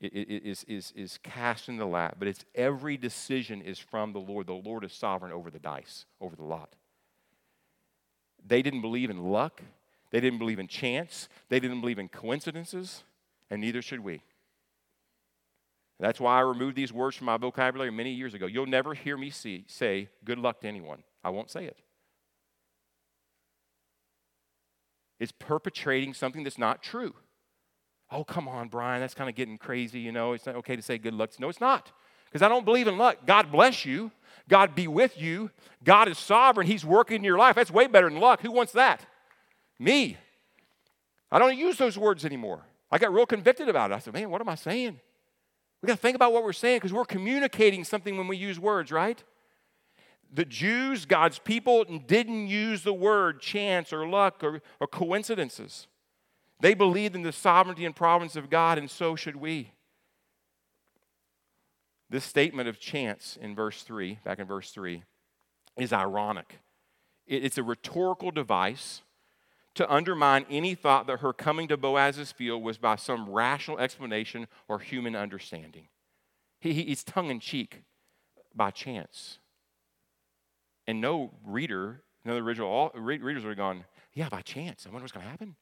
is, 0.00 0.64
is, 0.64 0.94
is 0.96 1.18
cast 1.22 1.68
in 1.68 1.76
the 1.76 1.84
lap, 1.84 2.16
but 2.18 2.26
its 2.26 2.46
every 2.54 2.96
decision 2.96 3.60
is 3.60 3.78
from 3.78 4.14
the 4.14 4.18
Lord. 4.18 4.46
The 4.46 4.54
Lord 4.54 4.82
is 4.82 4.94
sovereign 4.94 5.30
over 5.30 5.50
the 5.50 5.58
dice, 5.58 6.06
over 6.22 6.36
the 6.36 6.42
lot. 6.42 6.74
They 8.42 8.62
didn't 8.62 8.80
believe 8.80 9.10
in 9.10 9.24
luck. 9.24 9.60
They 10.10 10.20
didn't 10.20 10.38
believe 10.38 10.58
in 10.58 10.68
chance. 10.68 11.28
They 11.50 11.60
didn't 11.60 11.82
believe 11.82 11.98
in 11.98 12.08
coincidences, 12.08 13.04
and 13.50 13.60
neither 13.60 13.82
should 13.82 14.00
we. 14.00 14.22
That's 16.02 16.18
why 16.18 16.38
I 16.38 16.40
removed 16.40 16.74
these 16.74 16.92
words 16.92 17.16
from 17.16 17.26
my 17.26 17.36
vocabulary 17.36 17.92
many 17.92 18.10
years 18.10 18.34
ago. 18.34 18.46
You'll 18.46 18.66
never 18.66 18.92
hear 18.92 19.16
me 19.16 19.30
see, 19.30 19.64
say 19.68 20.08
good 20.24 20.36
luck 20.36 20.60
to 20.62 20.66
anyone. 20.66 21.04
I 21.22 21.30
won't 21.30 21.48
say 21.48 21.64
it. 21.64 21.78
It's 25.20 25.30
perpetrating 25.30 26.12
something 26.12 26.42
that's 26.42 26.58
not 26.58 26.82
true. 26.82 27.14
Oh, 28.10 28.24
come 28.24 28.48
on, 28.48 28.66
Brian, 28.66 29.00
that's 29.00 29.14
kind 29.14 29.30
of 29.30 29.36
getting 29.36 29.58
crazy. 29.58 30.00
You 30.00 30.10
know, 30.10 30.32
it's 30.32 30.44
not 30.44 30.56
okay 30.56 30.74
to 30.74 30.82
say 30.82 30.98
good 30.98 31.14
luck. 31.14 31.38
No, 31.38 31.48
it's 31.48 31.60
not. 31.60 31.92
Because 32.24 32.42
I 32.42 32.48
don't 32.48 32.64
believe 32.64 32.88
in 32.88 32.98
luck. 32.98 33.18
God 33.24 33.52
bless 33.52 33.84
you. 33.84 34.10
God 34.48 34.74
be 34.74 34.88
with 34.88 35.20
you. 35.20 35.52
God 35.84 36.08
is 36.08 36.18
sovereign. 36.18 36.66
He's 36.66 36.84
working 36.84 37.18
in 37.18 37.24
your 37.24 37.38
life. 37.38 37.54
That's 37.54 37.70
way 37.70 37.86
better 37.86 38.10
than 38.10 38.18
luck. 38.18 38.40
Who 38.40 38.50
wants 38.50 38.72
that? 38.72 39.06
Me. 39.78 40.16
I 41.30 41.38
don't 41.38 41.56
use 41.56 41.78
those 41.78 41.96
words 41.96 42.24
anymore. 42.24 42.66
I 42.90 42.98
got 42.98 43.14
real 43.14 43.24
convicted 43.24 43.68
about 43.68 43.92
it. 43.92 43.94
I 43.94 43.98
said, 44.00 44.14
man, 44.14 44.30
what 44.30 44.40
am 44.40 44.48
I 44.48 44.56
saying? 44.56 44.98
We 45.82 45.88
got 45.88 45.94
to 45.94 46.00
think 46.00 46.14
about 46.14 46.32
what 46.32 46.44
we're 46.44 46.52
saying 46.52 46.78
because 46.78 46.92
we're 46.92 47.04
communicating 47.04 47.82
something 47.82 48.16
when 48.16 48.28
we 48.28 48.36
use 48.36 48.60
words, 48.60 48.92
right? 48.92 49.22
The 50.32 50.44
Jews, 50.44 51.04
God's 51.04 51.40
people, 51.40 51.84
didn't 51.84 52.46
use 52.46 52.84
the 52.84 52.94
word 52.94 53.40
chance 53.40 53.92
or 53.92 54.06
luck 54.06 54.44
or, 54.44 54.62
or 54.80 54.86
coincidences. 54.86 55.88
They 56.60 56.74
believed 56.74 57.16
in 57.16 57.22
the 57.22 57.32
sovereignty 57.32 57.84
and 57.84 57.94
providence 57.94 58.36
of 58.36 58.48
God, 58.48 58.78
and 58.78 58.88
so 58.88 59.16
should 59.16 59.36
we. 59.36 59.72
This 62.08 62.24
statement 62.24 62.68
of 62.68 62.78
chance 62.78 63.36
in 63.40 63.54
verse 63.54 63.82
3, 63.82 64.20
back 64.24 64.38
in 64.38 64.46
verse 64.46 64.70
3, 64.70 65.02
is 65.76 65.92
ironic. 65.92 66.60
It's 67.26 67.58
a 67.58 67.62
rhetorical 67.62 68.30
device 68.30 69.02
to 69.74 69.90
undermine 69.92 70.44
any 70.50 70.74
thought 70.74 71.06
that 71.06 71.20
her 71.20 71.32
coming 71.32 71.68
to 71.68 71.76
Boaz's 71.76 72.32
field 72.32 72.62
was 72.62 72.78
by 72.78 72.96
some 72.96 73.28
rational 73.28 73.78
explanation 73.78 74.46
or 74.68 74.78
human 74.78 75.16
understanding. 75.16 75.88
He, 76.60 76.72
he's 76.72 77.02
tongue 77.02 77.30
in 77.30 77.40
cheek 77.40 77.82
by 78.54 78.70
chance. 78.70 79.38
And 80.86 81.00
no 81.00 81.32
reader, 81.44 82.02
no 82.24 82.36
original 82.36 82.68
all, 82.68 82.90
readers 82.94 83.44
would 83.44 83.50
have 83.50 83.56
gone, 83.56 83.84
Yeah, 84.14 84.28
by 84.28 84.42
chance. 84.42 84.86
I 84.86 84.90
wonder 84.90 85.04
what's 85.04 85.12
going 85.12 85.24
to 85.24 85.30
happen. 85.30 85.56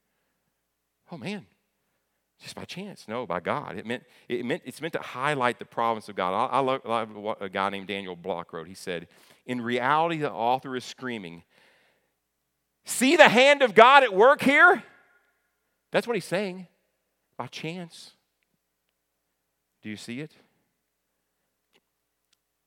Oh, 1.11 1.17
man. 1.17 1.45
Just 2.41 2.55
by 2.55 2.65
chance. 2.65 3.07
No, 3.07 3.27
by 3.27 3.39
God. 3.39 3.77
It 3.77 3.85
meant, 3.85 4.03
it 4.27 4.43
meant, 4.43 4.63
it's 4.65 4.81
meant 4.81 4.93
to 4.93 4.99
highlight 4.99 5.59
the 5.59 5.65
providence 5.65 6.09
of 6.09 6.15
God. 6.15 6.33
I, 6.33 6.57
I 6.57 6.59
love 6.59 7.15
what 7.15 7.41
a 7.41 7.49
guy 7.49 7.69
named 7.69 7.87
Daniel 7.87 8.15
Block 8.15 8.51
wrote. 8.51 8.67
He 8.67 8.73
said, 8.73 9.07
In 9.45 9.61
reality, 9.61 10.17
the 10.17 10.31
author 10.31 10.75
is 10.75 10.83
screaming, 10.83 11.43
See 12.85 13.15
the 13.15 13.29
hand 13.29 13.61
of 13.61 13.75
God 13.75 14.03
at 14.03 14.13
work 14.13 14.41
here? 14.41 14.83
That's 15.91 16.07
what 16.07 16.15
he's 16.15 16.25
saying. 16.25 16.67
By 17.37 17.47
chance. 17.47 18.11
Do 19.81 19.89
you 19.89 19.97
see 19.97 20.19
it? 20.19 20.31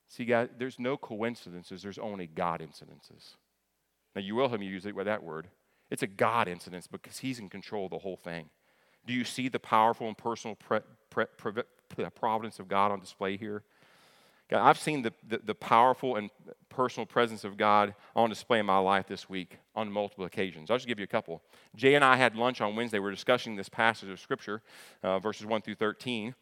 See, 0.08 0.24
guys, 0.24 0.48
there's 0.58 0.78
no 0.78 0.96
coincidences, 0.96 1.82
there's 1.82 1.98
only 1.98 2.28
God 2.28 2.60
incidences. 2.60 3.34
Now, 4.14 4.22
you 4.22 4.36
will 4.36 4.48
have 4.48 4.60
me 4.60 4.66
use 4.66 4.86
it 4.86 4.94
with 4.94 5.06
that 5.06 5.24
word. 5.24 5.48
It's 5.90 6.04
a 6.04 6.06
God 6.06 6.46
incidence 6.46 6.86
because 6.86 7.18
He's 7.18 7.38
in 7.38 7.48
control 7.48 7.86
of 7.86 7.90
the 7.90 7.98
whole 7.98 8.16
thing. 8.16 8.48
Do 9.06 9.12
you 9.12 9.24
see 9.24 9.48
the 9.48 9.58
powerful 9.58 10.06
and 10.06 10.16
personal 10.16 10.54
pre- 10.54 10.80
pre- 11.10 11.26
pre- 11.36 12.10
providence 12.14 12.58
of 12.58 12.68
God 12.68 12.92
on 12.92 13.00
display 13.00 13.36
here? 13.36 13.64
God, 14.50 14.62
I've 14.62 14.78
seen 14.78 15.02
the, 15.02 15.12
the, 15.26 15.40
the, 15.42 15.54
powerful 15.54 16.16
and 16.16 16.28
personal 16.68 17.06
presence 17.06 17.44
of 17.44 17.56
God 17.56 17.94
on 18.14 18.28
display 18.28 18.58
in 18.58 18.66
my 18.66 18.78
life 18.78 19.06
this 19.06 19.28
week 19.28 19.58
on 19.74 19.90
multiple 19.90 20.26
occasions. 20.26 20.70
I'll 20.70 20.76
just 20.76 20.86
give 20.86 20.98
you 20.98 21.04
a 21.04 21.08
couple. 21.08 21.42
Jay 21.74 21.94
and 21.94 22.04
I 22.04 22.16
had 22.16 22.36
lunch 22.36 22.60
on 22.60 22.76
Wednesday. 22.76 22.98
We 22.98 23.08
are 23.08 23.12
discussing 23.12 23.56
this 23.56 23.70
passage 23.70 24.10
of 24.10 24.20
Scripture, 24.20 24.60
uh, 25.02 25.18
verses 25.18 25.46
1 25.46 25.62
through 25.62 25.76
13. 25.76 26.34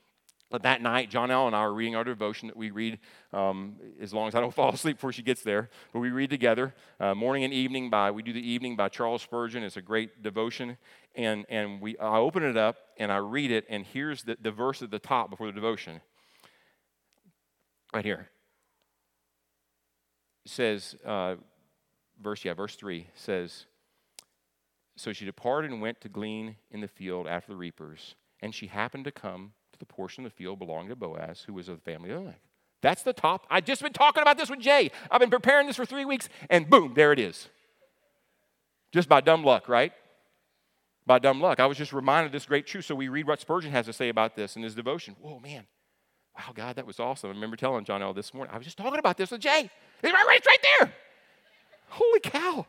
But 0.51 0.65
that 0.65 0.83
night, 0.83 1.09
John 1.09 1.31
L. 1.31 1.47
and 1.47 1.57
I 1.57 1.61
are 1.61 1.73
reading 1.73 1.97
our 1.97 2.05
devotion 2.05 2.49
that 2.49 2.57
we 2.57 2.71
read 2.71 2.99
um, 3.33 3.77
as 4.01 4.13
long 4.13 4.29
as 4.29 4.35
I 4.35 4.41
don't 4.41 4.53
fall 4.55 4.71
asleep 4.71 4.97
before 4.97 5.13
she 5.13 5.23
gets 5.23 5.43
there. 5.43 5.71
But 5.93 6.01
we 6.01 6.11
read 6.11 6.29
together, 6.29 6.75
uh, 7.01 7.15
morning 7.15 7.45
and 7.45 7.55
evening 7.55 7.89
by, 7.89 8.11
we 8.11 8.23
do 8.23 8.35
the 8.35 8.47
evening 8.47 8.77
by 8.77 8.91
Charles 8.91 9.23
Spurgeon. 9.23 9.63
It's 9.63 9.79
a 9.79 9.83
great 9.83 10.23
devotion. 10.23 10.77
And, 11.15 11.47
and 11.49 11.81
we, 11.81 11.97
I 11.99 12.19
open 12.19 12.43
it 12.43 12.57
up 12.59 12.77
and 12.99 13.11
I 13.11 13.17
read 13.17 13.51
it, 13.51 13.65
and 13.71 13.87
here's 13.87 14.25
the, 14.25 14.37
the 14.43 14.51
verse 14.51 14.83
at 14.83 14.91
the 14.91 14.99
top 14.99 15.31
before 15.31 15.47
the 15.47 15.53
devotion. 15.55 16.03
Right 17.93 18.05
here. 18.05 18.29
Says, 20.47 20.97
uh, 21.05 21.37
verse, 22.21 22.45
yeah, 22.45 22.55
verse 22.55 22.75
3 22.75 23.07
says, 23.15 23.67
So 24.97 25.13
she 25.13 25.25
departed 25.25 25.71
and 25.71 25.81
went 25.81 26.01
to 26.01 26.09
glean 26.09 26.57
in 26.71 26.81
the 26.81 26.89
field 26.89 27.27
after 27.27 27.53
the 27.53 27.57
reapers, 27.57 28.15
and 28.41 28.55
she 28.55 28.67
happened 28.67 29.05
to 29.05 29.13
come 29.13 29.53
to 29.73 29.79
the 29.79 29.87
portion 29.87 30.25
of 30.25 30.33
the 30.33 30.37
field 30.37 30.59
belonging 30.59 30.89
to 30.89 30.97
Boaz, 30.97 31.45
who 31.47 31.55
was 31.55 31.69
of 31.69 31.77
the 31.77 31.91
family 31.91 32.11
of 32.11 32.17
Elimelech. 32.17 32.41
That's 32.81 33.05
the 33.05 33.13
top. 33.13 33.47
I've 33.49 33.65
just 33.65 33.83
been 33.83 33.93
talking 33.93 34.23
about 34.23 34.37
this 34.37 34.51
with 34.51 34.59
Jay. 34.59 34.91
I've 35.11 35.21
been 35.21 35.31
preparing 35.31 35.69
this 35.69 35.77
for 35.77 35.87
three 35.87 36.05
weeks, 36.05 36.29
and 36.51 36.69
boom, 36.69 36.95
there 36.95 37.13
it 37.13 37.21
is. 37.21 37.49
Just 38.91 39.09
by 39.09 39.21
dumb 39.21 39.45
luck, 39.45 39.69
right? 39.69 39.93
By 41.07 41.19
dumb 41.19 41.41
luck. 41.41 41.61
I 41.61 41.67
was 41.67 41.79
just 41.79 41.93
reminded 41.93 42.27
of 42.27 42.33
this 42.33 42.47
great 42.47 42.67
truth. 42.67 42.85
So 42.85 42.95
we 42.95 43.09
read 43.09 43.27
what 43.27 43.41
Spurgeon 43.41 43.71
has 43.71 43.87
to 43.87 43.93
say 43.93 44.09
about 44.09 44.37
this 44.37 44.57
in 44.57 44.63
his 44.63 44.75
devotion. 44.75 45.17
Whoa, 45.21 45.39
man. 45.39 45.67
Wow, 46.37 46.53
God, 46.55 46.77
that 46.77 46.87
was 46.87 46.99
awesome. 46.99 47.31
I 47.31 47.33
remember 47.35 47.57
telling 47.57 47.85
John 47.85 48.03
L. 48.03 48.15
this 48.15 48.33
morning, 48.33 48.55
I 48.55 48.59
was 48.59 48.65
just 48.65 48.79
talking 48.79 48.99
about 48.99 49.17
this 49.17 49.31
with 49.31 49.41
Jay. 49.41 49.71
It's 50.03 50.13
right, 50.13 50.27
right, 50.27 50.47
right 50.47 50.67
there. 50.81 50.93
Holy 51.89 52.21
cow. 52.21 52.67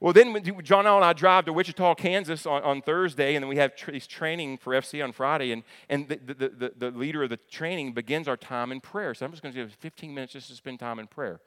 Well, 0.00 0.12
then 0.12 0.36
John 0.62 0.86
L. 0.86 0.96
and 0.96 1.04
I 1.04 1.14
drive 1.14 1.46
to 1.46 1.52
Wichita, 1.52 1.94
Kansas 1.94 2.44
on, 2.44 2.62
on 2.62 2.82
Thursday, 2.82 3.36
and 3.36 3.42
then 3.42 3.48
we 3.48 3.56
have 3.56 3.74
tr- 3.74 3.96
training 3.96 4.58
for 4.58 4.74
FC 4.74 5.02
on 5.02 5.12
Friday, 5.12 5.50
and, 5.50 5.62
and 5.88 6.08
the, 6.08 6.16
the, 6.16 6.34
the, 6.34 6.72
the, 6.76 6.90
leader 6.90 7.22
of 7.22 7.30
the 7.30 7.38
training 7.50 7.92
begins 7.92 8.28
our 8.28 8.36
time 8.36 8.70
in 8.70 8.80
prayer. 8.80 9.14
So 9.14 9.24
I'm 9.24 9.32
just 9.32 9.42
going 9.42 9.54
to 9.54 9.60
give 9.60 9.72
15 9.72 10.12
minutes 10.12 10.34
just 10.34 10.48
to 10.48 10.54
spend 10.54 10.78
time 10.78 10.98
in 10.98 11.06
prayer. 11.06 11.40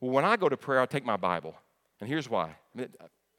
Well, 0.00 0.12
when 0.12 0.24
I 0.24 0.36
go 0.36 0.48
to 0.48 0.56
prayer, 0.56 0.80
I 0.80 0.86
take 0.86 1.04
my 1.04 1.16
Bible, 1.16 1.56
and 2.00 2.08
here's 2.08 2.28
why. 2.28 2.54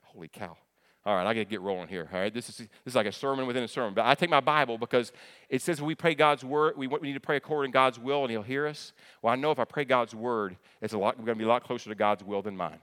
Holy 0.03 0.27
cow. 0.27 0.57
All 1.05 1.15
right, 1.15 1.27
I 1.27 1.35
got 1.35 1.41
to 1.41 1.45
get 1.45 1.61
rolling 1.61 1.87
here. 1.87 2.09
All 2.11 2.19
right, 2.19 2.33
this 2.33 2.49
is, 2.49 2.57
this 2.57 2.67
is 2.87 2.95
like 2.95 3.05
a 3.05 3.11
sermon 3.11 3.45
within 3.45 3.61
a 3.61 3.67
sermon. 3.67 3.93
But 3.93 4.07
I 4.07 4.15
take 4.15 4.29
my 4.31 4.39
Bible 4.39 4.79
because 4.79 5.11
it 5.49 5.61
says 5.61 5.79
we 5.79 5.93
pray 5.93 6.15
God's 6.15 6.43
word, 6.43 6.75
we, 6.77 6.87
we 6.87 6.99
need 7.01 7.13
to 7.13 7.19
pray 7.19 7.37
according 7.37 7.71
to 7.71 7.73
God's 7.73 7.99
will, 7.99 8.23
and 8.23 8.31
He'll 8.31 8.41
hear 8.41 8.65
us. 8.65 8.91
Well, 9.21 9.31
I 9.31 9.35
know 9.35 9.51
if 9.51 9.59
I 9.59 9.65
pray 9.65 9.85
God's 9.85 10.15
word, 10.15 10.57
it's 10.81 10.93
a 10.93 10.97
lot, 10.97 11.19
we're 11.19 11.25
going 11.25 11.37
to 11.37 11.39
be 11.39 11.45
a 11.45 11.49
lot 11.49 11.63
closer 11.63 11.89
to 11.89 11.95
God's 11.95 12.23
will 12.23 12.41
than 12.41 12.57
mine. 12.57 12.79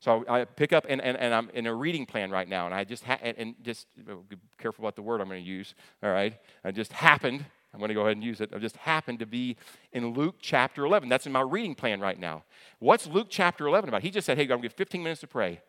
So 0.00 0.26
I 0.28 0.44
pick 0.44 0.74
up, 0.74 0.84
and, 0.90 1.00
and, 1.00 1.16
and 1.16 1.32
I'm 1.32 1.48
in 1.54 1.66
a 1.66 1.74
reading 1.74 2.04
plan 2.04 2.30
right 2.30 2.46
now, 2.46 2.66
and 2.66 2.74
I 2.74 2.84
just, 2.84 3.02
ha- 3.04 3.18
and, 3.22 3.34
and 3.38 3.54
just 3.62 3.86
oh, 4.10 4.22
be 4.28 4.36
careful 4.58 4.84
about 4.84 4.96
the 4.96 5.02
word 5.02 5.22
I'm 5.22 5.28
going 5.28 5.42
to 5.42 5.50
use, 5.50 5.74
all 6.02 6.10
right? 6.10 6.38
I 6.62 6.70
just 6.70 6.92
happened, 6.92 7.46
I'm 7.72 7.78
going 7.78 7.88
to 7.88 7.94
go 7.94 8.02
ahead 8.02 8.16
and 8.16 8.22
use 8.22 8.42
it, 8.42 8.50
I 8.54 8.58
just 8.58 8.76
happened 8.76 9.20
to 9.20 9.26
be 9.26 9.56
in 9.94 10.08
Luke 10.12 10.36
chapter 10.38 10.84
11. 10.84 11.08
That's 11.08 11.24
in 11.24 11.32
my 11.32 11.40
reading 11.40 11.74
plan 11.74 12.00
right 12.00 12.20
now. 12.20 12.44
What's 12.80 13.06
Luke 13.06 13.28
chapter 13.30 13.66
11 13.66 13.88
about? 13.88 14.02
He 14.02 14.10
just 14.10 14.26
said, 14.26 14.36
hey, 14.36 14.42
I'm 14.42 14.48
going 14.48 14.60
to 14.60 14.68
give 14.68 14.74
15 14.74 15.02
minutes 15.02 15.22
to 15.22 15.26
pray. 15.26 15.62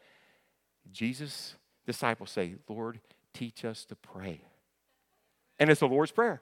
Jesus 0.91 1.55
disciples 1.85 2.31
say, 2.31 2.55
Lord, 2.67 2.99
teach 3.33 3.65
us 3.65 3.85
to 3.85 3.95
pray. 3.95 4.41
And 5.59 5.69
it's 5.69 5.79
the 5.79 5.87
Lord's 5.87 6.11
Prayer. 6.11 6.41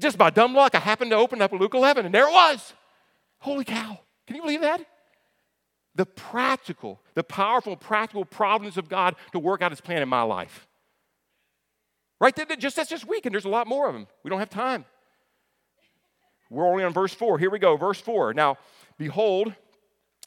Just 0.00 0.18
by 0.18 0.30
dumb 0.30 0.54
luck, 0.54 0.74
I 0.74 0.78
happened 0.78 1.10
to 1.10 1.16
open 1.16 1.40
up 1.40 1.52
Luke 1.52 1.74
11, 1.74 2.06
and 2.06 2.14
there 2.14 2.28
it 2.28 2.32
was. 2.32 2.74
Holy 3.38 3.64
cow. 3.64 3.98
Can 4.26 4.36
you 4.36 4.42
believe 4.42 4.60
that? 4.60 4.84
The 5.94 6.06
practical, 6.06 7.00
the 7.14 7.24
powerful, 7.24 7.76
practical 7.76 8.24
providence 8.24 8.76
of 8.76 8.88
God 8.88 9.16
to 9.32 9.38
work 9.38 9.62
out 9.62 9.72
his 9.72 9.80
plan 9.80 10.02
in 10.02 10.08
my 10.08 10.22
life. 10.22 10.66
Right 12.20 12.34
there, 12.34 12.44
just 12.56 12.76
that's 12.76 12.90
just 12.90 13.06
weak, 13.06 13.26
and 13.26 13.34
there's 13.34 13.44
a 13.44 13.50
lot 13.50 13.66
more 13.66 13.88
of 13.88 13.94
them. 13.94 14.06
We 14.22 14.30
don't 14.30 14.38
have 14.38 14.50
time. 14.50 14.84
We're 16.50 16.66
only 16.66 16.84
on 16.84 16.92
verse 16.92 17.12
4. 17.12 17.38
Here 17.38 17.50
we 17.50 17.58
go, 17.58 17.76
verse 17.76 18.00
4. 18.00 18.34
Now, 18.34 18.58
behold, 18.98 19.52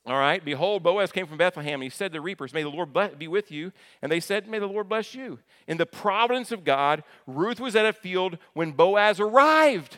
All 0.09 0.17
right, 0.17 0.43
behold, 0.43 0.81
Boaz 0.81 1.11
came 1.11 1.27
from 1.27 1.37
Bethlehem, 1.37 1.75
and 1.75 1.83
he 1.83 1.89
said 1.89 2.11
to 2.11 2.17
the 2.17 2.21
reapers, 2.21 2.51
May 2.51 2.63
the 2.63 2.69
Lord 2.69 2.89
be 3.19 3.27
with 3.27 3.51
you. 3.51 3.71
And 4.01 4.11
they 4.11 4.19
said, 4.19 4.49
May 4.49 4.57
the 4.57 4.65
Lord 4.65 4.89
bless 4.89 5.13
you. 5.13 5.37
In 5.67 5.77
the 5.77 5.85
providence 5.85 6.51
of 6.51 6.63
God, 6.63 7.03
Ruth 7.27 7.59
was 7.59 7.75
at 7.75 7.85
a 7.85 7.93
field 7.93 8.39
when 8.53 8.71
Boaz 8.71 9.19
arrived. 9.19 9.97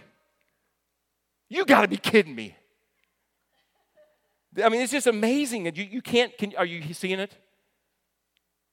You 1.48 1.64
got 1.64 1.82
to 1.82 1.88
be 1.88 1.96
kidding 1.96 2.36
me. 2.36 2.58
I 4.62 4.68
mean, 4.68 4.82
it's 4.82 4.92
just 4.92 5.08
amazing. 5.08 5.66
You, 5.78 5.86
you 5.86 6.02
can't, 6.02 6.38
can, 6.38 6.54
are 6.58 6.66
you 6.66 6.94
seeing 6.94 7.20
it? 7.20 7.38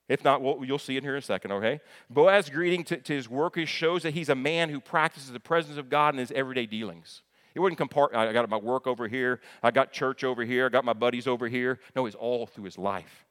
If 0.09 0.25
not, 0.25 0.43
well, 0.43 0.59
you'll 0.65 0.79
see 0.79 0.97
it 0.97 1.05
here 1.05 1.13
in 1.13 1.19
a 1.19 1.23
second, 1.23 1.53
okay? 1.53 1.81
Boaz's 2.11 2.51
greeting 2.51 2.83
to, 2.85 2.97
to 2.97 3.13
his 3.13 3.29
workers 3.29 3.69
shows 3.69 4.03
that 4.03 4.15
he's 4.15 4.29
a 4.29 4.35
man 4.35 4.71
who 4.71 4.81
practices 4.81 5.31
the 5.31 5.39
presence 5.39 5.79
of 5.79 5.89
God 5.89 6.15
in 6.15 6.19
his 6.19 6.33
everyday 6.33 6.67
dealings. 6.67 7.23
It 7.59 7.61
wouldn't 7.61 7.81
compart. 7.81 8.15
I 8.15 8.33
got 8.33 8.49
my 8.49 8.57
work 8.57 8.87
over 8.87 9.09
here. 9.09 9.41
I 9.65 9.73
got 9.73 9.91
church 9.91 10.23
over 10.23 10.45
here. 10.45 10.67
I 10.67 10.69
got 10.69 10.85
my 10.85 10.93
buddies 10.93 11.27
over 11.27 11.49
here. 11.49 11.81
No, 11.97 12.07
it's 12.07 12.15
all 12.15 12.47
through 12.47 12.67
his 12.67 12.79
life. 12.79 13.25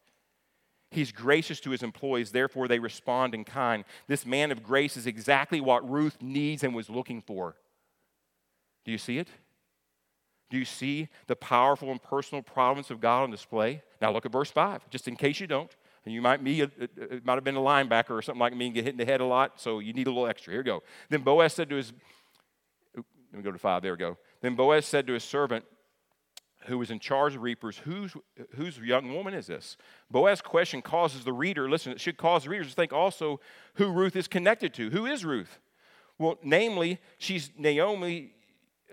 He's 0.91 1.13
gracious 1.13 1.61
to 1.61 1.69
his 1.69 1.81
employees, 1.81 2.33
therefore 2.33 2.67
they 2.67 2.79
respond 2.79 3.33
in 3.33 3.45
kind. 3.45 3.85
This 4.07 4.25
man 4.25 4.51
of 4.51 4.63
grace 4.63 4.97
is 4.97 5.07
exactly 5.07 5.61
what 5.61 5.89
Ruth 5.89 6.17
needs 6.21 6.61
and 6.61 6.75
was 6.75 6.89
looking 6.89 7.21
for. 7.21 7.55
Do 8.83 8.91
you 8.91 8.97
see 8.97 9.17
it? 9.17 9.29
Do 10.49 10.57
you 10.57 10.65
see 10.65 11.07
the 11.27 11.37
powerful 11.37 11.89
and 11.89 12.03
personal 12.03 12.41
providence 12.41 12.91
of 12.91 12.99
God 12.99 13.23
on 13.23 13.31
display? 13.31 13.81
Now 14.01 14.11
look 14.11 14.25
at 14.25 14.33
verse 14.33 14.51
5, 14.51 14.89
just 14.89 15.07
in 15.07 15.15
case 15.15 15.39
you 15.39 15.47
don't. 15.47 15.73
And 16.03 16.13
you 16.13 16.21
might 16.21 16.43
be, 16.43 16.59
it 16.59 17.25
might 17.25 17.35
have 17.35 17.45
been 17.45 17.55
a 17.55 17.61
linebacker 17.61 18.11
or 18.11 18.21
something 18.21 18.41
like 18.41 18.55
me 18.55 18.65
and 18.65 18.75
get 18.75 18.83
hit 18.83 18.91
in 18.91 18.97
the 18.97 19.05
head 19.05 19.21
a 19.21 19.25
lot, 19.25 19.61
so 19.61 19.79
you 19.79 19.93
need 19.93 20.07
a 20.07 20.09
little 20.09 20.27
extra. 20.27 20.51
Here 20.51 20.61
you 20.61 20.65
go. 20.65 20.83
Then 21.09 21.21
Boaz 21.21 21.53
said 21.53 21.69
to 21.69 21.77
his 21.77 21.93
let 23.37 23.43
me 23.45 23.51
go 23.51 23.51
to 23.51 23.59
five. 23.59 23.83
There 23.83 23.91
we 23.91 23.99
go. 23.99 24.17
Then 24.41 24.55
Boaz 24.55 24.87
said 24.87 25.05
to 25.05 25.13
his 25.13 25.23
servant, 25.23 25.63
who 26.65 26.79
was 26.79 26.89
in 26.89 26.97
charge 26.97 27.35
of 27.35 27.43
reapers, 27.43 27.77
whose, 27.77 28.15
whose 28.55 28.79
young 28.79 29.13
woman 29.13 29.35
is 29.35 29.45
this? 29.45 29.77
Boaz's 30.09 30.41
question 30.41 30.81
causes 30.81 31.23
the 31.23 31.31
reader, 31.31 31.69
listen, 31.69 31.91
it 31.91 32.01
should 32.01 32.17
cause 32.17 32.45
the 32.45 32.49
readers 32.49 32.69
to 32.69 32.73
think 32.73 32.91
also 32.91 33.39
who 33.75 33.91
Ruth 33.91 34.15
is 34.15 34.27
connected 34.27 34.73
to. 34.73 34.89
Who 34.89 35.05
is 35.05 35.23
Ruth? 35.23 35.59
Well, 36.17 36.39
namely, 36.41 36.99
she's 37.19 37.51
Naomi, 37.55 38.31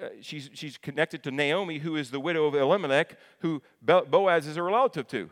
uh, 0.01 0.09
she's, 0.20 0.51
she's 0.53 0.76
connected 0.76 1.22
to 1.22 1.30
Naomi, 1.30 1.78
who 1.78 1.97
is 1.97 2.11
the 2.11 2.20
widow 2.20 2.45
of 2.45 2.55
Elimelech, 2.55 3.16
who 3.38 3.62
Boaz 3.80 4.47
is 4.47 4.59
a 4.59 4.62
relative 4.62 5.09
to. 5.09 5.30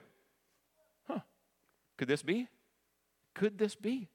Huh. 1.07 1.21
Could 1.99 2.09
this 2.09 2.23
be? 2.23 2.49
Could 3.35 3.59
this 3.59 3.75
be? 3.75 4.09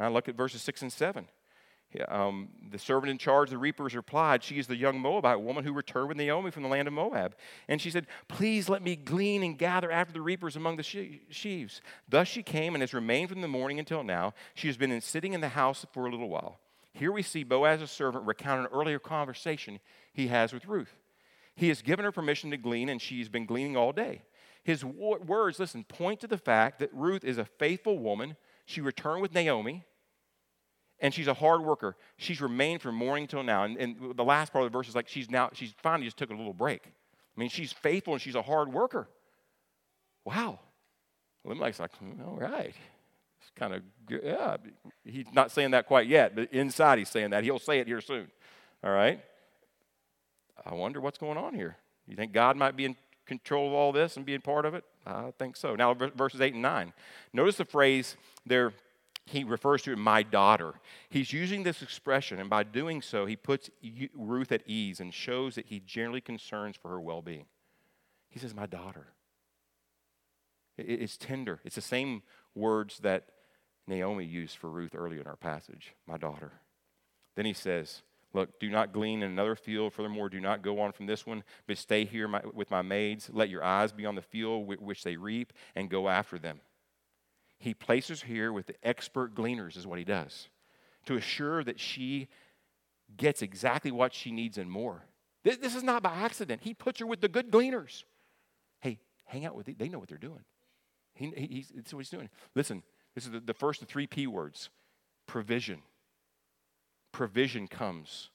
I 0.00 0.08
look 0.08 0.28
at 0.28 0.34
verses 0.34 0.60
6 0.62 0.82
and 0.82 0.92
7. 0.92 1.28
Um, 2.08 2.48
the 2.70 2.78
servant 2.78 3.10
in 3.10 3.18
charge, 3.18 3.48
of 3.48 3.50
the 3.50 3.58
reapers, 3.58 3.94
replied, 3.94 4.42
She 4.42 4.58
is 4.58 4.66
the 4.66 4.76
young 4.76 4.98
Moabite 4.98 5.40
woman 5.40 5.64
who 5.64 5.72
returned 5.72 6.08
with 6.08 6.16
Naomi 6.16 6.50
from 6.50 6.62
the 6.62 6.68
land 6.68 6.88
of 6.88 6.94
Moab. 6.94 7.34
And 7.68 7.80
she 7.80 7.90
said, 7.90 8.06
Please 8.28 8.68
let 8.68 8.82
me 8.82 8.96
glean 8.96 9.42
and 9.42 9.58
gather 9.58 9.90
after 9.90 10.12
the 10.12 10.22
reapers 10.22 10.56
among 10.56 10.76
the 10.76 10.82
sheaves. 11.28 11.80
Thus 12.08 12.28
she 12.28 12.42
came 12.42 12.74
and 12.74 12.82
has 12.82 12.94
remained 12.94 13.28
from 13.28 13.42
the 13.42 13.48
morning 13.48 13.78
until 13.78 14.02
now. 14.02 14.32
She 14.54 14.68
has 14.68 14.76
been 14.76 14.90
in, 14.90 15.00
sitting 15.02 15.34
in 15.34 15.42
the 15.42 15.50
house 15.50 15.84
for 15.92 16.06
a 16.06 16.10
little 16.10 16.28
while. 16.28 16.58
Here 16.94 17.12
we 17.12 17.22
see 17.22 17.44
Boaz's 17.44 17.90
servant 17.90 18.26
recount 18.26 18.60
an 18.60 18.72
earlier 18.72 18.98
conversation 18.98 19.80
he 20.12 20.28
has 20.28 20.52
with 20.52 20.66
Ruth. 20.66 20.94
He 21.54 21.68
has 21.68 21.82
given 21.82 22.04
her 22.04 22.12
permission 22.12 22.50
to 22.50 22.56
glean, 22.56 22.88
and 22.88 23.00
she's 23.00 23.28
been 23.28 23.46
gleaning 23.46 23.76
all 23.76 23.92
day. 23.92 24.22
His 24.64 24.84
words, 24.84 25.58
listen, 25.58 25.84
point 25.84 26.20
to 26.20 26.26
the 26.26 26.38
fact 26.38 26.78
that 26.78 26.90
Ruth 26.92 27.24
is 27.24 27.36
a 27.36 27.44
faithful 27.44 27.98
woman. 27.98 28.36
She 28.64 28.80
returned 28.80 29.20
with 29.20 29.34
Naomi 29.34 29.84
and 31.02 31.12
she's 31.12 31.26
a 31.26 31.34
hard 31.34 31.62
worker. 31.62 31.96
She's 32.16 32.40
remained 32.40 32.80
from 32.80 32.94
morning 32.94 33.26
till 33.26 33.42
now. 33.42 33.64
And, 33.64 33.76
and, 33.76 34.16
the 34.16 34.24
last 34.24 34.52
part 34.52 34.64
of 34.64 34.72
the 34.72 34.78
verse 34.78 34.88
is 34.88 34.94
like 34.94 35.08
she's 35.08 35.28
now, 35.28 35.50
she's 35.52 35.74
finally 35.82 36.06
just 36.06 36.16
took 36.16 36.30
a 36.30 36.34
little 36.34 36.54
break. 36.54 36.82
I 36.86 37.40
mean, 37.40 37.50
she's 37.50 37.72
faithful 37.72 38.14
and 38.14 38.22
she's 38.22 38.36
a 38.36 38.42
hard 38.42 38.72
worker. 38.72 39.08
Wow. 40.24 40.60
Elimelech's 41.44 41.80
like, 41.80 41.94
hmm, 41.96 42.22
all 42.24 42.36
right. 42.36 42.74
It's 43.40 43.50
kind 43.56 43.74
of. 43.74 43.82
Yeah. 44.08 44.56
He's 45.04 45.26
not 45.32 45.50
saying 45.50 45.72
that 45.72 45.86
quite 45.86 46.06
yet, 46.06 46.36
but 46.36 46.52
inside 46.52 47.00
he's 47.00 47.08
saying 47.08 47.30
that. 47.30 47.42
He'll 47.42 47.58
say 47.58 47.80
it 47.80 47.88
here 47.88 48.00
soon. 48.00 48.30
All 48.84 48.92
right. 48.92 49.20
I 50.64 50.74
wonder 50.74 51.00
what's 51.00 51.18
going 51.18 51.36
on 51.36 51.54
here. 51.54 51.76
You 52.06 52.14
think 52.14 52.32
God 52.32 52.56
might 52.56 52.76
be 52.76 52.84
in 52.84 52.96
control 53.26 53.66
of 53.66 53.72
all 53.72 53.90
this 53.90 54.16
and 54.16 54.24
being 54.24 54.40
part 54.40 54.64
of 54.64 54.74
it? 54.74 54.84
I 55.04 55.32
think 55.36 55.56
so. 55.56 55.74
Now, 55.74 55.94
verses 55.94 56.40
8 56.40 56.52
and 56.52 56.62
9. 56.62 56.92
Notice 57.32 57.56
the 57.56 57.64
phrase 57.64 58.16
there 58.46 58.72
he 59.26 59.44
refers 59.44 59.82
to 59.82 59.92
it, 59.92 59.98
my 59.98 60.22
daughter. 60.22 60.74
He's 61.08 61.32
using 61.32 61.62
this 61.62 61.82
expression, 61.82 62.40
and 62.40 62.50
by 62.50 62.64
doing 62.64 63.02
so, 63.02 63.24
he 63.26 63.36
puts 63.36 63.70
Ruth 64.14 64.52
at 64.52 64.62
ease 64.66 65.00
and 65.00 65.14
shows 65.14 65.54
that 65.54 65.66
he 65.66 65.80
generally 65.80 66.20
concerns 66.20 66.76
for 66.76 66.88
her 66.88 67.00
well 67.00 67.22
being. 67.22 67.46
He 68.30 68.38
says, 68.38 68.54
my 68.54 68.66
daughter. 68.66 69.08
It's 70.78 71.16
tender. 71.16 71.60
It's 71.64 71.74
the 71.76 71.82
same 71.82 72.22
words 72.54 72.98
that 73.00 73.28
Naomi 73.86 74.24
used 74.24 74.56
for 74.56 74.70
Ruth 74.70 74.94
earlier 74.94 75.20
in 75.20 75.26
our 75.26 75.36
passage, 75.36 75.94
my 76.06 76.16
daughter. 76.16 76.52
Then 77.36 77.46
he 77.46 77.52
says, 77.52 78.02
Look, 78.34 78.58
do 78.58 78.70
not 78.70 78.92
glean 78.92 79.22
in 79.22 79.30
another 79.30 79.54
field. 79.54 79.92
Furthermore, 79.92 80.30
do 80.30 80.40
not 80.40 80.62
go 80.62 80.80
on 80.80 80.92
from 80.92 81.06
this 81.06 81.26
one, 81.26 81.44
but 81.66 81.76
stay 81.76 82.06
here 82.06 82.26
my, 82.26 82.40
with 82.54 82.70
my 82.70 82.80
maids. 82.80 83.28
Let 83.30 83.50
your 83.50 83.62
eyes 83.62 83.92
be 83.92 84.06
on 84.06 84.14
the 84.14 84.22
field 84.22 84.66
which 84.66 85.04
they 85.04 85.16
reap 85.16 85.52
and 85.76 85.90
go 85.90 86.08
after 86.08 86.38
them. 86.38 86.60
He 87.62 87.74
places 87.74 88.22
her 88.22 88.26
here 88.26 88.52
with 88.52 88.66
the 88.66 88.74
expert 88.82 89.36
gleaners, 89.36 89.76
is 89.76 89.86
what 89.86 90.00
he 90.00 90.04
does, 90.04 90.48
to 91.06 91.14
assure 91.14 91.62
that 91.62 91.78
she 91.78 92.26
gets 93.16 93.40
exactly 93.40 93.92
what 93.92 94.12
she 94.12 94.32
needs 94.32 94.58
and 94.58 94.68
more. 94.68 95.04
This, 95.44 95.58
this 95.58 95.76
is 95.76 95.84
not 95.84 96.02
by 96.02 96.12
accident. 96.12 96.62
He 96.64 96.74
puts 96.74 96.98
her 96.98 97.06
with 97.06 97.20
the 97.20 97.28
good 97.28 97.52
gleaners. 97.52 98.02
Hey, 98.80 98.98
hang 99.26 99.44
out 99.44 99.54
with 99.54 99.66
them. 99.66 99.76
They 99.78 99.88
know 99.88 100.00
what 100.00 100.08
they're 100.08 100.18
doing. 100.18 100.40
He, 101.14 101.32
he, 101.36 101.46
he's, 101.46 101.94
what 101.94 102.00
he's 102.00 102.10
doing. 102.10 102.30
Listen, 102.56 102.82
this 103.14 103.26
is 103.26 103.30
the, 103.30 103.38
the 103.38 103.54
first 103.54 103.80
of 103.80 103.86
three 103.86 104.08
P 104.08 104.26
words 104.26 104.68
provision. 105.28 105.82
Provision 107.12 107.68
comes 107.68 108.30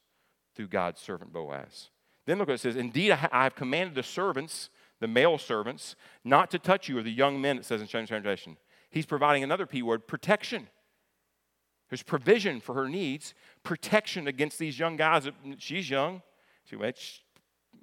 through 0.55 0.69
God's 0.69 1.01
servant 1.01 1.33
Boaz. 1.33 1.89
Then 2.25 2.37
look 2.37 2.47
what 2.47 2.53
it 2.53 2.61
says 2.61 2.77
Indeed, 2.77 3.11
I 3.11 3.43
have 3.43 3.55
commanded 3.55 3.93
the 3.93 4.03
servants, 4.03 4.69
the 5.01 5.07
male 5.07 5.37
servants, 5.37 5.97
not 6.23 6.49
to 6.51 6.59
touch 6.59 6.87
you, 6.87 6.97
or 6.97 7.03
the 7.03 7.11
young 7.11 7.41
men, 7.41 7.57
it 7.57 7.65
says 7.65 7.81
in 7.81 7.87
Chinese 7.87 8.07
translation 8.07 8.55
he's 8.97 9.05
providing 9.05 9.43
another 9.43 9.65
P 9.65 9.81
word 9.81 10.07
protection. 10.07 10.67
There's 11.89 12.03
provision 12.03 12.59
for 12.59 12.75
her 12.75 12.89
needs, 12.89 13.33
protection 13.63 14.27
against 14.27 14.59
these 14.59 14.77
young 14.77 14.97
guys. 14.97 15.29
She's 15.57 15.89
young. 15.89 16.21
She 16.65 16.75
went, 16.75 16.97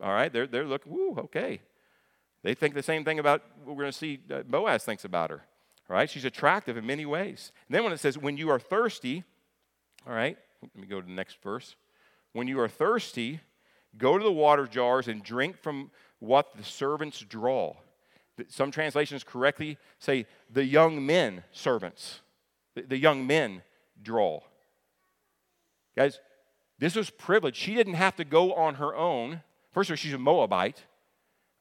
all 0.02 0.12
right, 0.12 0.30
they're, 0.30 0.46
they're 0.46 0.66
looking, 0.66 0.92
woo, 0.92 1.16
okay. 1.20 1.60
They 2.42 2.52
think 2.52 2.74
the 2.74 2.82
same 2.82 3.04
thing 3.04 3.18
about 3.18 3.42
what 3.64 3.74
we're 3.74 3.84
going 3.84 3.92
to 3.92 3.98
see 3.98 4.20
uh, 4.30 4.42
Boaz 4.42 4.84
thinks 4.84 5.06
about 5.06 5.30
her. 5.30 5.42
All 5.88 5.96
right, 5.96 6.10
she's 6.10 6.26
attractive 6.26 6.76
in 6.76 6.84
many 6.84 7.06
ways. 7.06 7.52
And 7.68 7.74
then 7.74 7.84
when 7.84 7.92
it 7.94 8.00
says, 8.00 8.18
when 8.18 8.36
you 8.36 8.50
are 8.50 8.58
thirsty, 8.58 9.24
all 10.06 10.14
right, 10.14 10.36
let 10.60 10.76
me 10.76 10.86
go 10.86 11.00
to 11.00 11.06
the 11.06 11.12
next 11.12 11.42
verse. 11.42 11.76
When 12.32 12.46
you 12.46 12.60
are 12.60 12.68
thirsty, 12.68 13.40
go 13.96 14.18
to 14.18 14.24
the 14.24 14.32
water 14.32 14.66
jars 14.66 15.08
and 15.08 15.22
drink 15.22 15.56
from 15.56 15.90
what 16.18 16.56
the 16.56 16.64
servants 16.64 17.20
draw. 17.20 17.76
Some 18.48 18.70
translations 18.70 19.22
correctly 19.22 19.78
say 19.98 20.26
the 20.50 20.64
young 20.64 21.04
men 21.04 21.44
servants, 21.52 22.20
the, 22.74 22.98
young 22.98 23.26
men 23.26 23.62
draw. 24.02 24.40
Guys, 25.96 26.18
this 26.78 26.96
was 26.96 27.10
privilege. 27.10 27.56
She 27.56 27.74
didn't 27.74 27.94
have 27.94 28.16
to 28.16 28.24
go 28.24 28.52
on 28.54 28.76
her 28.76 28.94
own. 28.94 29.42
First 29.72 29.90
of 29.90 29.94
all, 29.94 29.96
she's 29.96 30.12
a 30.12 30.18
Moabite, 30.18 30.82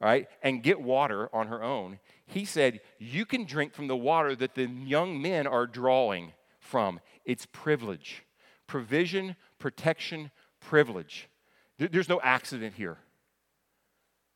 right, 0.01 0.27
and 0.41 0.63
get 0.63 0.81
water 0.81 1.29
on 1.33 1.47
her 1.47 1.61
own. 1.61 1.99
He 2.25 2.45
said, 2.45 2.81
You 2.97 3.25
can 3.25 3.45
drink 3.45 3.73
from 3.73 3.87
the 3.87 3.95
water 3.95 4.35
that 4.35 4.55
the 4.55 4.65
young 4.65 5.21
men 5.21 5.45
are 5.45 5.67
drawing 5.67 6.33
from. 6.59 6.99
It's 7.25 7.45
privilege, 7.45 8.23
provision, 8.65 9.35
protection, 9.59 10.31
privilege. 10.59 11.29
There's 11.77 12.09
no 12.09 12.19
accident 12.21 12.73
here. 12.75 12.97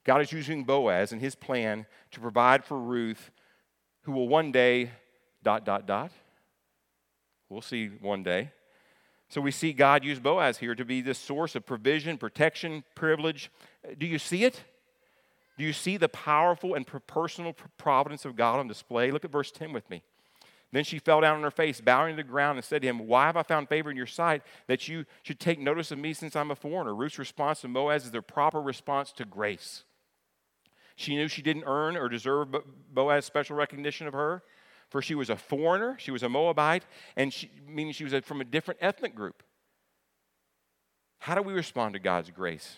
God 0.08 0.22
is 0.22 0.32
using 0.32 0.64
Boaz 0.64 1.12
and 1.12 1.22
his 1.22 1.36
plan 1.36 1.86
to 2.12 2.22
provide 2.22 2.64
for 2.64 2.80
Ruth, 2.80 3.30
who 4.04 4.14
will 4.14 4.30
one 4.30 4.54
day, 4.54 4.92
dot, 5.44 5.66
dot, 5.66 5.86
dot. 5.86 6.12
We'll 7.50 7.62
see 7.62 7.88
one 7.88 8.24
day. 8.24 8.52
So 9.28 9.42
we 9.42 9.52
see 9.52 9.74
God 9.74 10.06
use 10.06 10.20
Boaz 10.20 10.60
here 10.60 10.76
to 10.76 10.86
be 10.86 11.02
this 11.02 11.20
source 11.20 11.56
of 11.56 11.66
provision, 11.66 12.18
protection, 12.18 12.86
privilege. 12.96 13.52
Do 13.98 14.06
you 14.06 14.18
see 14.18 14.46
it? 14.46 14.64
Do 15.58 15.66
you 15.66 15.74
see 15.74 15.98
the 15.98 16.08
powerful 16.08 16.74
and 16.74 16.88
personal 17.08 17.54
providence 17.78 18.24
of 18.24 18.38
God 18.38 18.60
on 18.60 18.68
display? 18.70 19.12
Look 19.12 19.26
at 19.26 19.32
verse 19.32 19.52
10 19.52 19.74
with 19.74 19.90
me. 19.90 20.04
Then 20.72 20.86
she 20.86 21.00
fell 21.00 21.20
down 21.20 21.36
on 21.36 21.44
her 21.44 21.52
face, 21.52 21.82
bowing 21.82 22.16
to 22.16 22.24
the 22.24 22.28
ground, 22.28 22.58
and 22.58 22.64
said 22.64 22.82
to 22.82 22.88
him, 22.88 23.08
Why 23.08 23.26
have 23.26 23.38
I 23.38 23.44
found 23.44 23.68
favor 23.68 23.90
in 23.90 23.98
your 23.98 24.06
sight 24.06 24.44
that 24.68 24.88
you 24.88 25.06
should 25.24 25.40
take 25.40 25.60
notice 25.60 25.92
of 25.92 25.98
me 25.98 26.14
since 26.14 26.36
I'm 26.36 26.52
a 26.52 26.56
foreigner? 26.56 26.96
Ruth's 26.96 27.20
response 27.20 27.62
to 27.62 27.68
Boaz 27.68 28.06
is 28.06 28.12
the 28.12 28.22
proper 28.22 28.62
response 28.62 29.12
to 29.14 29.26
grace. 29.26 29.84
She 30.98 31.16
knew 31.16 31.28
she 31.28 31.44
didn't 31.44 31.64
earn 31.68 31.96
or 31.96 32.10
deserve 32.10 32.50
Boaz's 32.92 33.26
special 33.26 33.56
recognition 33.56 34.08
of 34.08 34.14
her, 34.14 34.42
for 34.90 35.00
she 35.00 35.14
was 35.14 35.30
a 35.30 35.36
foreigner, 35.36 35.96
she 36.00 36.10
was 36.10 36.24
a 36.24 36.30
Moabite, 36.30 36.86
and 37.16 37.32
she, 37.32 37.52
meaning 37.68 37.94
she 37.94 38.04
was 38.04 38.14
a, 38.14 38.22
from 38.24 38.42
a 38.42 38.44
different 38.44 38.80
ethnic 38.82 39.14
group. 39.14 39.44
How 41.20 41.36
do 41.36 41.44
we 41.44 41.54
respond 41.54 41.94
to 41.94 42.00
God's 42.00 42.32
grace 42.32 42.78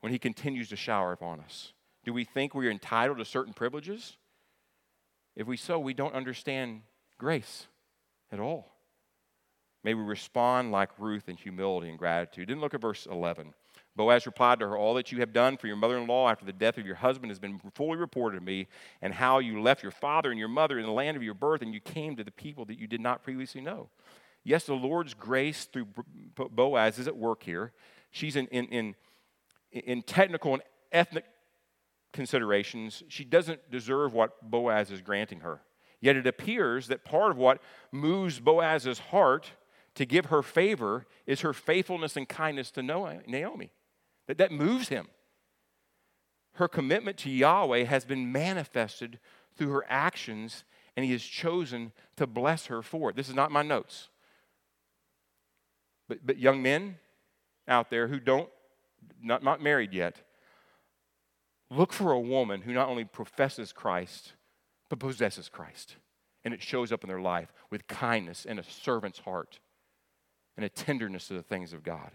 when 0.00 0.10
He 0.10 0.18
continues 0.18 0.70
to 0.70 0.76
shower 0.76 1.12
upon 1.12 1.40
us? 1.40 1.74
Do 2.02 2.14
we 2.14 2.24
think 2.24 2.54
we're 2.54 2.70
entitled 2.70 3.18
to 3.18 3.26
certain 3.26 3.52
privileges? 3.52 4.16
If 5.36 5.46
we 5.46 5.58
so, 5.58 5.78
we 5.78 5.92
don't 5.92 6.14
understand 6.14 6.80
grace 7.18 7.66
at 8.32 8.40
all. 8.40 8.72
May 9.84 9.92
we 9.92 10.02
respond 10.02 10.72
like 10.72 10.98
Ruth 10.98 11.28
in 11.28 11.36
humility 11.36 11.90
and 11.90 11.98
gratitude. 11.98 12.48
Then 12.48 12.60
look 12.60 12.72
at 12.72 12.80
verse 12.80 13.06
11. 13.06 13.52
Boaz 13.98 14.24
replied 14.24 14.60
to 14.60 14.68
her, 14.68 14.76
All 14.78 14.94
that 14.94 15.12
you 15.12 15.18
have 15.18 15.32
done 15.34 15.58
for 15.58 15.66
your 15.66 15.76
mother 15.76 15.98
in 15.98 16.06
law 16.06 16.30
after 16.30 16.46
the 16.46 16.52
death 16.52 16.78
of 16.78 16.86
your 16.86 16.94
husband 16.94 17.30
has 17.30 17.38
been 17.38 17.60
fully 17.74 17.98
reported 17.98 18.38
to 18.38 18.44
me, 18.44 18.68
and 19.02 19.12
how 19.12 19.40
you 19.40 19.60
left 19.60 19.82
your 19.82 19.92
father 19.92 20.30
and 20.30 20.38
your 20.38 20.48
mother 20.48 20.78
in 20.78 20.86
the 20.86 20.92
land 20.92 21.16
of 21.16 21.22
your 21.22 21.34
birth, 21.34 21.60
and 21.60 21.74
you 21.74 21.80
came 21.80 22.16
to 22.16 22.24
the 22.24 22.30
people 22.30 22.64
that 22.64 22.78
you 22.78 22.86
did 22.86 23.00
not 23.00 23.22
previously 23.22 23.60
know. 23.60 23.90
Yes, 24.44 24.64
the 24.64 24.74
Lord's 24.74 25.12
grace 25.12 25.66
through 25.66 25.88
Boaz 26.34 26.98
is 26.98 27.06
at 27.06 27.16
work 27.16 27.42
here. 27.42 27.72
She's 28.10 28.36
in, 28.36 28.46
in, 28.46 28.66
in, 28.66 28.94
in 29.72 30.02
technical 30.02 30.54
and 30.54 30.62
ethnic 30.92 31.24
considerations, 32.12 33.02
she 33.08 33.24
doesn't 33.24 33.70
deserve 33.70 34.14
what 34.14 34.50
Boaz 34.50 34.90
is 34.90 35.02
granting 35.02 35.40
her. 35.40 35.60
Yet 36.00 36.16
it 36.16 36.26
appears 36.26 36.86
that 36.88 37.04
part 37.04 37.30
of 37.30 37.36
what 37.36 37.60
moves 37.92 38.40
Boaz's 38.40 38.98
heart 38.98 39.50
to 39.96 40.06
give 40.06 40.26
her 40.26 40.42
favor 40.42 41.06
is 41.26 41.40
her 41.40 41.52
faithfulness 41.52 42.16
and 42.16 42.28
kindness 42.28 42.70
to 42.72 42.82
Naomi. 42.82 43.70
That, 44.28 44.38
that 44.38 44.52
moves 44.52 44.88
him. 44.88 45.08
Her 46.52 46.68
commitment 46.68 47.16
to 47.18 47.30
Yahweh 47.30 47.84
has 47.84 48.04
been 48.04 48.30
manifested 48.30 49.18
through 49.56 49.70
her 49.70 49.84
actions, 49.88 50.64
and 50.96 51.04
he 51.04 51.12
has 51.12 51.22
chosen 51.22 51.92
to 52.16 52.26
bless 52.26 52.66
her 52.66 52.82
for 52.82 53.10
it. 53.10 53.16
This 53.16 53.28
is 53.28 53.34
not 53.34 53.50
my 53.50 53.62
notes. 53.62 54.08
But, 56.08 56.24
but 56.24 56.38
young 56.38 56.62
men 56.62 56.96
out 57.66 57.90
there 57.90 58.08
who 58.08 58.20
don't, 58.20 58.48
not, 59.22 59.42
not 59.42 59.62
married 59.62 59.92
yet, 59.92 60.16
look 61.70 61.92
for 61.92 62.12
a 62.12 62.20
woman 62.20 62.62
who 62.62 62.72
not 62.72 62.88
only 62.88 63.04
professes 63.04 63.72
Christ, 63.72 64.32
but 64.88 64.98
possesses 64.98 65.48
Christ. 65.48 65.96
And 66.44 66.54
it 66.54 66.62
shows 66.62 66.92
up 66.92 67.04
in 67.04 67.08
their 67.08 67.20
life 67.20 67.52
with 67.70 67.86
kindness 67.88 68.46
and 68.48 68.58
a 68.58 68.64
servant's 68.64 69.18
heart 69.20 69.58
and 70.56 70.64
a 70.64 70.68
tenderness 70.68 71.28
to 71.28 71.34
the 71.34 71.42
things 71.42 71.72
of 71.72 71.82
God. 71.82 72.10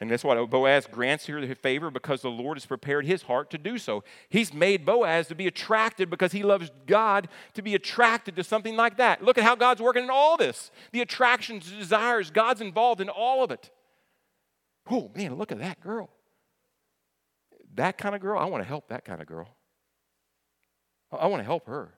And 0.00 0.10
that's 0.10 0.24
what 0.24 0.50
Boaz 0.50 0.88
grants 0.90 1.26
here 1.26 1.40
the 1.40 1.54
favor 1.54 1.88
because 1.88 2.20
the 2.20 2.30
Lord 2.30 2.56
has 2.56 2.66
prepared 2.66 3.06
his 3.06 3.22
heart 3.22 3.48
to 3.50 3.58
do 3.58 3.78
so. 3.78 4.02
He's 4.28 4.52
made 4.52 4.84
Boaz 4.84 5.28
to 5.28 5.36
be 5.36 5.46
attracted 5.46 6.10
because 6.10 6.32
he 6.32 6.42
loves 6.42 6.70
God 6.86 7.28
to 7.54 7.62
be 7.62 7.76
attracted 7.76 8.34
to 8.36 8.44
something 8.44 8.76
like 8.76 8.96
that. 8.96 9.22
Look 9.22 9.38
at 9.38 9.44
how 9.44 9.54
God's 9.54 9.80
working 9.80 10.02
in 10.04 10.10
all 10.10 10.36
this. 10.36 10.72
The 10.90 11.00
attractions, 11.00 11.70
the 11.70 11.76
desires, 11.76 12.30
God's 12.30 12.60
involved 12.60 13.00
in 13.00 13.08
all 13.08 13.44
of 13.44 13.52
it. 13.52 13.70
Oh, 14.90 15.12
man, 15.14 15.36
look 15.36 15.52
at 15.52 15.60
that 15.60 15.80
girl. 15.80 16.10
That 17.76 17.96
kind 17.96 18.14
of 18.14 18.20
girl, 18.20 18.38
I 18.38 18.46
want 18.46 18.62
to 18.62 18.68
help 18.68 18.88
that 18.88 19.04
kind 19.04 19.20
of 19.20 19.28
girl. 19.28 19.48
I 21.12 21.28
want 21.28 21.40
to 21.40 21.44
help 21.44 21.66
her. 21.66 21.94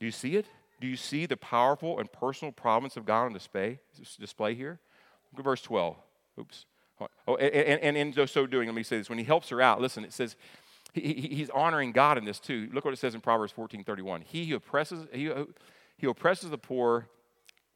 Do 0.00 0.06
you 0.06 0.12
see 0.12 0.36
it? 0.36 0.46
Do 0.80 0.88
you 0.88 0.96
see 0.96 1.26
the 1.26 1.36
powerful 1.36 2.00
and 2.00 2.10
personal 2.10 2.50
providence 2.50 2.96
of 2.96 3.04
God 3.04 3.26
on 3.26 3.32
display, 3.32 3.78
display 4.18 4.54
here? 4.54 4.80
Look 5.32 5.40
at 5.40 5.44
verse 5.44 5.62
12. 5.62 5.96
Oops. 6.40 6.66
Oh, 7.26 7.36
and, 7.36 7.96
and 7.96 8.16
in 8.16 8.26
so 8.26 8.46
doing, 8.46 8.66
let 8.66 8.74
me 8.74 8.82
say 8.82 8.98
this. 8.98 9.08
When 9.08 9.18
he 9.18 9.24
helps 9.24 9.48
her 9.48 9.62
out, 9.62 9.80
listen, 9.80 10.04
it 10.04 10.12
says 10.12 10.36
he, 10.92 11.14
he's 11.32 11.50
honoring 11.50 11.92
God 11.92 12.18
in 12.18 12.24
this 12.24 12.38
too. 12.38 12.68
Look 12.72 12.84
what 12.84 12.92
it 12.92 12.98
says 12.98 13.14
in 13.14 13.20
Proverbs 13.20 13.52
14 13.52 13.84
31. 13.84 14.22
He 14.22 14.46
who 14.46 14.56
oppresses, 14.56 15.06
he, 15.12 15.30
uh, 15.30 15.44
he 15.96 16.06
oppresses 16.06 16.50
the 16.50 16.58
poor 16.58 17.08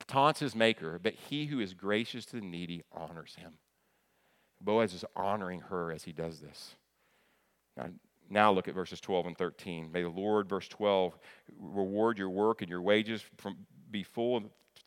taunts 0.07 0.41
his 0.41 0.55
maker, 0.55 0.99
but 1.03 1.15
he 1.15 1.47
who 1.47 1.61
is 1.61 1.73
gracious 1.73 2.27
to 2.27 2.37
the 2.37 2.43
needy 2.43 2.83
honors 2.93 3.37
him. 3.37 3.55
Boaz 4.61 4.93
is 4.93 5.05
honoring 5.17 5.61
her 5.61 5.93
as 5.93 6.05
he 6.05 6.13
does 6.13 6.41
this. 6.41 6.75
Now, 7.77 7.89
now 8.31 8.53
look 8.53 8.69
at 8.69 8.75
verses 8.75 9.01
12 9.01 9.27
and 9.27 9.39
13. 9.39 9.93
May 9.93 10.03
the 10.03 10.09
Lord, 10.09 10.49
verse 10.49 10.69
12, 10.69 11.19
reward 11.59 12.19
your 12.19 12.31
work 12.31 12.63
and 12.63 12.71
your 12.71 12.83
wages 12.83 13.23
from, 13.39 13.59
be 13.91 14.03
full 14.03 14.43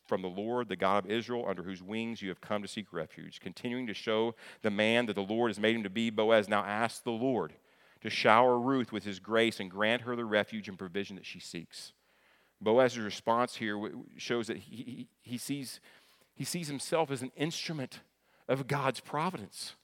from 0.08 0.22
the 0.22 0.28
Lord, 0.28 0.70
the 0.70 0.76
God 0.76 1.06
of 1.06 1.12
Israel, 1.12 1.46
under 1.48 1.64
whose 1.64 1.84
wings 1.84 2.22
you 2.22 2.30
have 2.30 2.42
come 2.42 2.62
to 2.62 2.68
seek 2.68 2.94
refuge. 2.94 3.40
Continuing 3.40 3.88
to 3.88 3.94
show 3.94 4.36
the 4.62 4.72
man 4.72 5.06
that 5.06 5.16
the 5.16 5.22
Lord 5.22 5.50
has 5.50 5.60
made 5.60 5.76
him 5.76 5.84
to 5.84 5.90
be, 5.90 6.10
Boaz 6.10 6.48
now 6.48 6.64
asks 6.64 7.00
the 7.00 7.12
Lord 7.12 7.54
to 8.02 8.10
shower 8.10 8.60
Ruth 8.60 8.92
with 8.92 9.04
his 9.04 9.20
grace 9.20 9.60
and 9.60 9.70
grant 9.70 10.04
her 10.04 10.16
the 10.16 10.26
refuge 10.26 10.70
and 10.70 10.78
provision 10.78 11.16
that 11.16 11.26
she 11.26 11.40
seeks. 11.40 11.94
Boaz's 12.62 13.00
response 13.00 13.56
here 13.56 13.92
shows 14.18 14.48
that 14.48 14.58
he, 14.58 15.08
he, 15.22 15.38
sees, 15.38 15.80
he 16.34 16.44
sees 16.44 16.68
himself 16.68 17.12
as 17.12 17.22
an 17.22 17.32
instrument 17.36 18.00
of 18.48 18.68
God's 18.68 19.00
providence. 19.00 19.76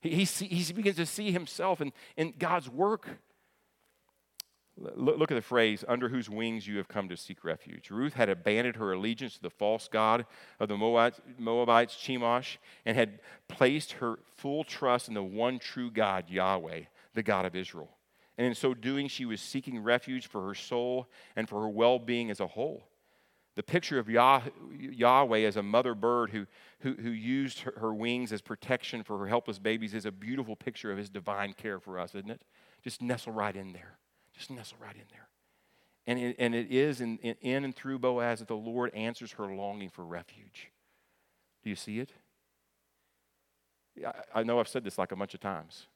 He, 0.00 0.10
he, 0.10 0.24
see, 0.24 0.46
he 0.46 0.72
begins 0.72 0.96
to 0.96 1.06
see 1.06 1.30
himself 1.30 1.80
in, 1.80 1.92
in 2.16 2.34
God's 2.38 2.68
work. 2.68 3.08
Look 4.76 5.30
at 5.30 5.34
the 5.34 5.42
phrase, 5.42 5.84
under 5.86 6.08
whose 6.08 6.30
wings 6.30 6.66
you 6.66 6.78
have 6.78 6.88
come 6.88 7.08
to 7.10 7.16
seek 7.16 7.44
refuge. 7.44 7.90
Ruth 7.90 8.14
had 8.14 8.30
abandoned 8.30 8.76
her 8.76 8.92
allegiance 8.92 9.34
to 9.34 9.42
the 9.42 9.50
false 9.50 9.88
God 9.88 10.24
of 10.58 10.68
the 10.68 10.76
Moabites, 10.76 11.96
Chemosh, 11.96 12.56
and 12.86 12.96
had 12.96 13.20
placed 13.46 13.92
her 13.92 14.20
full 14.36 14.64
trust 14.64 15.08
in 15.08 15.14
the 15.14 15.22
one 15.22 15.58
true 15.58 15.90
God, 15.90 16.30
Yahweh, 16.30 16.82
the 17.14 17.22
God 17.22 17.44
of 17.44 17.54
Israel. 17.54 17.90
And 18.38 18.46
in 18.46 18.54
so 18.54 18.72
doing, 18.72 19.08
she 19.08 19.26
was 19.26 19.42
seeking 19.42 19.82
refuge 19.82 20.26
for 20.26 20.46
her 20.46 20.54
soul 20.54 21.08
and 21.36 21.46
for 21.46 21.60
her 21.60 21.68
well 21.68 21.98
being 21.98 22.30
as 22.30 22.40
a 22.40 22.46
whole. 22.46 22.84
The 23.56 23.62
picture 23.62 23.98
of 23.98 24.08
Yah, 24.08 24.42
Yahweh 24.78 25.40
as 25.40 25.56
a 25.56 25.62
mother 25.62 25.94
bird 25.94 26.30
who, 26.30 26.46
who, 26.78 26.94
who 26.94 27.10
used 27.10 27.60
her 27.60 27.92
wings 27.92 28.32
as 28.32 28.40
protection 28.40 29.02
for 29.02 29.18
her 29.18 29.26
helpless 29.26 29.58
babies 29.58 29.92
is 29.92 30.06
a 30.06 30.12
beautiful 30.12 30.56
picture 30.56 30.90
of 30.90 30.96
his 30.96 31.10
divine 31.10 31.52
care 31.52 31.78
for 31.78 31.98
us, 31.98 32.14
isn't 32.14 32.30
it? 32.30 32.42
Just 32.82 33.02
nestle 33.02 33.34
right 33.34 33.54
in 33.54 33.74
there. 33.74 33.98
Just 34.40 34.50
nestle 34.50 34.78
right 34.80 34.94
in 34.94 35.02
there. 35.10 35.28
And 36.06 36.18
it, 36.18 36.36
and 36.38 36.54
it 36.54 36.72
is 36.72 37.02
in, 37.02 37.18
in, 37.18 37.62
and 37.62 37.76
through 37.76 37.98
Boaz 37.98 38.38
that 38.38 38.48
the 38.48 38.56
Lord 38.56 38.90
answers 38.94 39.32
her 39.32 39.44
longing 39.44 39.90
for 39.90 40.02
refuge. 40.02 40.70
Do 41.62 41.68
you 41.68 41.76
see 41.76 41.98
it? 41.98 42.08
I, 44.02 44.40
I 44.40 44.42
know 44.42 44.58
I've 44.58 44.66
said 44.66 44.82
this 44.82 44.96
like 44.96 45.12
a 45.12 45.16
bunch 45.16 45.34
of 45.34 45.40
times, 45.40 45.88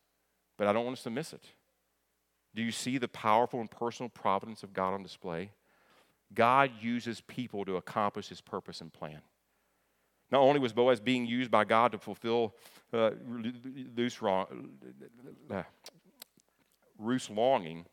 but 0.59 0.67
I 0.67 0.75
don't 0.75 0.85
want 0.85 0.99
us 0.99 1.03
to 1.05 1.11
miss 1.11 1.33
it. 1.33 1.47
Do 2.55 2.63
you 2.63 2.71
see 2.71 2.99
the 2.99 3.09
powerful 3.09 3.63
and 3.63 3.71
personal 3.71 4.11
providence 4.11 4.63
of 4.63 4.75
God 4.75 4.93
on 4.93 5.03
display? 5.03 5.53
God 6.35 6.71
uses 6.83 7.23
people 7.23 7.65
to 7.65 7.77
accomplish 7.77 8.29
his 8.29 8.43
purpose 8.43 8.83
and 8.83 8.93
plan. 8.93 9.23
Not 10.31 10.41
only 10.41 10.61
was 10.61 10.75
Boaz 10.75 11.01
being 11.01 11.25
used 11.25 11.51
by 11.51 11.65
God 11.65 11.93
to 11.93 11.99
fulfill 11.99 12.55
uh, 12.93 13.13
Ruth's 16.99 17.31
longing, 17.31 17.87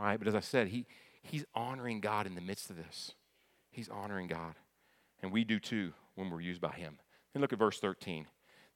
right? 0.00 0.18
But 0.18 0.28
as 0.28 0.34
I 0.34 0.40
said, 0.40 0.68
he, 0.68 0.86
he's 1.22 1.44
honoring 1.54 2.00
God 2.00 2.26
in 2.26 2.34
the 2.34 2.40
midst 2.40 2.70
of 2.70 2.76
this. 2.76 3.12
He's 3.70 3.88
honoring 3.88 4.26
God. 4.26 4.54
And 5.22 5.32
we 5.32 5.44
do 5.44 5.58
too 5.58 5.92
when 6.14 6.30
we're 6.30 6.40
used 6.40 6.60
by 6.60 6.72
him. 6.72 6.98
And 7.34 7.40
look 7.40 7.52
at 7.52 7.58
verse 7.58 7.78
13. 7.78 8.26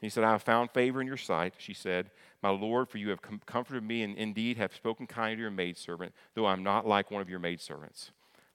He 0.00 0.10
said, 0.10 0.24
I 0.24 0.32
have 0.32 0.42
found 0.42 0.70
favor 0.70 1.00
in 1.00 1.06
your 1.06 1.16
sight, 1.16 1.54
she 1.56 1.72
said, 1.72 2.10
My 2.42 2.50
Lord, 2.50 2.90
for 2.90 2.98
you 2.98 3.08
have 3.08 3.22
com- 3.22 3.40
comforted 3.46 3.82
me 3.82 4.02
and 4.02 4.16
indeed 4.16 4.58
have 4.58 4.74
spoken 4.74 5.06
kindly 5.06 5.36
to 5.36 5.42
your 5.42 5.50
maidservant, 5.50 6.12
though 6.34 6.46
I'm 6.46 6.62
not 6.62 6.86
like 6.86 7.10
one 7.10 7.22
of 7.22 7.30
your 7.30 7.38
maidservants. 7.38 8.10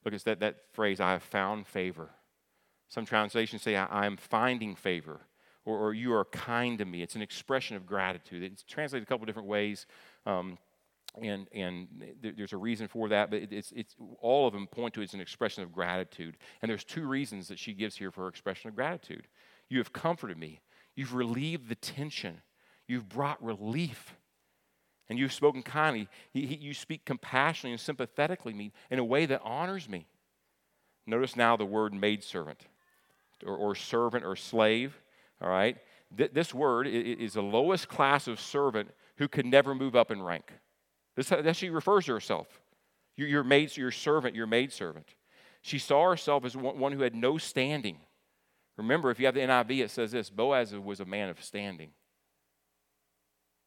Look, 0.05 0.13
it's 0.13 0.23
that, 0.25 0.39
that 0.41 0.57
phrase, 0.73 0.99
I 0.99 1.13
have 1.13 1.23
found 1.23 1.65
favor. 1.65 2.11
Some 2.87 3.05
translations 3.05 3.63
say, 3.63 3.75
I, 3.75 3.85
I 3.85 4.05
am 4.05 4.17
finding 4.17 4.75
favor, 4.75 5.21
or, 5.65 5.77
or, 5.77 5.93
you 5.93 6.13
are 6.13 6.25
kind 6.25 6.77
to 6.77 6.85
me. 6.85 7.01
It's 7.01 7.15
an 7.15 7.21
expression 7.21 7.75
of 7.75 7.85
gratitude. 7.85 8.43
It's 8.43 8.63
translated 8.63 9.07
a 9.07 9.09
couple 9.09 9.25
different 9.25 9.47
ways. 9.47 9.87
Um, 10.25 10.57
and 11.21 11.47
and 11.51 11.87
there's 12.21 12.53
a 12.53 12.57
reason 12.57 12.87
for 12.87 13.09
that, 13.09 13.29
but 13.31 13.41
it's 13.51 13.71
it's 13.75 13.95
all 14.21 14.47
of 14.47 14.53
them 14.53 14.67
point 14.67 14.93
to 14.93 15.01
it's 15.01 15.13
an 15.13 15.21
expression 15.21 15.63
of 15.63 15.71
gratitude. 15.71 16.37
And 16.61 16.69
there's 16.69 16.83
two 16.83 17.07
reasons 17.07 17.47
that 17.47 17.59
she 17.59 17.73
gives 17.73 17.95
here 17.95 18.11
for 18.11 18.21
her 18.21 18.27
expression 18.27 18.69
of 18.69 18.75
gratitude. 18.75 19.27
You 19.69 19.79
have 19.79 19.93
comforted 19.93 20.37
me. 20.37 20.61
You've 20.95 21.13
relieved 21.13 21.69
the 21.69 21.75
tension. 21.75 22.41
You've 22.87 23.09
brought 23.09 23.43
relief 23.43 24.15
and 25.09 25.17
you've 25.17 25.33
spoken 25.33 25.63
kindly. 25.63 26.07
He, 26.31 26.45
he, 26.45 26.55
you 26.55 26.73
speak 26.73 27.05
compassionately 27.05 27.71
and 27.71 27.79
sympathetically 27.79 28.53
me 28.53 28.71
in 28.89 28.99
a 28.99 29.03
way 29.03 29.25
that 29.25 29.41
honors 29.43 29.89
me. 29.89 30.07
Notice 31.05 31.35
now 31.35 31.57
the 31.57 31.65
word 31.65 31.93
maidservant 31.93 32.67
or, 33.45 33.55
or 33.55 33.75
servant 33.75 34.23
or 34.23 34.35
slave. 34.35 35.01
All 35.41 35.49
right? 35.49 35.77
Th- 36.15 36.31
this 36.31 36.53
word 36.53 36.87
is 36.87 37.33
the 37.33 37.41
lowest 37.41 37.87
class 37.87 38.27
of 38.27 38.39
servant 38.39 38.89
who 39.17 39.27
can 39.27 39.49
never 39.49 39.73
move 39.73 39.95
up 39.95 40.11
in 40.11 40.21
rank. 40.21 40.53
This, 41.19 41.27
that 41.27 41.57
she 41.57 41.69
refers 41.69 42.05
to 42.05 42.13
herself. 42.13 42.47
Your, 43.17 43.43
maid, 43.43 43.75
your 43.75 43.91
servant, 43.91 44.35
your 44.35 44.47
maidservant. 44.47 45.15
She 45.61 45.77
saw 45.77 46.09
herself 46.09 46.45
as 46.45 46.55
one, 46.55 46.93
who 46.93 47.01
had 47.01 47.13
no 47.13 47.37
standing. 47.37 47.97
Remember, 48.77 49.11
if 49.11 49.19
you 49.19 49.25
have 49.25 49.35
the 49.35 49.41
NIV, 49.41 49.83
it 49.83 49.91
says 49.91 50.13
this 50.13 50.29
Boaz 50.29 50.73
was 50.73 51.01
a 51.01 51.05
man 51.05 51.27
of 51.27 51.43
standing. 51.43 51.89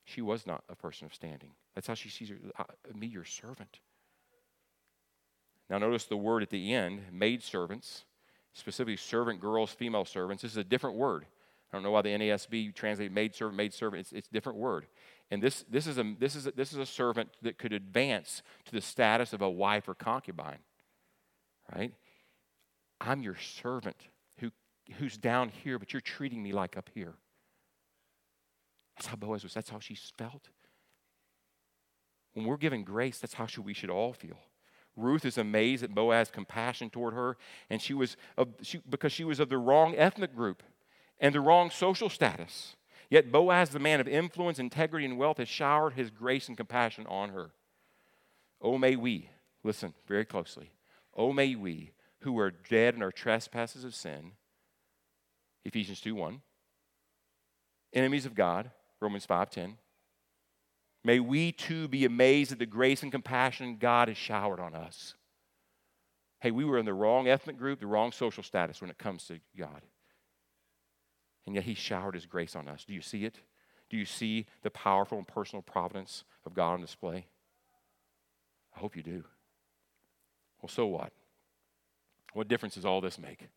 She 0.07 0.23
was 0.23 0.47
not 0.47 0.65
a 0.71 0.75
person 0.75 1.05
of 1.05 1.13
standing. 1.13 1.51
That's 1.75 1.87
how 1.87 1.93
she 1.93 2.09
sees 2.09 2.31
her, 2.31 2.39
uh, 2.59 2.65
me, 2.95 3.07
your 3.07 3.27
servant. 3.27 3.81
Now, 5.69 5.77
notice 5.77 6.05
the 6.05 6.17
word 6.17 6.43
at 6.43 6.49
the 6.49 6.73
end, 6.73 7.03
maid 7.13 7.43
servants, 7.43 8.07
specifically 8.55 8.97
servant 8.97 9.43
girls, 9.43 9.73
female 9.73 10.07
servants. 10.07 10.43
This 10.43 10.53
is 10.53 10.57
a 10.57 10.65
different 10.65 10.97
word. 10.97 11.27
I 11.71 11.77
don't 11.77 11.83
know 11.83 11.91
why 11.91 12.01
the 12.01 12.11
NASB 12.11 12.75
translated 12.75 13.13
maid 13.13 13.35
servant, 13.35 13.59
maid 13.59 13.75
servant. 13.75 14.01
It's, 14.01 14.13
it's 14.13 14.29
a 14.29 14.33
different 14.33 14.59
word. 14.59 14.87
And 15.33 15.43
this, 15.43 15.65
this, 15.71 15.87
is 15.87 15.97
a, 15.97 16.15
this, 16.19 16.37
is 16.37 16.47
a, 16.47 16.53
this 16.53 16.73
is 16.75 16.79
a 16.79 16.85
servant 16.85 17.31
that 17.41 17.57
could 17.57 17.73
advance 17.73 18.43
to 18.67 18.73
the 18.73 18.83
status 18.83 19.33
of 19.33 19.41
a 19.41 19.49
wife 19.49 19.89
or 19.89 19.95
concubine, 19.95 20.59
right? 21.75 21.95
I'm 23.01 23.23
your 23.23 23.37
servant 23.37 23.97
who, 24.41 24.51
who's 24.99 25.17
down 25.17 25.49
here, 25.49 25.79
but 25.79 25.95
you're 25.95 26.03
treating 26.03 26.43
me 26.43 26.53
like 26.53 26.77
up 26.77 26.91
here. 26.93 27.15
That's 28.95 29.07
how 29.07 29.17
Boaz 29.17 29.43
was. 29.43 29.55
That's 29.55 29.71
how 29.71 29.79
she 29.79 29.97
felt. 30.19 30.51
When 32.35 32.45
we're 32.45 32.59
given 32.59 32.85
grace, 32.85 33.19
that's 33.19 33.33
how 33.33 33.47
we 33.65 33.73
should 33.73 33.89
all 33.89 34.13
feel. 34.13 34.37
Ruth 34.99 35.25
is 35.25 35.39
amazed 35.39 35.83
at 35.83 35.95
Boaz's 35.95 36.31
compassion 36.31 36.91
toward 36.91 37.15
her, 37.15 37.39
and 37.71 37.81
she 37.81 37.95
was 37.95 38.19
of, 38.37 38.49
she, 38.61 38.83
because 38.87 39.13
she 39.13 39.25
was 39.25 39.41
of 39.41 39.49
the 39.49 39.57
wrong 39.57 39.95
ethnic 39.97 40.37
group 40.37 40.63
and 41.19 41.35
the 41.35 41.41
wrong 41.41 41.71
social 41.71 42.11
status. 42.11 42.77
Yet 43.13 43.31
Boaz, 43.31 43.69
the 43.69 43.79
man 43.79 44.01
of 44.01 44.09
influence, 44.09 44.59
integrity, 44.59 45.05
and 45.05 45.19
wealth, 45.19 45.37
has 45.37 45.47
showered 45.47 45.93
his 45.93 46.09
grace 46.09 46.49
and 46.49 46.57
compassion 46.57 47.07
on 47.07 47.29
her. 47.29 47.51
Oh, 48.59 48.79
may 48.79 48.97
we, 48.97 49.29
listen 49.63 49.93
very 50.09 50.25
closely, 50.25 50.71
oh, 51.15 51.31
may 51.31 51.55
we, 51.55 51.93
who 52.21 52.39
are 52.39 52.51
dead 52.51 52.95
in 52.95 53.03
our 53.03 53.13
trespasses 53.13 53.85
of 53.85 53.95
sin, 53.95 54.33
Ephesians 55.63 56.01
2 56.01 56.15
1, 56.15 56.41
enemies 57.93 58.25
of 58.25 58.35
God, 58.35 58.71
Romans 58.99 59.27
5 59.27 59.51
10, 59.51 59.77
May 61.05 61.21
we 61.21 61.53
too 61.53 61.89
be 61.89 62.07
amazed 62.07 62.51
at 62.51 62.61
the 62.61 62.65
grace 62.65 63.03
and 63.03 63.13
compassion 63.13 63.77
God 63.77 64.09
has 64.09 64.17
showered 64.17 64.59
on 64.59 64.75
us. 64.75 65.17
Hey, 66.41 66.51
we 66.51 66.65
were 66.65 66.79
in 66.79 66.87
the 66.87 66.95
wrong 66.95 67.29
ethnic 67.29 67.59
group, 67.59 67.81
the 67.81 67.87
wrong 67.87 68.11
social 68.11 68.43
status 68.43 68.81
when 68.81 68.89
it 68.89 68.97
comes 68.97 69.27
to 69.27 69.39
God. 69.55 69.83
And 71.47 71.55
yet 71.55 71.65
He 71.65 71.75
showered 71.75 72.15
His 72.15 72.27
grace 72.27 72.55
on 72.57 72.69
us. 72.69 72.85
Do 72.85 72.95
you 72.95 73.01
see 73.01 73.25
it? 73.25 73.39
Do 73.91 73.97
you 73.97 74.05
see 74.05 74.47
the 74.63 74.71
powerful 74.71 75.19
and 75.19 75.27
personal 75.27 75.63
providence 75.63 76.25
of 76.47 76.55
God 76.55 76.75
on 76.75 76.81
display? 76.81 77.27
I 78.75 78.81
hope 78.81 78.97
you 78.97 79.03
do. 79.03 79.25
Well, 80.61 80.69
so 80.69 80.87
what? 80.87 81.13
What 82.33 82.49
difference 82.49 82.77
does 82.77 82.87
all 82.87 83.01
this 83.01 83.19
make? 83.19 83.49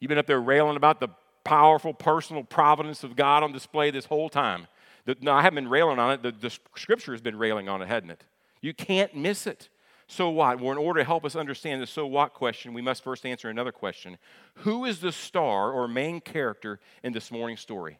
You've 0.00 0.08
been 0.08 0.18
up 0.18 0.26
there 0.26 0.40
railing 0.40 0.76
about 0.76 1.00
the 1.00 1.08
powerful 1.44 1.92
personal 1.92 2.44
providence 2.44 3.04
of 3.04 3.16
God 3.16 3.42
on 3.42 3.52
display 3.52 3.90
this 3.90 4.06
whole 4.06 4.28
time. 4.28 4.66
The, 5.04 5.16
no, 5.20 5.32
I 5.32 5.42
haven't 5.42 5.64
been 5.64 5.70
railing 5.70 5.98
on 5.98 6.12
it. 6.12 6.22
The, 6.22 6.32
the 6.32 6.50
scripture 6.76 7.12
has 7.12 7.20
been 7.20 7.36
railing 7.36 7.68
on 7.68 7.82
it, 7.82 7.88
hadn't 7.88 8.10
it? 8.10 8.24
You 8.60 8.74
can't 8.74 9.14
miss 9.14 9.46
it. 9.46 9.68
So 10.08 10.30
what? 10.30 10.60
Well, 10.60 10.72
in 10.72 10.78
order 10.78 11.00
to 11.00 11.04
help 11.04 11.24
us 11.24 11.36
understand 11.36 11.82
the 11.82 11.86
so 11.86 12.06
what 12.06 12.32
question, 12.32 12.72
we 12.72 12.82
must 12.82 13.04
first 13.04 13.24
answer 13.24 13.48
another 13.48 13.72
question 13.72 14.18
Who 14.56 14.84
is 14.84 15.00
the 15.00 15.12
star 15.12 15.70
or 15.70 15.86
main 15.86 16.20
character 16.20 16.80
in 17.02 17.12
this 17.12 17.30
morning's 17.30 17.60
story? 17.60 17.98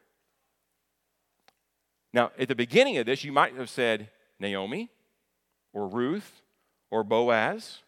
Now, 2.12 2.32
at 2.38 2.48
the 2.48 2.54
beginning 2.54 2.96
of 2.96 3.06
this, 3.06 3.22
you 3.22 3.32
might 3.32 3.54
have 3.56 3.68
said 3.68 4.08
Naomi 4.40 4.90
or 5.74 5.86
Ruth 5.86 6.42
or 6.90 7.04
Boaz 7.04 7.82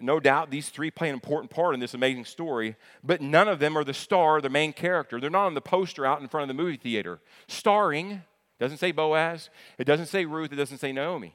no 0.00 0.20
doubt 0.20 0.50
these 0.50 0.68
three 0.68 0.90
play 0.90 1.08
an 1.08 1.14
important 1.14 1.50
part 1.50 1.74
in 1.74 1.80
this 1.80 1.94
amazing 1.94 2.24
story, 2.24 2.76
but 3.02 3.20
none 3.20 3.48
of 3.48 3.58
them 3.58 3.76
are 3.76 3.84
the 3.84 3.94
star, 3.94 4.40
the 4.40 4.50
main 4.50 4.72
character. 4.72 5.20
They're 5.20 5.30
not 5.30 5.46
on 5.46 5.54
the 5.54 5.60
poster 5.60 6.04
out 6.04 6.20
in 6.20 6.28
front 6.28 6.50
of 6.50 6.56
the 6.56 6.62
movie 6.62 6.76
theater. 6.76 7.20
Starring, 7.48 8.22
doesn't 8.58 8.78
say 8.78 8.92
Boaz, 8.92 9.50
it 9.78 9.84
doesn't 9.84 10.06
say 10.06 10.24
Ruth, 10.24 10.52
it 10.52 10.56
doesn't 10.56 10.78
say 10.78 10.92
Naomi. 10.92 11.34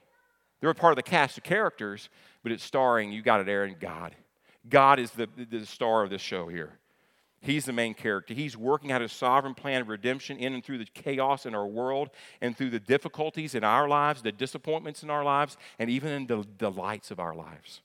They're 0.62 0.70
a 0.70 0.76
part 0.76 0.93
of 0.93 0.95
the 0.95 1.03
cast 1.03 1.38
of 1.38 1.43
characters, 1.43 2.09
but 2.43 2.51
it's 2.51 2.64
starring, 2.64 3.12
you 3.12 3.22
got 3.22 3.41
it, 3.41 3.49
Aaron, 3.49 3.76
God. 3.80 4.16
God 4.70 4.99
is 4.99 5.12
the, 5.12 5.28
the 5.49 5.66
star 5.66 6.03
of 6.03 6.09
this 6.12 6.22
show 6.22 6.47
here. 6.47 6.78
He's 7.41 7.66
the 7.66 7.74
main 7.74 7.95
character. 7.95 8.36
He's 8.36 8.55
working 8.55 8.91
out 8.91 9.01
his 9.01 9.12
sovereign 9.12 9.55
plan 9.55 9.82
of 9.82 9.89
redemption 9.89 10.38
in 10.38 10.53
and 10.53 10.64
through 10.64 10.78
the 10.78 10.86
chaos 10.86 11.47
in 11.47 11.55
our 11.55 11.66
world 11.66 12.12
and 12.39 12.55
through 12.55 12.70
the 12.70 12.80
difficulties 12.80 13.55
in 13.55 13.64
our 13.64 13.88
lives, 13.88 14.22
the 14.22 14.32
disappointments 14.32 15.01
in 15.01 15.09
our 15.09 15.24
lives, 15.24 15.57
and 15.80 15.89
even 15.89 16.12
in 16.12 16.28
the 16.28 16.45
delights 16.57 17.09
of 17.09 17.20
our 17.20 17.34
lives. 17.34 17.82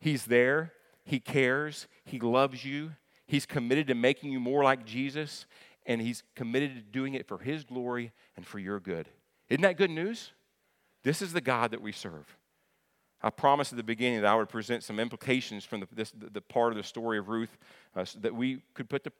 He's 0.00 0.24
there, 0.24 0.72
He 1.04 1.20
cares, 1.20 1.86
He 2.04 2.18
loves 2.18 2.64
you, 2.64 2.92
He's 3.26 3.44
committed 3.44 3.88
to 3.88 3.94
making 3.94 4.32
you 4.32 4.40
more 4.40 4.64
like 4.64 4.86
Jesus, 4.86 5.44
and 5.84 6.00
He's 6.00 6.22
committed 6.34 6.74
to 6.74 6.80
doing 6.80 7.12
it 7.12 7.28
for 7.28 7.38
His 7.38 7.64
glory 7.64 8.12
and 8.36 8.46
for 8.46 8.58
your 8.58 8.80
good. 8.80 9.06
Isn't 9.50 9.62
that 9.62 9.76
good 9.76 9.90
news? 9.90 10.32
This 11.02 11.22
is 11.22 11.32
the 11.32 11.40
God 11.40 11.70
that 11.72 11.82
we 11.82 11.92
serve. 11.92 12.36
I 13.22 13.30
promised 13.30 13.72
at 13.72 13.76
the 13.76 13.84
beginning 13.84 14.22
that 14.22 14.32
I 14.32 14.34
would 14.34 14.48
present 14.48 14.82
some 14.82 14.98
implications 14.98 15.64
from 15.64 15.80
the, 15.80 15.88
this, 15.92 16.12
the 16.16 16.40
part 16.40 16.72
of 16.72 16.76
the 16.76 16.82
story 16.82 17.18
of 17.18 17.28
Ruth 17.28 17.56
uh, 17.94 18.04
so 18.04 18.18
that 18.20 18.34
we 18.34 18.62
could 18.74 18.88
put 18.88 19.04
to 19.04 19.12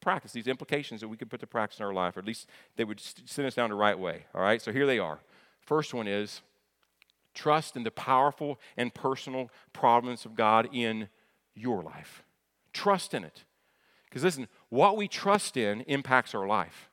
practice, 0.00 0.32
these 0.32 0.46
implications 0.46 1.00
that 1.00 1.08
we 1.08 1.16
could 1.16 1.28
put 1.28 1.40
to 1.40 1.46
practice 1.46 1.80
in 1.80 1.84
our 1.84 1.92
life, 1.92 2.16
or 2.16 2.20
at 2.20 2.26
least 2.26 2.48
they 2.76 2.84
would 2.84 3.00
send 3.00 3.48
us 3.48 3.54
down 3.54 3.70
the 3.70 3.76
right 3.76 3.98
way. 3.98 4.26
All 4.32 4.42
right, 4.42 4.62
so 4.62 4.72
here 4.72 4.86
they 4.86 5.00
are. 5.00 5.18
First 5.60 5.92
one 5.92 6.06
is 6.06 6.40
Trust 7.38 7.76
in 7.76 7.84
the 7.84 7.92
powerful 7.92 8.58
and 8.76 8.92
personal 8.92 9.48
providence 9.72 10.24
of 10.24 10.34
God 10.34 10.68
in 10.72 11.08
your 11.54 11.84
life. 11.84 12.24
Trust 12.72 13.14
in 13.14 13.22
it. 13.22 13.44
Because 14.06 14.24
listen, 14.24 14.48
what 14.70 14.96
we 14.96 15.06
trust 15.06 15.56
in 15.56 15.82
impacts 15.82 16.34
our 16.34 16.48
life. 16.48 16.90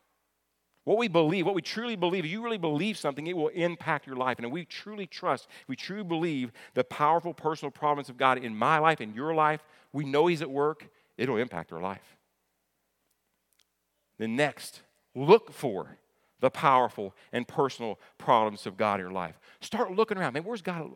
What 0.85 0.99
we 0.99 1.07
believe, 1.07 1.47
what 1.47 1.55
we 1.55 1.63
truly 1.63 1.95
believe, 1.95 2.25
if 2.25 2.31
you 2.31 2.43
really 2.43 2.59
believe 2.59 2.97
something, 2.97 3.25
it 3.25 3.35
will 3.35 3.49
impact 3.49 4.05
your 4.05 4.15
life. 4.15 4.37
And 4.37 4.45
if 4.45 4.51
we 4.51 4.65
truly 4.65 5.07
trust, 5.07 5.47
we 5.67 5.75
truly 5.75 6.03
believe 6.03 6.51
the 6.75 6.83
powerful 6.83 7.33
personal 7.33 7.71
providence 7.71 8.07
of 8.07 8.17
God 8.17 8.37
in 8.37 8.55
my 8.55 8.77
life, 8.77 9.01
in 9.01 9.13
your 9.13 9.33
life, 9.33 9.63
we 9.91 10.05
know 10.05 10.27
He's 10.27 10.43
at 10.43 10.49
work, 10.49 10.87
it'll 11.17 11.37
impact 11.37 11.73
our 11.73 11.81
life. 11.81 12.17
Then, 14.19 14.35
next, 14.35 14.81
look 15.15 15.51
for 15.51 15.97
the 16.39 16.51
powerful 16.51 17.15
and 17.33 17.47
personal 17.47 17.99
providence 18.19 18.67
of 18.67 18.77
God 18.77 18.99
in 18.99 19.05
your 19.07 19.11
life. 19.11 19.39
Start 19.61 19.91
looking 19.91 20.17
around. 20.17 20.33
Man, 20.33 20.43
where's 20.43 20.61
God? 20.61 20.91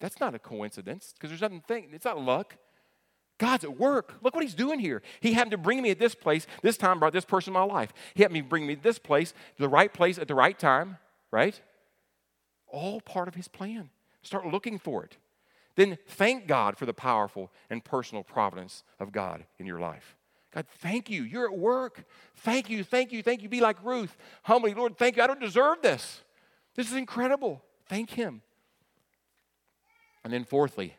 That's 0.00 0.18
not 0.18 0.34
a 0.34 0.38
coincidence 0.38 1.14
because 1.14 1.30
there's 1.30 1.52
nothing, 1.52 1.90
it's 1.92 2.04
not 2.04 2.20
luck. 2.20 2.56
God's 3.38 3.64
at 3.64 3.78
work. 3.78 4.14
Look 4.20 4.34
what 4.34 4.42
he's 4.42 4.54
doing 4.54 4.80
here. 4.80 5.02
He 5.20 5.32
happened 5.32 5.52
to 5.52 5.58
bring 5.58 5.80
me 5.80 5.90
at 5.90 5.98
this 5.98 6.14
place. 6.14 6.46
This 6.62 6.76
time 6.76 6.98
brought 6.98 7.12
this 7.12 7.24
person 7.24 7.50
in 7.50 7.54
my 7.54 7.62
life. 7.62 7.92
He 8.14 8.22
happened 8.22 8.38
to 8.38 8.44
bring 8.44 8.66
me 8.66 8.74
this 8.74 8.98
place, 8.98 9.32
the 9.58 9.68
right 9.68 9.92
place 9.92 10.18
at 10.18 10.28
the 10.28 10.34
right 10.34 10.58
time, 10.58 10.98
right? 11.30 11.60
All 12.66 13.00
part 13.00 13.28
of 13.28 13.36
his 13.36 13.48
plan. 13.48 13.90
Start 14.22 14.46
looking 14.46 14.78
for 14.78 15.04
it. 15.04 15.16
Then 15.76 15.96
thank 16.08 16.48
God 16.48 16.76
for 16.76 16.86
the 16.86 16.92
powerful 16.92 17.52
and 17.70 17.84
personal 17.84 18.24
providence 18.24 18.82
of 18.98 19.12
God 19.12 19.44
in 19.58 19.66
your 19.66 19.78
life. 19.78 20.16
God, 20.52 20.66
thank 20.80 21.08
you. 21.08 21.22
You're 21.22 21.46
at 21.46 21.56
work. 21.56 22.04
Thank 22.38 22.68
you, 22.68 22.82
thank 22.82 23.12
you, 23.12 23.22
thank 23.22 23.42
you. 23.42 23.48
Be 23.48 23.60
like 23.60 23.76
Ruth. 23.84 24.16
Humbly, 24.42 24.74
Lord, 24.74 24.98
thank 24.98 25.16
you. 25.16 25.22
I 25.22 25.28
don't 25.28 25.40
deserve 25.40 25.82
this. 25.82 26.22
This 26.74 26.90
is 26.90 26.96
incredible. 26.96 27.62
Thank 27.88 28.10
Him. 28.10 28.42
And 30.24 30.32
then, 30.32 30.44
fourthly, 30.44 30.96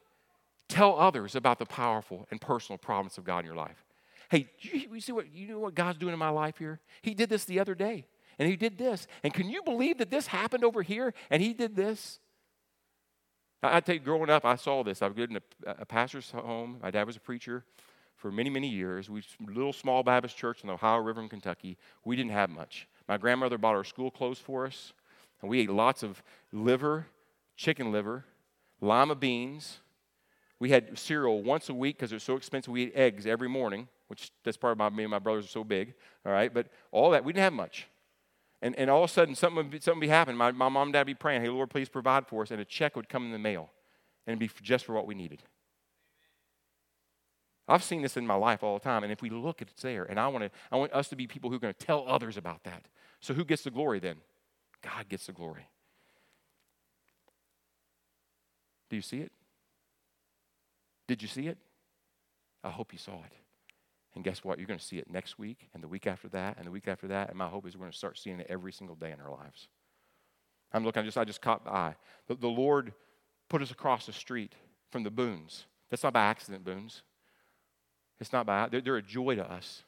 tell 0.70 0.98
others 0.98 1.36
about 1.36 1.60
the 1.60 1.66
powerful 1.66 2.28
and 2.32 2.40
personal 2.40 2.78
promise 2.78 3.18
of 3.18 3.26
God 3.26 3.40
in 3.40 3.46
your 3.46 3.56
life. 3.56 3.84
Hey, 4.30 4.48
you, 4.60 4.88
you 4.94 5.02
see 5.02 5.12
what 5.12 5.34
you 5.34 5.48
know 5.48 5.60
what 5.60 5.76
God's 5.76 5.98
doing 5.98 6.14
in 6.14 6.20
my 6.20 6.30
life 6.30 6.58
here? 6.58 6.80
He 7.02 7.14
did 7.14 7.30
this 7.30 7.44
the 7.46 7.60
other 7.60 7.76
day, 7.76 8.06
and 8.38 8.48
He 8.48 8.56
did 8.56 8.78
this. 8.78 9.08
And 9.24 9.34
can 9.34 9.50
you 9.50 9.64
believe 9.64 9.98
that 9.98 10.12
this 10.12 10.28
happened 10.28 10.64
over 10.64 10.82
here, 10.84 11.14
and 11.30 11.42
He 11.42 11.54
did 11.54 11.76
this? 11.76 12.20
I, 13.64 13.78
I 13.78 13.80
tell 13.80 13.96
you, 13.96 14.02
growing 14.02 14.30
up, 14.30 14.46
I 14.46 14.56
saw 14.56 14.84
this. 14.84 15.02
I 15.02 15.08
was 15.08 15.18
in 15.18 15.38
a, 15.38 15.72
a 15.80 15.86
pastor's 15.86 16.30
home. 16.32 16.78
My 16.82 16.92
dad 16.92 17.08
was 17.08 17.16
a 17.16 17.20
preacher 17.20 17.66
for 18.16 18.32
many, 18.32 18.50
many 18.50 18.68
years. 18.68 19.10
We 19.10 19.24
little 19.48 19.74
small 19.74 20.04
Baptist 20.04 20.38
church 20.38 20.62
in 20.62 20.68
the 20.68 20.74
Ohio 20.74 21.00
River 21.00 21.22
in 21.22 21.30
Kentucky. 21.30 21.78
We 22.06 22.16
didn't 22.16 22.32
have 22.32 22.50
much. 22.50 22.88
My 23.08 23.18
grandmother 23.18 23.58
bought 23.58 23.76
our 23.76 23.84
school 23.84 24.12
clothes 24.12 24.40
for 24.40 24.68
us, 24.68 24.94
and 25.42 25.50
we 25.50 25.62
ate 25.62 25.72
lots 25.72 26.04
of 26.04 26.22
liver, 26.52 27.08
chicken 27.56 27.92
liver, 27.92 28.26
lima 28.82 29.16
beans. 29.16 29.80
We 30.60 30.70
had 30.72 30.98
cereal 30.98 31.42
once 31.42 31.70
a 31.70 31.74
week 31.74 31.98
because 31.98 32.12
it 32.12 32.16
was 32.16 32.24
so 32.24 32.36
expensive. 32.36 32.72
We 32.72 32.84
ate 32.84 32.96
eggs 32.96 33.26
every 33.26 33.48
morning, 33.48 33.88
which 34.08 34.32
that's 34.44 34.58
part 34.58 34.74
of 34.74 34.78
my 34.78 34.90
me 34.90 35.04
and 35.04 35.12
my 35.12 35.20
brothers 35.20 35.46
are 35.46 35.50
so 35.50 35.64
big. 35.64 35.94
All 36.26 36.32
right, 36.32 36.54
but 36.54 36.68
all 36.92 37.12
that 37.12 37.24
we 37.24 37.32
didn't 37.32 37.44
have 37.44 37.54
much. 37.54 37.88
And, 38.62 38.76
and 38.76 38.90
all 38.90 39.06
of 39.06 39.10
a 39.10 39.14
sudden, 39.14 39.36
something 39.36 39.56
would, 39.56 39.70
be, 39.72 39.80
something 39.80 40.00
would 40.00 40.06
be 40.06 40.10
happening. 40.10 40.38
My, 40.38 40.52
my 40.52 40.68
mom 40.68 40.88
and 40.88 40.94
dad 40.94 41.02
would 41.02 41.08
be 41.08 41.14
praying, 41.14 41.42
"Hey, 41.42 41.48
Lord, 41.48 41.70
please 41.70 41.88
provide 41.88 42.28
for 42.28 42.42
us," 42.42 42.52
and 42.52 42.60
a 42.60 42.66
check 42.66 42.98
would 42.98 43.08
come 43.08 43.26
in 43.26 43.32
the 43.32 43.40
mail, 43.40 43.70
and 44.28 44.38
be 44.38 44.50
just 44.62 44.84
for 44.84 44.94
what 44.94 45.08
we 45.08 45.16
needed. 45.16 45.42
I've 47.70 47.84
seen 47.84 48.02
this 48.02 48.18
in 48.18 48.28
my 48.28 48.34
life 48.34 48.64
all 48.64 48.74
the 48.74 48.84
time, 48.84 49.04
and 49.04 49.12
if 49.14 49.22
we 49.22 49.30
look, 49.30 49.62
at 49.62 49.70
it's 49.70 49.84
there. 49.84 50.04
And 50.04 50.20
I 50.20 50.28
want 50.28 50.44
to, 50.44 50.52
I 50.72 50.76
want 50.76 50.92
us 50.92 51.08
to 51.10 51.16
be 51.16 51.28
people 51.28 51.50
who 51.50 51.56
are 51.56 51.60
going 51.60 51.74
to 51.74 51.86
tell 51.86 52.04
others 52.08 52.36
about 52.36 52.64
that. 52.64 52.86
So 53.22 53.34
who 53.34 53.46
gets 53.46 53.64
the 53.64 53.72
glory 53.72 54.00
then? 54.00 54.18
God 54.82 55.08
gets 55.08 55.28
the 55.28 55.34
glory. 55.34 55.70
Do 58.90 58.96
you 58.96 59.02
see 59.04 59.20
it? 59.20 59.32
Did 61.10 61.24
you 61.24 61.28
see 61.28 61.48
it? 61.48 61.58
I 62.64 62.70
hope 62.70 62.94
you 62.94 63.00
saw 63.00 63.14
it. 63.14 63.34
And 64.14 64.24
guess 64.24 64.44
what? 64.44 64.60
You're 64.60 64.68
going 64.68 64.78
to 64.78 64.86
see 64.86 65.00
it 65.00 65.10
next 65.10 65.40
week, 65.40 65.68
and 65.74 65.82
the 65.82 65.88
week 65.88 66.06
after 66.06 66.28
that, 66.30 66.58
and 66.58 66.68
the 66.68 66.72
week 66.72 66.88
after 66.88 67.08
that. 67.08 67.30
And 67.30 67.38
my 67.38 67.48
hope 67.48 67.66
is 67.66 67.76
we're 67.76 67.82
going 67.82 67.92
to 67.92 67.98
start 67.98 68.20
seeing 68.20 68.40
it 68.40 68.46
every 68.48 68.72
single 68.72 68.96
day 68.96 69.12
in 69.12 69.20
our 69.20 69.32
lives. 69.32 69.70
I'm 70.72 70.86
looking, 70.86 71.02
I 71.02 71.06
just, 71.06 71.18
I 71.18 71.24
just 71.24 71.42
caught 71.42 71.66
eye. 71.68 71.96
The, 72.28 72.36
the 72.36 72.48
Lord 72.48 72.94
put 73.50 73.64
us 73.64 73.72
across 73.72 74.06
the 74.06 74.14
street 74.14 74.54
from 74.92 75.02
the 75.02 75.10
Boons. 75.10 75.66
That's 75.90 76.04
not 76.04 76.14
by 76.14 76.26
accident, 76.26 76.64
Boons. 76.64 77.02
It's 78.20 78.32
not 78.32 78.46
by, 78.46 78.70
they're, 78.70 78.82
they're 78.82 78.98
a 78.98 79.02
joy 79.02 79.34
to 79.34 79.52
us. 79.52 79.82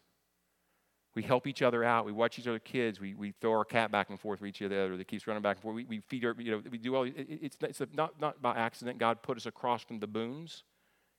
We 1.13 1.21
help 1.21 1.45
each 1.45 1.61
other 1.61 1.83
out. 1.83 2.07
We 2.07 2.13
watch 2.13 2.39
each 2.39 2.47
other 2.47 2.57
kids. 2.57 2.99
We, 2.99 3.13
we 3.13 3.35
throw 3.41 3.51
our 3.51 3.65
cat 3.65 3.91
back 3.91 4.09
and 4.09 4.19
forth 4.19 4.39
for 4.39 4.47
each 4.47 4.63
other 4.63 4.97
that 4.97 5.07
keeps 5.07 5.27
running 5.27 5.43
back 5.43 5.57
and 5.57 5.61
forth. 5.61 5.75
We, 5.75 5.83
we 5.83 5.99
feed 5.99 6.25
our, 6.25 6.33
you 6.39 6.49
know, 6.49 6.63
we 6.71 6.79
do 6.79 6.95
all, 6.95 7.03
it, 7.03 7.13
it's, 7.15 7.57
it's 7.61 7.81
not, 7.93 8.19
not 8.19 8.41
by 8.41 8.55
accident 8.55 8.97
God 8.97 9.21
put 9.21 9.37
us 9.37 9.45
across 9.45 9.83
from 9.83 9.99
the 9.99 10.07
Boons. 10.07 10.63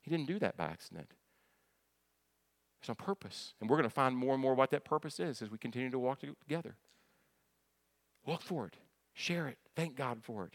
He 0.02 0.10
didn't 0.10 0.26
do 0.26 0.38
that 0.40 0.56
by 0.56 0.64
accident. 0.64 1.08
It's 2.80 2.88
on 2.88 2.96
purpose. 2.96 3.54
And 3.60 3.70
we're 3.70 3.76
going 3.76 3.88
to 3.88 3.94
find 3.94 4.16
more 4.16 4.34
and 4.34 4.42
more 4.42 4.54
what 4.54 4.70
that 4.70 4.84
purpose 4.84 5.20
is 5.20 5.40
as 5.40 5.50
we 5.50 5.58
continue 5.58 5.90
to 5.90 5.98
walk 5.98 6.18
together. 6.20 6.76
Look 8.26 8.42
for 8.42 8.66
it. 8.66 8.74
Share 9.14 9.46
it. 9.46 9.58
Thank 9.76 9.96
God 9.96 10.18
for 10.22 10.44
it. 10.46 10.54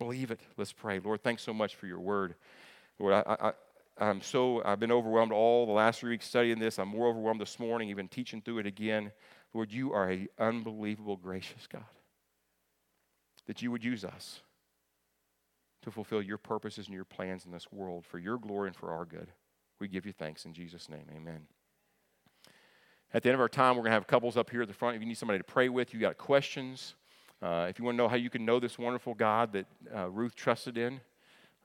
Believe 0.00 0.30
it. 0.30 0.40
Let's 0.56 0.72
pray. 0.72 0.98
Lord, 0.98 1.22
thanks 1.22 1.42
so 1.42 1.54
much 1.54 1.76
for 1.76 1.86
your 1.86 2.00
word. 2.00 2.34
Lord, 2.98 3.14
I, 3.14 3.36
I, 3.40 3.52
I'm 3.98 4.20
so, 4.20 4.62
I've 4.64 4.80
been 4.80 4.92
overwhelmed 4.92 5.32
all 5.32 5.66
the 5.66 5.72
last 5.72 6.00
three 6.00 6.10
weeks 6.10 6.26
studying 6.26 6.58
this. 6.58 6.78
I'm 6.78 6.88
more 6.88 7.08
overwhelmed 7.08 7.40
this 7.40 7.58
morning, 7.60 7.88
even 7.90 8.08
teaching 8.08 8.42
through 8.42 8.58
it 8.58 8.66
again. 8.66 9.12
Lord, 9.54 9.72
you 9.72 9.92
are 9.92 10.08
an 10.08 10.28
unbelievable, 10.38 11.16
gracious 11.16 11.66
God. 11.68 11.84
That 13.46 13.62
you 13.62 13.70
would 13.70 13.84
use 13.84 14.04
us 14.04 14.40
to 15.82 15.90
fulfill 15.90 16.22
your 16.22 16.38
purposes 16.38 16.86
and 16.86 16.94
your 16.94 17.04
plans 17.04 17.44
in 17.44 17.52
this 17.52 17.70
world 17.72 18.04
for 18.04 18.18
your 18.18 18.38
glory 18.38 18.68
and 18.68 18.76
for 18.76 18.92
our 18.92 19.04
good. 19.04 19.32
We 19.80 19.88
give 19.88 20.06
you 20.06 20.12
thanks 20.12 20.44
in 20.44 20.52
Jesus' 20.52 20.88
name. 20.88 21.06
Amen. 21.14 21.46
At 23.14 23.22
the 23.22 23.30
end 23.30 23.34
of 23.34 23.40
our 23.40 23.48
time, 23.48 23.76
we're 23.76 23.82
going 23.82 23.90
to 23.90 23.94
have 23.94 24.06
couples 24.06 24.36
up 24.36 24.50
here 24.50 24.62
at 24.62 24.68
the 24.68 24.74
front. 24.74 24.96
If 24.96 25.02
you 25.02 25.08
need 25.08 25.16
somebody 25.16 25.38
to 25.38 25.44
pray 25.44 25.68
with, 25.68 25.94
you 25.94 26.00
got 26.00 26.18
questions. 26.18 26.94
Uh, 27.40 27.66
if 27.70 27.78
you 27.78 27.84
want 27.84 27.94
to 27.94 27.98
know 27.98 28.08
how 28.08 28.16
you 28.16 28.28
can 28.28 28.44
know 28.44 28.58
this 28.60 28.78
wonderful 28.78 29.14
God 29.14 29.52
that 29.52 29.66
uh, 29.94 30.10
Ruth 30.10 30.34
trusted 30.34 30.76
in, 30.76 31.00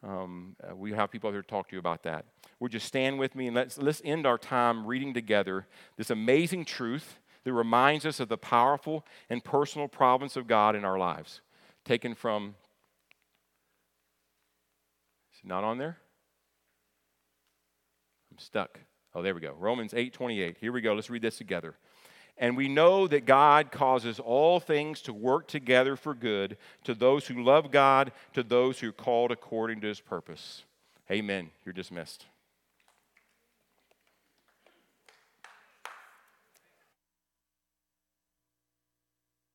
um, 0.03 0.55
uh, 0.64 0.76
we 0.76 0.91
have 0.91 1.11
people 1.11 1.30
out 1.30 1.34
here 1.34 1.41
to 1.41 1.47
talk 1.47 1.70
to 1.70 1.76
you 1.76 1.80
about 1.80 2.03
that. 2.03 2.26
Would 2.59 2.74
you 2.74 2.80
stand 2.80 3.20
with 3.20 3.36
me 3.36 3.47
and 3.47 3.55
let's, 3.55 3.78
let's 3.78 4.01
end 4.05 4.26
our 4.26 4.38
time 4.38 4.86
reading 4.86 5.14
together 5.14 5.66
this 5.97 6.09
amazing 6.09 6.66
truth 6.66 7.20
that 7.43 7.53
reminds 7.53 8.05
us 8.05 8.20
of 8.20 8.30
the 8.30 8.38
powerful 8.38 9.05
and 9.30 9.43
personal 9.43 9.88
providence 9.88 10.36
of 10.36 10.47
God 10.47 10.76
in 10.76 10.86
our 10.86 10.97
lives. 10.97 11.41
Taken 11.84 12.16
from, 12.16 12.55
not 15.44 15.64
on 15.64 15.78
there? 15.78 15.98
I'm 18.32 18.39
stuck. 18.39 18.80
Oh, 19.16 19.22
there 19.22 19.36
we 19.36 19.41
go. 19.41 19.54
Romans 19.60 19.94
8 19.94 20.14
28. 20.14 20.58
Here 20.60 20.72
we 20.72 20.82
go. 20.82 20.94
Let's 20.94 21.10
read 21.10 21.22
this 21.22 21.38
together. 21.38 21.76
And 22.38 22.58
we 22.58 22.68
know 22.68 23.06
that 23.08 23.26
God 23.26 23.72
causes 23.72 24.20
all 24.20 24.60
things 24.60 25.02
to 25.04 25.14
work 25.14 25.48
together 25.48 25.96
for 25.96 26.16
good 26.16 26.58
to 26.84 26.96
those 26.96 27.28
who 27.28 27.44
love 27.44 27.70
God, 27.70 28.12
to 28.34 28.41
those 28.41 28.80
who 28.80 28.89
are 28.89 28.94
called 28.94 29.32
according 29.32 29.82
to 29.82 29.88
his 29.88 30.00
purpose. 30.00 30.64
Amen. 31.12 31.52
You're 31.64 31.74
dismissed. 31.74 32.26